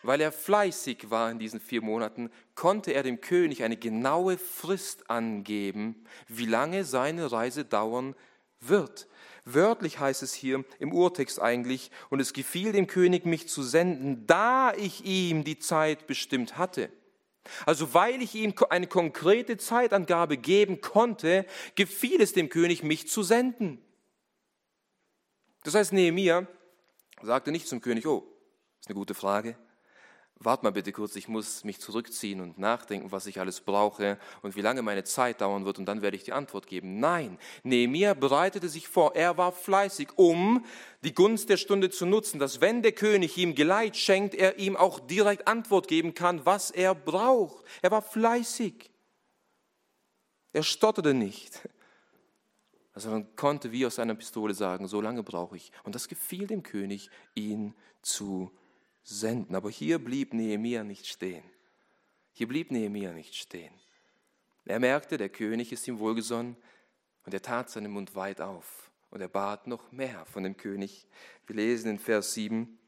weil 0.05 0.21
er 0.21 0.31
fleißig 0.31 1.11
war 1.11 1.31
in 1.31 1.41
diesen 1.41 1.59
vier 1.59 1.83
Monaten, 1.83 2.31
konnte 2.55 2.93
er 2.93 3.03
dem 3.03 3.21
König 3.21 3.65
eine 3.65 3.77
genaue 3.77 4.39
Frist 4.39 5.11
angeben, 5.11 6.05
wie 6.29 6.47
lange 6.47 6.85
seine 6.85 7.31
Reise 7.33 7.65
dauern 7.65 8.15
wird. 8.61 9.09
Wörtlich 9.45 9.99
heißt 9.99 10.23
es 10.23 10.33
hier 10.33 10.65
im 10.79 10.93
Urtext 10.93 11.43
eigentlich, 11.43 11.91
und 12.11 12.21
es 12.21 12.33
gefiel 12.33 12.71
dem 12.71 12.87
König, 12.87 13.25
mich 13.25 13.49
zu 13.49 13.63
senden, 13.63 14.27
da 14.27 14.73
ich 14.75 15.05
ihm 15.05 15.43
die 15.43 15.59
Zeit 15.59 16.07
bestimmt 16.07 16.57
hatte. 16.57 16.91
Also 17.67 17.95
weil 17.95 18.23
ich 18.23 18.35
ihm 18.35 18.55
eine 18.71 18.87
konkrete 18.87 19.57
Zeitangabe 19.57 20.37
geben 20.37 20.81
konnte, 20.81 21.47
gefiel 21.75 22.21
es 22.21 22.33
dem 22.33 22.49
König, 22.49 22.83
mich 22.83 23.09
zu 23.09 23.23
senden. 23.23 23.83
Das 25.65 25.75
heißt, 25.75 25.93
Nehemiah 25.93 26.47
sagte 27.23 27.51
nicht 27.51 27.69
zum 27.69 27.81
König, 27.81 28.07
oh, 28.07 28.27
ist 28.81 28.89
eine 28.89 28.95
gute 28.95 29.15
Frage, 29.15 29.57
warte 30.41 30.65
mal 30.65 30.71
bitte 30.71 30.93
kurz, 30.93 31.17
ich 31.17 31.29
muss 31.29 31.65
mich 31.65 31.81
zurückziehen 31.81 32.41
und 32.41 32.59
nachdenken, 32.59 33.11
was 33.11 33.27
ich 33.27 33.41
alles 33.41 33.61
brauche 33.61 34.19
und 34.43 34.57
wie 34.57 34.61
lange 34.61 34.83
meine 34.83 35.05
Zeit 35.05 35.41
dauern 35.41 35.65
wird 35.65 35.79
und 35.79 35.87
dann 35.87 36.03
werde 36.03 36.17
ich 36.17 36.25
die 36.25 36.33
Antwort 36.33 36.67
geben. 36.67 37.01
Nein, 37.01 37.39
Nehemiah 37.65 38.15
bereitete 38.15 38.69
sich 38.69 38.89
vor, 38.89 39.15
er 39.15 39.37
war 39.37 39.53
fleißig, 39.53 40.11
um 40.17 40.65
die 41.03 41.15
Gunst 41.15 41.49
der 41.49 41.57
Stunde 41.57 41.91
zu 41.91 42.07
nutzen, 42.07 42.39
dass 42.39 42.61
wenn 42.61 42.83
der 42.83 42.93
König 42.93 43.37
ihm 43.37 43.55
Geleit 43.55 43.97
schenkt, 43.97 44.35
er 44.35 44.59
ihm 44.59 44.77
auch 44.77 45.01
direkt 45.01 45.49
Antwort 45.49 45.89
geben 45.89 46.15
kann, 46.15 46.47
was 46.47 46.71
er 46.71 46.95
braucht. 46.95 47.65
Er 47.83 47.91
war 47.91 48.03
fleißig. 48.03 48.91
Er 50.53 50.63
stotterte 50.63 51.15
nicht. 51.15 51.69
Also 52.93 53.11
man 53.11 53.37
konnte 53.37 53.71
wie 53.71 53.87
aus 53.87 54.01
einer 54.01 54.17
Pistole 54.17 54.55
sagen, 54.55 54.89
so 54.89 55.01
lange 55.01 55.23
brauche 55.23 55.57
ich. 55.57 55.71
Und 55.85 55.95
das 55.95 56.09
gefiel 56.09 56.49
dem 56.49 56.65
König, 56.65 57.11
ihn 57.35 57.75
zu 58.03 58.51
senden. 59.09 59.57
Aber 59.57 59.71
hier 59.71 59.99
blieb 59.99 60.35
Nehemia 60.35 60.85
nicht 60.85 61.07
stehen. 61.07 61.45
Hier 62.33 62.47
blieb 62.47 62.71
Nehemia 62.71 63.13
nicht 63.13 63.35
stehen. 63.35 63.73
Er 64.65 64.81
merkte, 64.81 65.17
der 65.17 65.31
König 65.31 65.73
ist 65.73 65.89
ihm 65.89 65.99
wohlgesonnen 65.99 66.57
und 67.25 67.33
er 67.33 67.43
tat 67.43 67.71
seinen 67.71 67.91
Mund 67.91 68.15
weit 68.15 68.41
auf 68.41 68.91
und 69.11 69.21
er 69.21 69.29
bat 69.29 69.67
noch 69.67 69.91
mehr 69.93 70.27
von 70.27 70.43
dem 70.43 70.57
König. 70.57 71.07
Wir 71.47 71.57
lesen 71.57 71.91
in 71.91 71.99
Vers 71.99 72.35
7. 72.35 72.79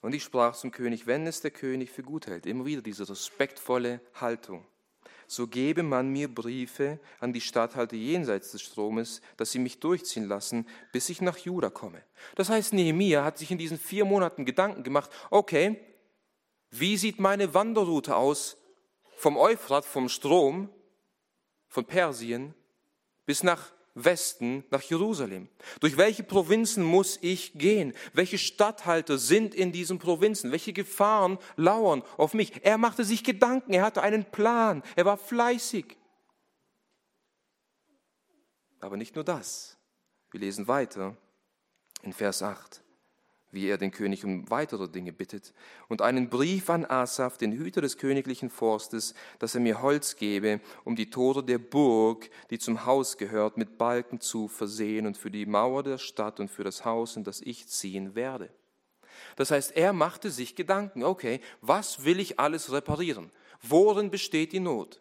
Und 0.00 0.14
ich 0.14 0.24
sprach 0.24 0.56
zum 0.56 0.70
König, 0.70 1.06
wenn 1.06 1.26
es 1.26 1.42
der 1.42 1.50
König 1.50 1.90
für 1.90 2.02
gut 2.02 2.26
hält, 2.26 2.46
immer 2.46 2.64
wieder 2.64 2.80
diese 2.80 3.08
respektvolle 3.08 4.00
Haltung 4.14 4.66
so 5.26 5.46
gebe 5.46 5.82
man 5.82 6.08
mir 6.08 6.32
Briefe 6.32 7.00
an 7.20 7.32
die 7.32 7.40
Statthalter 7.40 7.96
jenseits 7.96 8.52
des 8.52 8.62
Stromes, 8.62 9.20
dass 9.36 9.52
sie 9.52 9.58
mich 9.58 9.80
durchziehen 9.80 10.26
lassen, 10.26 10.66
bis 10.92 11.08
ich 11.08 11.20
nach 11.20 11.38
Juda 11.38 11.70
komme. 11.70 12.02
Das 12.34 12.48
heißt, 12.48 12.72
Nehemia 12.72 13.24
hat 13.24 13.38
sich 13.38 13.50
in 13.50 13.58
diesen 13.58 13.78
vier 13.78 14.04
Monaten 14.04 14.44
Gedanken 14.44 14.82
gemacht, 14.82 15.10
okay, 15.30 15.80
wie 16.70 16.96
sieht 16.96 17.20
meine 17.20 17.54
Wanderroute 17.54 18.16
aus 18.16 18.56
vom 19.16 19.36
Euphrat, 19.36 19.84
vom 19.84 20.08
Strom, 20.08 20.68
von 21.68 21.84
Persien 21.84 22.54
bis 23.24 23.42
nach 23.42 23.72
Westen 23.96 24.64
nach 24.70 24.82
Jerusalem. 24.82 25.48
Durch 25.80 25.96
welche 25.96 26.22
Provinzen 26.22 26.84
muss 26.84 27.18
ich 27.22 27.54
gehen? 27.54 27.94
Welche 28.12 28.38
Statthalter 28.38 29.18
sind 29.18 29.54
in 29.54 29.72
diesen 29.72 29.98
Provinzen? 29.98 30.52
Welche 30.52 30.72
Gefahren 30.72 31.38
lauern 31.56 32.02
auf 32.16 32.34
mich? 32.34 32.64
Er 32.64 32.78
machte 32.78 33.04
sich 33.04 33.24
Gedanken, 33.24 33.72
er 33.72 33.82
hatte 33.82 34.02
einen 34.02 34.24
Plan, 34.24 34.82
er 34.94 35.06
war 35.06 35.16
fleißig. 35.16 35.96
Aber 38.80 38.96
nicht 38.96 39.14
nur 39.14 39.24
das. 39.24 39.76
Wir 40.30 40.40
lesen 40.40 40.68
weiter 40.68 41.16
in 42.02 42.12
Vers 42.12 42.42
8 42.42 42.82
wie 43.50 43.68
er 43.68 43.78
den 43.78 43.90
König 43.90 44.24
um 44.24 44.48
weitere 44.50 44.88
Dinge 44.88 45.12
bittet, 45.12 45.52
und 45.88 46.02
einen 46.02 46.28
Brief 46.28 46.68
an 46.70 46.84
Asaph, 46.84 47.38
den 47.38 47.52
Hüter 47.52 47.80
des 47.80 47.96
königlichen 47.96 48.50
Forstes, 48.50 49.14
dass 49.38 49.54
er 49.54 49.60
mir 49.60 49.82
Holz 49.82 50.16
gebe, 50.16 50.60
um 50.84 50.96
die 50.96 51.10
Tore 51.10 51.44
der 51.44 51.58
Burg, 51.58 52.28
die 52.50 52.58
zum 52.58 52.84
Haus 52.84 53.16
gehört, 53.16 53.56
mit 53.56 53.78
Balken 53.78 54.20
zu 54.20 54.48
versehen 54.48 55.06
und 55.06 55.16
für 55.16 55.30
die 55.30 55.46
Mauer 55.46 55.82
der 55.82 55.98
Stadt 55.98 56.40
und 56.40 56.50
für 56.50 56.64
das 56.64 56.84
Haus, 56.84 57.16
in 57.16 57.24
das 57.24 57.40
ich 57.40 57.68
ziehen 57.68 58.14
werde. 58.14 58.50
Das 59.36 59.50
heißt, 59.50 59.76
er 59.76 59.92
machte 59.92 60.30
sich 60.30 60.54
Gedanken, 60.54 61.02
okay, 61.02 61.40
was 61.60 62.04
will 62.04 62.20
ich 62.20 62.38
alles 62.38 62.72
reparieren? 62.72 63.30
Worin 63.62 64.10
besteht 64.10 64.52
die 64.52 64.60
Not? 64.60 65.00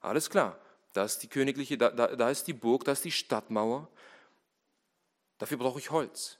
Alles 0.00 0.30
klar, 0.30 0.58
da 0.92 1.04
ist 1.04 1.18
die 1.22 1.28
königliche, 1.28 1.76
da, 1.76 1.90
da, 1.90 2.14
da 2.14 2.30
ist 2.30 2.46
die 2.46 2.52
Burg, 2.52 2.84
da 2.84 2.92
ist 2.92 3.04
die 3.04 3.10
Stadtmauer. 3.10 3.88
Dafür 5.38 5.58
brauche 5.58 5.78
ich 5.78 5.90
Holz. 5.90 6.37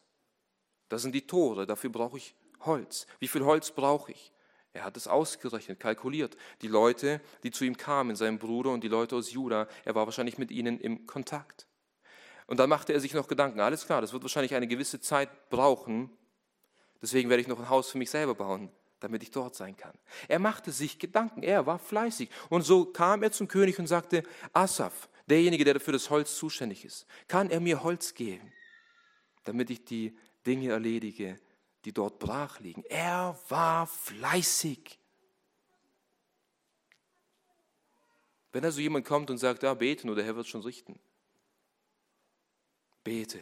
Das 0.89 1.03
sind 1.03 1.14
die 1.14 1.26
Tore, 1.26 1.66
dafür 1.66 1.91
brauche 1.91 2.16
ich 2.16 2.34
Holz. 2.61 3.07
Wie 3.18 3.28
viel 3.28 3.45
Holz 3.45 3.70
brauche 3.70 4.12
ich? 4.12 4.32
Er 4.72 4.84
hat 4.84 4.97
es 4.97 5.09
ausgerechnet, 5.09 5.80
kalkuliert. 5.80 6.36
Die 6.62 6.68
Leute, 6.68 7.20
die 7.43 7.51
zu 7.51 7.64
ihm 7.64 7.76
kamen, 7.76 8.16
sein 8.16 8.39
Bruder 8.39 8.70
und 8.70 8.84
die 8.84 8.89
Leute 8.89 9.16
aus 9.16 9.32
Juda, 9.32 9.66
er 9.84 9.95
war 9.95 10.07
wahrscheinlich 10.07 10.39
mit 10.39 10.51
ihnen 10.51 10.78
im 10.78 11.07
Kontakt. 11.07 11.66
Und 12.47 12.59
dann 12.59 12.68
machte 12.68 12.93
er 12.93 13.01
sich 13.01 13.12
noch 13.12 13.28
Gedanken, 13.28 13.61
alles 13.61 13.86
klar, 13.86 14.01
das 14.01 14.12
wird 14.12 14.22
wahrscheinlich 14.22 14.55
eine 14.55 14.66
gewisse 14.66 15.01
Zeit 15.01 15.51
brauchen, 15.51 16.11
deswegen 17.03 17.28
werde 17.28 17.43
ich 17.43 17.49
noch 17.49 17.59
ein 17.59 17.68
Haus 17.68 17.91
für 17.91 17.99
mich 17.99 18.11
selber 18.11 18.34
bauen, 18.34 18.70
damit 19.01 19.22
ich 19.22 19.30
dort 19.30 19.55
sein 19.55 19.76
kann. 19.76 19.93
Er 20.28 20.39
machte 20.39 20.72
sich 20.72 20.99
Gedanken, 20.99 21.43
er 21.43 21.66
war 21.66 21.78
fleißig. 21.78 22.30
Und 22.49 22.62
so 22.62 22.86
kam 22.86 23.22
er 23.22 23.32
zum 23.32 23.49
König 23.49 23.78
und 23.78 23.86
sagte, 23.86 24.22
Asaf, 24.53 25.09
derjenige, 25.26 25.64
der 25.64 25.78
für 25.78 25.93
das 25.93 26.09
Holz 26.09 26.36
zuständig 26.36 26.84
ist, 26.84 27.07
kann 27.26 27.51
er 27.51 27.61
mir 27.61 27.82
Holz 27.82 28.14
geben, 28.14 28.53
damit 29.45 29.68
ich 29.70 29.84
die 29.84 30.16
Dinge 30.47 30.70
erledige, 30.70 31.39
die 31.84 31.93
dort 31.93 32.18
brach 32.18 32.61
liegen. 32.61 32.84
Er 32.84 33.39
war 33.49 33.86
fleißig. 33.86 34.99
Wenn 38.53 38.64
also 38.64 38.80
jemand 38.80 39.07
kommt 39.07 39.30
und 39.30 39.39
sagt, 39.39 39.62
ja, 39.62 39.74
bete 39.74 40.07
nur, 40.07 40.16
der 40.16 40.24
Herr 40.24 40.36
wird 40.36 40.49
schon 40.49 40.62
richten. 40.62 40.99
Bete. 43.05 43.41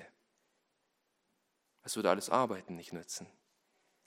Es 1.82 1.96
würde 1.96 2.10
alles 2.10 2.30
Arbeiten 2.30 2.76
nicht 2.76 2.92
nützen. 2.92 3.26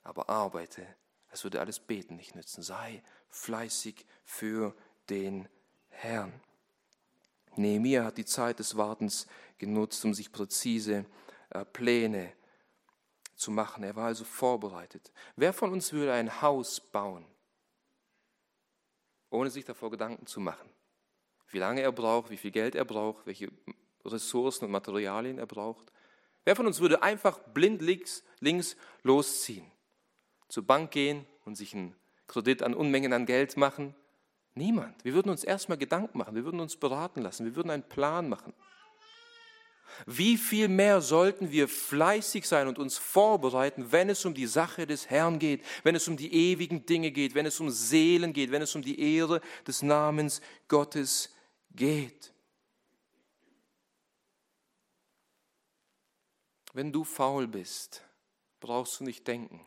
Aber 0.02 0.28
arbeite, 0.28 0.86
es 1.30 1.44
würde 1.44 1.60
alles 1.60 1.80
Beten 1.80 2.16
nicht 2.16 2.34
nützen. 2.34 2.62
Sei 2.62 3.02
fleißig 3.28 4.06
für 4.24 4.74
den 5.08 5.48
Herrn. 5.88 6.32
Nehemiah 7.56 8.04
hat 8.04 8.18
die 8.18 8.24
Zeit 8.24 8.58
des 8.58 8.76
Wartens 8.76 9.26
genutzt, 9.58 10.04
um 10.04 10.14
sich 10.14 10.32
präzise 10.32 11.04
äh, 11.50 11.64
Pläne 11.64 12.32
zu 13.40 13.50
machen. 13.50 13.82
Er 13.82 13.96
war 13.96 14.06
also 14.06 14.24
vorbereitet. 14.24 15.12
Wer 15.34 15.52
von 15.52 15.72
uns 15.72 15.92
würde 15.92 16.12
ein 16.12 16.42
Haus 16.42 16.80
bauen, 16.80 17.24
ohne 19.30 19.50
sich 19.50 19.64
davor 19.64 19.90
Gedanken 19.90 20.26
zu 20.26 20.40
machen? 20.40 20.68
Wie 21.48 21.58
lange 21.58 21.80
er 21.80 21.90
braucht, 21.90 22.30
wie 22.30 22.36
viel 22.36 22.50
Geld 22.50 22.74
er 22.74 22.84
braucht, 22.84 23.26
welche 23.26 23.50
Ressourcen 24.04 24.66
und 24.66 24.70
Materialien 24.70 25.38
er 25.38 25.46
braucht? 25.46 25.90
Wer 26.44 26.54
von 26.54 26.66
uns 26.66 26.80
würde 26.80 27.02
einfach 27.02 27.38
blind 27.38 27.82
links, 27.82 28.22
links 28.40 28.76
losziehen, 29.02 29.70
zur 30.48 30.66
Bank 30.66 30.90
gehen 30.90 31.26
und 31.44 31.56
sich 31.56 31.74
einen 31.74 31.96
Kredit 32.26 32.62
an 32.62 32.74
Unmengen 32.74 33.12
an 33.12 33.26
Geld 33.26 33.56
machen? 33.56 33.94
Niemand. 34.54 35.04
Wir 35.04 35.14
würden 35.14 35.30
uns 35.30 35.44
erstmal 35.44 35.78
Gedanken 35.78 36.18
machen, 36.18 36.34
wir 36.34 36.44
würden 36.44 36.60
uns 36.60 36.76
beraten 36.76 37.22
lassen, 37.22 37.46
wir 37.46 37.56
würden 37.56 37.70
einen 37.70 37.88
Plan 37.88 38.28
machen. 38.28 38.52
Wie 40.06 40.36
viel 40.36 40.68
mehr 40.68 41.00
sollten 41.00 41.50
wir 41.50 41.68
fleißig 41.68 42.46
sein 42.46 42.68
und 42.68 42.78
uns 42.78 42.98
vorbereiten, 42.98 43.92
wenn 43.92 44.08
es 44.08 44.24
um 44.24 44.34
die 44.34 44.46
Sache 44.46 44.86
des 44.86 45.10
Herrn 45.10 45.38
geht, 45.38 45.64
wenn 45.82 45.94
es 45.94 46.08
um 46.08 46.16
die 46.16 46.32
ewigen 46.32 46.86
Dinge 46.86 47.10
geht, 47.10 47.34
wenn 47.34 47.46
es 47.46 47.60
um 47.60 47.70
Seelen 47.70 48.32
geht, 48.32 48.50
wenn 48.50 48.62
es 48.62 48.74
um 48.74 48.82
die 48.82 49.00
Ehre 49.16 49.40
des 49.66 49.82
Namens 49.82 50.40
Gottes 50.68 51.34
geht. 51.74 52.32
Wenn 56.72 56.92
du 56.92 57.04
faul 57.04 57.48
bist, 57.48 58.02
brauchst 58.60 59.00
du 59.00 59.04
nicht 59.04 59.26
denken, 59.26 59.66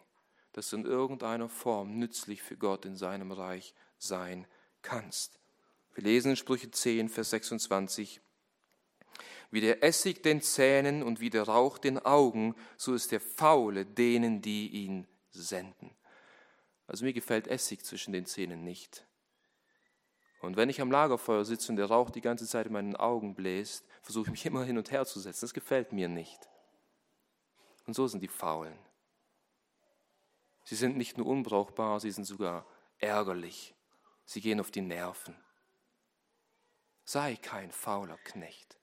dass 0.54 0.70
du 0.70 0.78
in 0.78 0.86
irgendeiner 0.86 1.50
Form 1.50 1.98
nützlich 1.98 2.42
für 2.42 2.56
Gott 2.56 2.86
in 2.86 2.96
seinem 2.96 3.32
Reich 3.32 3.74
sein 3.98 4.48
kannst. 4.82 5.40
Wir 5.94 6.04
lesen 6.04 6.32
in 6.32 6.36
Sprüche 6.36 6.72
10, 6.72 7.10
Vers 7.10 7.32
26 7.32 8.22
wie 9.54 9.62
der 9.62 9.84
Essig 9.84 10.24
den 10.24 10.42
Zähnen 10.42 11.04
und 11.04 11.20
wie 11.20 11.30
der 11.30 11.44
Rauch 11.44 11.78
den 11.78 12.00
Augen, 12.00 12.56
so 12.76 12.96
ist 12.96 13.12
der 13.12 13.22
Faule 13.22 13.86
denen, 13.86 14.42
die 14.42 14.68
ihn 14.68 15.08
senden. 15.30 15.92
Also 16.88 17.06
mir 17.06 17.14
gefällt 17.14 17.48
Essig 17.48 17.86
zwischen 17.86 18.14
den 18.14 18.26
Zähnen 18.26 18.64
nicht. 18.64 19.06
Und 20.42 20.58
wenn 20.58 20.70
ich 20.70 20.82
am 20.82 20.90
Lagerfeuer 20.90 21.46
sitze 21.46 21.72
und 21.72 21.76
der 21.76 21.86
Rauch 21.86 22.10
die 22.10 22.20
ganze 22.20 22.48
Zeit 22.48 22.66
in 22.66 22.74
meinen 22.74 22.96
Augen 22.96 23.36
bläst, 23.36 23.86
versuche 24.02 24.26
ich 24.26 24.32
mich 24.32 24.46
immer 24.48 24.64
hin 24.64 24.80
und 24.80 24.92
her 24.92 25.06
zu 25.06 25.20
setzen. 25.20 25.42
Das 25.42 25.54
gefällt 25.54 25.94
mir 25.94 26.10
nicht. 26.10 26.50
Und 27.86 27.94
so 27.94 28.08
sind 28.08 28.22
die 28.22 28.28
Faulen. 28.28 28.78
Sie 30.64 30.76
sind 30.76 30.98
nicht 30.98 31.20
nur 31.20 31.28
unbrauchbar, 31.28 32.00
sie 32.00 32.12
sind 32.12 32.26
sogar 32.26 32.66
ärgerlich. 32.98 33.76
Sie 34.26 34.42
gehen 34.42 34.60
auf 34.60 34.72
die 34.72 34.82
Nerven. 34.82 35.36
Sei 37.06 37.36
kein 37.36 37.72
fauler 37.72 38.18
Knecht. 38.24 38.80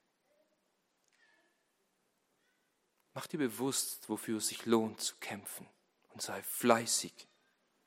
Mach 3.13 3.27
dir 3.27 3.39
bewusst, 3.39 4.07
wofür 4.09 4.37
es 4.37 4.47
sich 4.47 4.65
lohnt 4.65 5.01
zu 5.01 5.15
kämpfen 5.19 5.67
und 6.13 6.21
sei 6.21 6.41
fleißig, 6.41 7.13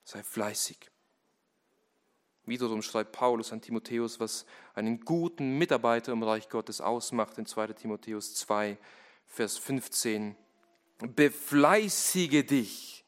sei 0.04 0.22
fleißig. 0.22 0.90
Wiederum 2.46 2.82
schreibt 2.82 3.12
Paulus 3.12 3.52
an 3.52 3.62
Timotheus, 3.62 4.20
was 4.20 4.44
einen 4.74 5.00
guten 5.00 5.56
Mitarbeiter 5.56 6.12
im 6.12 6.22
Reich 6.22 6.50
Gottes 6.50 6.82
ausmacht, 6.82 7.38
in 7.38 7.46
2 7.46 7.68
Timotheus 7.68 8.34
2, 8.34 8.76
Vers 9.26 9.56
15. 9.56 10.36
Befleißige 10.98 12.44
dich, 12.44 13.04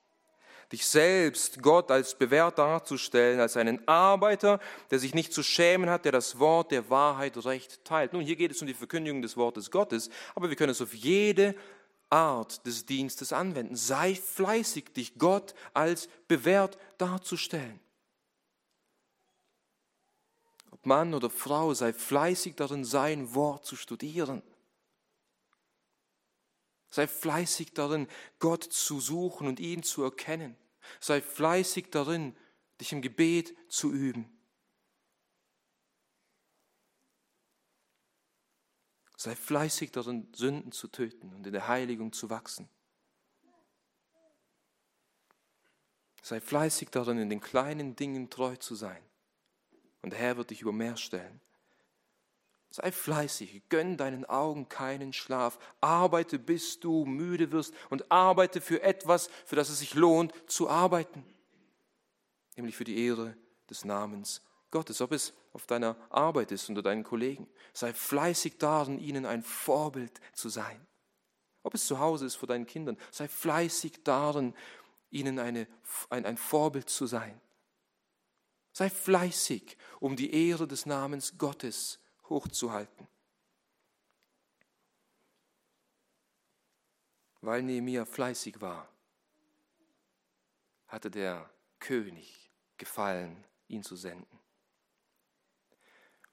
dich 0.73 0.87
selbst 0.87 1.63
Gott 1.63 1.91
als 1.91 2.17
bewährt 2.17 2.59
darzustellen, 2.59 3.39
als 3.39 3.59
einen 3.59 3.87
Arbeiter, 3.87 4.59
der 4.91 4.99
sich 4.99 5.15
nicht 5.15 5.35
zu 5.35 5.43
schämen 5.43 5.91
hat, 5.91 6.07
der 6.07 6.13
das 6.13 6.39
Wort 6.39 6.71
der 6.71 6.89
Wahrheit 6.89 7.37
recht 7.45 7.85
teilt. 7.85 8.15
Nun, 8.15 8.23
hier 8.23 8.37
geht 8.37 8.53
es 8.53 8.61
um 8.63 8.67
die 8.67 8.75
Verkündigung 8.75 9.21
des 9.21 9.37
Wortes 9.37 9.71
Gottes, 9.71 10.09
aber 10.35 10.49
wir 10.49 10.57
können 10.57 10.73
es 10.73 10.81
auf 10.81 10.95
jede 10.95 11.55
Art 12.11 12.67
des 12.67 12.87
Dienstes 12.87 13.33
anwenden. 13.33 13.77
Sei 13.77 14.15
fleißig, 14.15 14.93
dich 14.93 15.19
Gott 15.19 15.55
als 15.75 16.09
bewährt 16.29 16.79
darzustellen. 16.99 17.81
Ob 20.71 20.87
Mann 20.87 21.15
oder 21.15 21.31
Frau, 21.31 21.75
sei 21.75 21.93
fleißig 21.93 22.55
darin, 22.55 22.85
sein 22.85 23.35
Wort 23.35 23.65
zu 23.65 23.77
studieren. 23.77 24.43
Sei 26.91 27.07
fleißig 27.07 27.73
darin, 27.73 28.09
Gott 28.39 28.65
zu 28.65 29.01
suchen 29.01 29.49
und 29.49 29.61
ihn 29.61 29.83
zu 29.83 30.03
erkennen. 30.03 30.57
Sei 31.01 31.21
fleißig 31.21 31.91
darin, 31.91 32.37
dich 32.81 32.93
im 32.93 33.03
Gebet 33.03 33.55
zu 33.69 33.93
üben. 33.93 34.36
Sei 39.27 39.35
fleißig 39.35 39.91
darin, 39.91 40.29
Sünden 40.37 40.71
zu 40.71 40.87
töten 40.87 41.35
und 41.35 41.45
in 41.49 41.53
der 41.53 41.67
Heiligung 41.67 42.13
zu 42.13 42.31
wachsen. 42.31 42.69
Sei 46.23 46.41
fleißig 46.41 46.91
darin, 46.91 47.19
in 47.19 47.29
den 47.29 47.41
kleinen 47.41 47.97
Dingen 47.97 48.31
treu 48.31 48.55
zu 48.55 48.77
sein. 48.77 49.03
Und 50.01 50.11
der 50.11 50.21
Herr 50.21 50.37
wird 50.37 50.51
dich 50.51 50.63
über 50.63 50.71
mehr 50.71 50.97
stellen. 50.97 51.41
Sei 52.71 52.93
fleißig, 52.93 53.69
gönn 53.69 53.97
deinen 53.97 54.27
Augen 54.27 54.69
keinen 54.69 55.13
Schlaf, 55.13 55.59
arbeite, 55.81 56.39
bis 56.39 56.79
du 56.79 57.05
müde 57.05 57.51
wirst 57.51 57.75
und 57.91 58.13
arbeite 58.13 58.61
für 58.61 58.81
etwas, 58.83 59.29
für 59.45 59.57
das 59.57 59.71
es 59.71 59.81
sich 59.81 59.95
lohnt 59.95 60.33
zu 60.49 60.71
arbeiten, 60.71 61.25
nämlich 62.55 62.77
für 62.77 62.85
die 62.85 63.05
Ehre 63.05 63.37
des 63.69 63.85
Namens 63.85 64.41
Gottes, 64.71 65.01
ob 65.01 65.13
es 65.13 65.33
auf 65.53 65.67
deiner 65.67 65.97
Arbeit 66.11 66.53
ist 66.53 66.69
unter 66.69 66.83
deinen 66.83 67.05
Kollegen. 67.05 67.49
Sei 67.73 67.93
fleißig 67.93 68.59
darin, 68.59 68.99
ihnen 68.99 69.25
ein 69.25 69.43
Vorbild 69.43 70.21
zu 70.33 70.49
sein. 70.49 70.87
Ob 71.63 71.75
es 71.75 71.87
zu 71.87 71.99
Hause 71.99 72.27
ist 72.27 72.37
vor 72.37 72.47
deinen 72.47 72.67
Kindern, 72.67 72.97
sei 73.11 73.29
fleißig 73.29 74.05
darin, 74.05 74.55
ihnen 75.11 75.39
eine, 75.39 75.67
ein, 76.11 76.25
ein 76.27 76.37
Vorbild 76.37 76.89
zu 76.89 77.07
sein. 77.07 77.41
Sei 78.73 78.91
fleißig, 78.91 79.77
um 80.01 80.17
die 80.17 80.33
Ehre 80.33 80.69
des 80.69 80.87
Namens 80.87 81.39
Gottes 81.39 81.99
hochzuhalten. 82.29 83.09
Weil 87.41 87.63
Nehemia 87.63 88.05
fleißig 88.05 88.61
war, 88.61 88.89
hatte 90.89 91.11
der 91.11 91.49
König 91.79 92.51
gefallen, 92.77 93.45
ihn 93.69 93.83
zu 93.83 93.97
senden. 93.97 94.39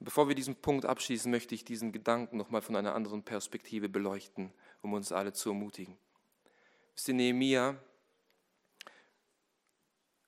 Bevor 0.03 0.27
wir 0.27 0.35
diesen 0.35 0.55
Punkt 0.57 0.85
abschließen, 0.85 1.31
möchte 1.31 1.55
ich 1.55 1.63
diesen 1.63 1.93
Gedanken 1.93 2.35
nochmal 2.35 2.61
von 2.61 2.75
einer 2.75 2.93
anderen 2.93 3.23
Perspektive 3.23 3.87
beleuchten, 3.87 4.51
um 4.81 4.91
uns 4.91 5.13
alle 5.13 5.31
zu 5.31 5.49
ermutigen. 5.49 5.97
Wisst 6.93 7.07
Nehemia 7.07 7.77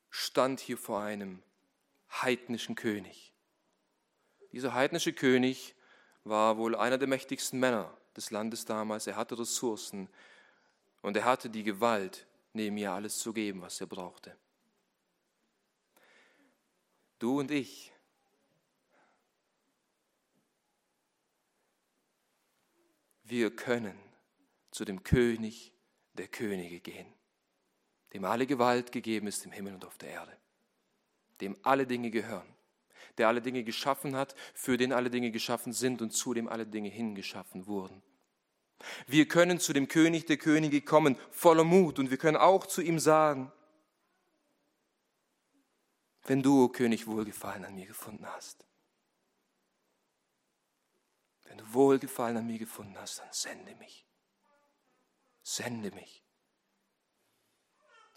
stand 0.09 0.61
hier 0.61 0.77
vor 0.77 1.01
einem 1.01 1.43
heidnischen 2.09 2.75
König. 2.75 3.33
Dieser 4.53 4.73
heidnische 4.73 5.11
König 5.11 5.75
war 6.23 6.57
wohl 6.57 6.73
einer 6.75 6.97
der 6.97 7.09
mächtigsten 7.09 7.59
Männer 7.59 7.95
des 8.15 8.31
Landes 8.31 8.63
damals. 8.63 9.07
Er 9.07 9.17
hatte 9.17 9.37
Ressourcen 9.37 10.07
und 11.01 11.17
er 11.17 11.25
hatte 11.25 11.49
die 11.49 11.63
Gewalt, 11.63 12.25
Nehemia 12.53 12.95
alles 12.95 13.19
zu 13.19 13.33
geben, 13.33 13.61
was 13.61 13.81
er 13.81 13.87
brauchte. 13.87 14.37
Du 17.19 17.39
und 17.39 17.51
ich 17.51 17.91
wir 23.25 23.55
können 23.55 23.97
zu 24.71 24.85
dem 24.85 25.03
König 25.03 25.73
der 26.13 26.27
Könige 26.27 26.79
gehen, 26.79 27.07
dem 28.13 28.23
alle 28.23 28.45
Gewalt 28.45 28.91
gegeben 28.91 29.27
ist 29.27 29.45
im 29.45 29.51
Himmel 29.51 29.73
und 29.73 29.85
auf 29.85 29.97
der 29.97 30.09
Erde, 30.09 30.37
dem 31.41 31.57
alle 31.63 31.87
Dinge 31.87 32.11
gehören, 32.11 32.47
der 33.17 33.27
alle 33.27 33.41
Dinge 33.41 33.63
geschaffen 33.63 34.15
hat, 34.15 34.35
für 34.53 34.77
den 34.77 34.93
alle 34.93 35.09
Dinge 35.09 35.31
geschaffen 35.31 35.73
sind 35.73 36.01
und 36.01 36.11
zu 36.11 36.33
dem 36.33 36.47
alle 36.47 36.65
Dinge 36.65 36.89
hingeschaffen 36.89 37.67
wurden. 37.67 38.01
Wir 39.07 39.27
können 39.27 39.59
zu 39.59 39.73
dem 39.73 39.87
König 39.87 40.25
der 40.25 40.37
Könige 40.37 40.81
kommen, 40.81 41.17
voller 41.31 41.63
Mut, 41.63 41.97
und 41.97 42.11
wir 42.11 42.17
können 42.17 42.37
auch 42.37 42.65
zu 42.65 42.81
ihm 42.81 42.99
sagen, 42.99 43.51
wenn 46.25 46.41
du, 46.41 46.65
o 46.65 46.69
König, 46.69 47.07
Wohlgefallen 47.07 47.65
an 47.65 47.75
mir 47.75 47.85
gefunden 47.85 48.25
hast, 48.27 48.65
wenn 51.45 51.57
du 51.57 51.73
Wohlgefallen 51.73 52.37
an 52.37 52.47
mir 52.47 52.59
gefunden 52.59 52.95
hast, 52.97 53.19
dann 53.19 53.27
sende 53.31 53.75
mich. 53.75 54.05
Sende 55.43 55.91
mich. 55.91 56.25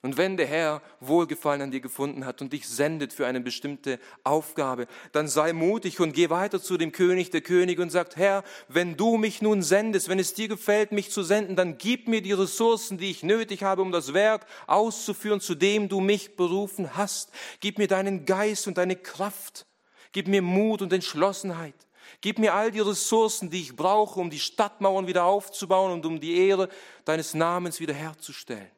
Und 0.01 0.17
wenn 0.17 0.37
der 0.37 0.47
Herr 0.47 0.81
Wohlgefallen 1.01 1.61
an 1.61 1.71
dir 1.73 1.81
gefunden 1.81 2.25
hat 2.25 2.41
und 2.41 2.53
dich 2.53 2.69
sendet 2.69 3.13
für 3.13 3.27
eine 3.27 3.41
bestimmte 3.41 3.99
Aufgabe, 4.23 4.87
dann 5.11 5.27
sei 5.27 5.53
mutig 5.53 5.99
und 5.99 6.13
geh 6.13 6.31
weiter 6.31 6.63
zu 6.63 6.77
dem 6.77 6.93
König 6.93 7.31
der 7.31 7.41
Könige 7.41 7.83
und 7.83 7.91
sag, 7.91 8.15
Herr, 8.15 8.45
wenn 8.69 8.97
du 8.97 9.17
mich 9.17 9.43
nun 9.43 9.61
sendest, 9.61 10.09
wenn 10.09 10.21
es 10.21 10.35
dir 10.35 10.47
gefällt, 10.47 10.93
mich 10.93 11.11
zu 11.11 11.25
senden, 11.25 11.57
dann 11.57 11.79
gib 11.79 12.07
mir 12.07 12.23
die 12.23 12.33
Ressourcen, 12.33 12.97
die 12.97 13.11
ich 13.11 13.25
nötig 13.25 13.65
habe, 13.65 13.83
um 13.83 13.91
das 13.91 14.15
Werk 14.15 14.47
auszuführen, 14.69 15.41
zu 15.41 15.57
dem 15.57 15.89
du 15.89 15.99
mich 15.99 16.37
berufen 16.37 16.97
hast. 16.97 17.33
Gib 17.59 17.79
mir 17.79 17.89
deinen 17.89 18.25
Geist 18.25 18.69
und 18.69 18.79
deine 18.79 18.95
Kraft. 18.95 19.67
Gib 20.13 20.29
mir 20.29 20.43
Mut 20.43 20.81
und 20.81 20.93
Entschlossenheit. 20.93 21.88
Gib 22.21 22.39
mir 22.39 22.55
all 22.55 22.71
die 22.71 22.81
Ressourcen, 22.81 23.51
die 23.51 23.61
ich 23.61 23.77
brauche, 23.77 24.19
um 24.19 24.31
die 24.31 24.39
Stadtmauern 24.39 25.07
wieder 25.07 25.25
aufzubauen 25.25 25.93
und 25.93 26.07
um 26.07 26.21
die 26.21 26.37
Ehre 26.49 26.69
deines 27.05 27.35
Namens 27.35 27.81
wiederherzustellen. 27.81 28.71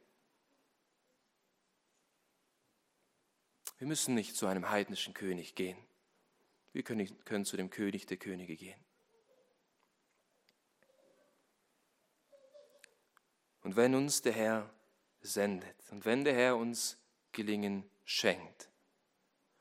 Wir 3.79 3.87
müssen 3.87 4.15
nicht 4.15 4.37
zu 4.37 4.47
einem 4.47 4.69
heidnischen 4.69 5.15
König 5.15 5.55
gehen. 5.55 5.79
Wir 6.73 6.83
können, 6.83 7.25
können 7.25 7.45
zu 7.45 7.57
dem 7.57 7.71
König 7.71 8.07
der 8.07 8.19
Könige 8.19 8.57
gehen. 8.57 8.79
Und 13.63 13.77
wenn 13.77 13.95
uns 13.95 14.23
der 14.23 14.33
Herr 14.33 14.71
sendet 15.23 15.77
und 15.91 16.05
wenn 16.05 16.25
der 16.25 16.35
Herr 16.35 16.57
uns 16.57 16.99
Gelingen 17.33 17.89
schenkt 18.05 18.71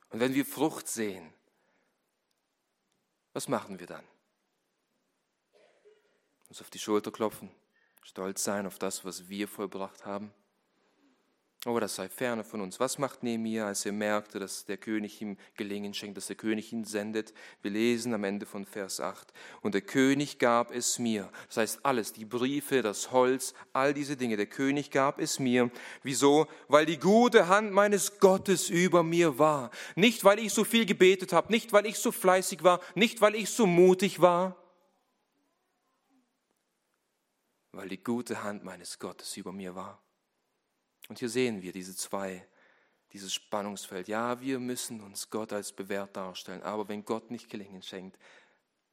und 0.10 0.20
wenn 0.20 0.34
wir 0.34 0.46
Frucht 0.46 0.88
sehen, 0.88 1.34
was 3.34 3.48
machen 3.48 3.80
wir 3.80 3.88
dann? 3.88 4.06
Uns 6.48 6.62
auf 6.62 6.70
die 6.70 6.80
Schulter 6.80 7.12
klopfen, 7.12 7.52
stolz 8.02 8.44
sein 8.44 8.66
auf 8.66 8.80
das, 8.80 9.06
was 9.06 9.30
wir 9.30 9.48
vollbracht 9.48 10.06
haben? 10.06 10.34
Aber 11.66 11.82
das 11.82 11.96
sei 11.96 12.08
ferne 12.08 12.46
von 12.46 12.62
uns. 12.62 12.80
Was 12.80 12.98
macht 13.00 13.22
Nehemiah, 13.22 13.68
als 13.68 13.86
er 13.86 13.92
merkte, 13.92 14.40
dass 14.40 14.64
der 14.64 14.78
König 14.78 15.22
ihm 15.22 15.36
Gelingen 15.58 15.94
schenkt, 15.94 16.16
dass 16.16 16.28
der 16.28 16.38
König 16.38 16.72
ihn 16.72 16.86
sendet? 16.86 17.34
Wir 17.62 17.72
lesen 17.72 18.14
am 18.14 18.24
Ende 18.24 18.46
von 18.46 18.66
Vers 18.66 19.02
8. 19.02 19.34
Und 19.60 19.74
der 19.74 19.82
König 19.82 20.40
gab 20.40 20.72
es 20.72 21.00
mir. 21.00 21.30
Das 21.48 21.58
heißt 21.58 21.86
alles, 21.86 22.14
die 22.14 22.24
Briefe, 22.24 22.82
das 22.82 23.12
Holz, 23.12 23.54
all 23.74 23.94
diese 23.94 24.16
Dinge. 24.16 24.38
Der 24.38 24.46
König 24.46 24.90
gab 24.90 25.20
es 25.20 25.38
mir. 25.38 25.70
Wieso? 26.02 26.48
Weil 26.70 26.86
die 26.86 26.98
gute 26.98 27.50
Hand 27.50 27.74
meines 27.74 28.20
Gottes 28.20 28.70
über 28.70 29.04
mir 29.04 29.38
war. 29.38 29.70
Nicht, 29.96 30.24
weil 30.24 30.40
ich 30.40 30.54
so 30.54 30.64
viel 30.64 30.86
gebetet 30.86 31.34
habe, 31.34 31.52
nicht, 31.52 31.74
weil 31.74 31.86
ich 31.86 31.98
so 31.98 32.14
fleißig 32.14 32.64
war, 32.64 32.80
nicht, 32.96 33.20
weil 33.20 33.36
ich 33.36 33.50
so 33.50 33.66
mutig 33.66 34.22
war. 34.22 34.56
Weil 37.74 37.90
die 37.90 38.02
gute 38.02 38.44
Hand 38.44 38.64
meines 38.64 38.98
Gottes 38.98 39.36
über 39.36 39.52
mir 39.52 39.76
war. 39.76 40.02
Und 41.10 41.20
hier 41.20 41.30
sehen 41.30 41.62
wir 41.62 41.74
diese 41.74 41.96
zwei, 41.96 42.48
dieses 43.12 43.34
Spannungsfeld. 43.34 44.08
Ja, 44.08 44.40
wir 44.40 44.60
müssen 44.60 45.02
uns 45.02 45.30
Gott 45.30 45.52
als 45.52 45.74
bewährt 45.74 46.16
darstellen, 46.16 46.64
aber 46.64 46.88
wenn 46.88 47.04
Gott 47.04 47.32
nicht 47.32 47.50
Gelingen 47.50 47.82
schenkt, 47.82 48.18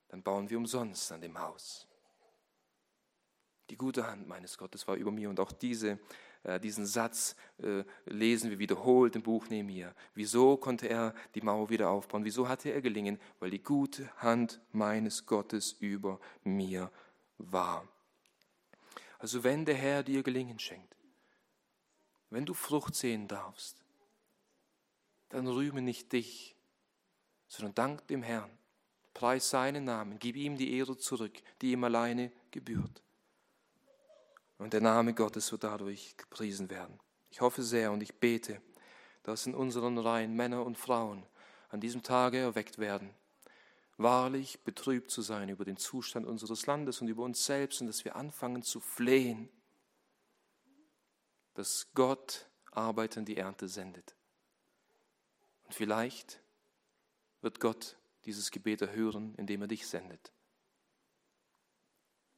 dann 0.09 0.23
bauen 0.23 0.49
wir 0.51 0.57
umsonst 0.57 1.13
an 1.13 1.21
dem 1.21 1.39
Haus. 1.39 1.87
Die 3.69 3.77
gute 3.77 4.07
Hand 4.07 4.27
meines 4.27 4.57
Gottes 4.57 4.87
war 4.89 4.95
über 4.97 5.11
mir. 5.11 5.29
Und 5.29 5.41
auch 5.41 5.53
diese, 5.53 5.99
äh, 6.45 6.59
diesen 6.59 6.87
Satz 6.87 7.37
äh, 7.59 7.85
lesen 8.07 8.49
wir 8.51 8.59
wiederholt 8.59 9.17
im 9.17 9.23
Buch 9.23 9.49
Nehemiah. 9.49 9.95
Wieso 10.15 10.57
konnte 10.57 10.89
er 10.89 11.15
die 11.35 11.41
Mauer 11.41 11.69
wieder 11.69 11.91
aufbauen? 11.91 12.25
Wieso 12.25 12.49
hatte 12.49 12.71
er 12.71 12.81
gelingen? 12.81 13.21
Weil 13.41 13.51
die 13.51 13.63
gute 13.63 14.09
Hand 14.19 14.61
meines 14.73 15.27
Gottes 15.27 15.73
über 15.81 16.21
mir 16.45 16.91
war. 17.39 17.87
Also 19.19 19.43
wenn 19.43 19.65
der 19.65 19.75
Herr 19.75 20.03
dir 20.03 20.23
Gelingen 20.23 20.59
schenkt, 20.59 20.96
wenn 22.31 22.47
du 22.47 22.55
Frucht 22.55 22.95
sehen 22.95 23.29
darfst, 23.29 23.83
dann 25.29 25.47
rühme 25.47 25.83
nicht 25.83 26.13
dich, 26.13 26.57
sondern 27.49 27.75
dank 27.75 28.07
dem 28.09 28.23
Herrn, 28.23 28.51
preis 29.15 29.51
seinen 29.51 29.85
Namen, 29.85 30.19
gib 30.19 30.37
ihm 30.37 30.57
die 30.57 30.77
Ehre 30.77 30.97
zurück, 30.97 31.43
die 31.61 31.73
ihm 31.73 31.85
alleine 31.85 32.33
gebührt. 32.51 33.03
Und 34.59 34.73
der 34.73 34.81
Name 34.81 35.15
Gottes 35.15 35.53
wird 35.53 35.65
dadurch 35.65 36.17
gepriesen 36.17 36.71
werden. 36.71 36.99
Ich 37.31 37.41
hoffe 37.41 37.63
sehr 37.63 37.93
und 37.93 38.03
ich 38.03 38.15
bete, 38.15 38.63
dass 39.23 39.47
in 39.47 39.55
unseren 39.55 39.99
Reihen 39.99 40.35
Männer 40.35 40.65
und 40.65 40.79
Frauen 40.79 41.27
an 41.69 41.81
diesem 41.81 42.03
Tage 42.03 42.39
erweckt 42.39 42.79
werden, 42.79 43.11
wahrlich 43.99 44.61
betrübt 44.63 45.11
zu 45.11 45.23
sein 45.23 45.49
über 45.49 45.65
den 45.65 45.77
Zustand 45.77 46.27
unseres 46.27 46.67
Landes 46.67 47.01
und 47.01 47.09
über 47.09 47.25
uns 47.25 47.45
selbst 47.45 47.81
und 47.81 47.89
dass 47.89 48.05
wir 48.05 48.17
anfangen 48.17 48.63
zu 48.63 48.81
flehen, 48.81 49.49
dass 51.57 51.87
Gott 51.95 52.47
Arbeiter 52.71 53.21
in 53.21 53.25
die 53.25 53.39
Ernte 53.39 53.67
sendet. 53.67 54.15
Und 55.65 55.75
vielleicht 55.75 56.41
wird 57.41 57.61
Gott 57.61 57.97
dieses 58.27 58.51
Gebet 58.51 58.83
erhören, 58.83 59.35
indem 59.37 59.63
er 59.63 59.69
dich 59.69 59.87
sendet. 59.87 60.33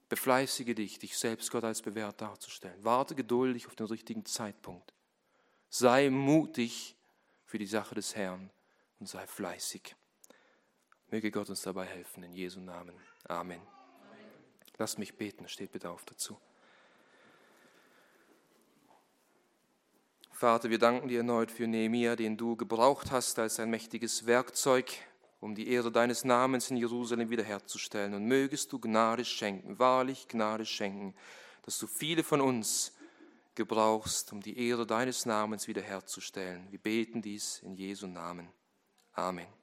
Befleißige 0.08 0.74
dich, 0.74 0.98
dich 0.98 1.18
selbst 1.18 1.50
Gott 1.50 1.64
als 1.64 1.82
bewährt 1.82 2.20
darzustellen. 2.20 2.82
Warte 2.84 3.14
geduldig 3.14 3.66
auf 3.66 3.74
den 3.74 3.86
richtigen 3.86 4.24
Zeitpunkt. 4.24 4.94
Sei 5.68 6.08
mutig 6.10 6.96
für 7.44 7.58
die 7.58 7.66
Sache 7.66 7.94
des 7.94 8.14
Herrn 8.14 8.50
und 9.00 9.06
sei 9.06 9.26
fleißig. 9.26 9.96
Möge 11.08 11.30
Gott 11.30 11.50
uns 11.50 11.62
dabei 11.62 11.86
helfen, 11.86 12.22
in 12.22 12.34
Jesu 12.34 12.60
Namen. 12.60 12.94
Amen. 13.24 13.60
Lass 14.78 14.96
mich 14.96 15.16
beten, 15.16 15.48
steht 15.48 15.72
bitte 15.72 15.90
auf 15.90 16.04
dazu. 16.04 16.38
Vater, 20.38 20.70
wir 20.70 20.78
danken 20.78 21.08
dir 21.08 21.18
erneut 21.18 21.50
für 21.50 21.66
Nehemiah, 21.66 22.14
den 22.14 22.36
du 22.36 22.54
gebraucht 22.54 23.10
hast 23.10 23.40
als 23.40 23.58
ein 23.58 23.70
mächtiges 23.70 24.24
Werkzeug, 24.24 24.88
um 25.40 25.56
die 25.56 25.66
Ehre 25.66 25.90
deines 25.90 26.24
Namens 26.24 26.70
in 26.70 26.76
Jerusalem 26.76 27.28
wiederherzustellen. 27.28 28.14
Und 28.14 28.24
mögest 28.24 28.72
du 28.72 28.78
Gnade 28.78 29.24
schenken, 29.24 29.80
wahrlich 29.80 30.28
Gnade 30.28 30.64
schenken, 30.64 31.12
dass 31.62 31.80
du 31.80 31.88
viele 31.88 32.22
von 32.22 32.40
uns 32.40 32.92
gebrauchst, 33.56 34.32
um 34.32 34.40
die 34.40 34.68
Ehre 34.68 34.86
deines 34.86 35.26
Namens 35.26 35.66
wiederherzustellen. 35.66 36.70
Wir 36.70 36.78
beten 36.78 37.20
dies 37.20 37.60
in 37.64 37.74
Jesu 37.74 38.06
Namen. 38.06 38.48
Amen. 39.14 39.57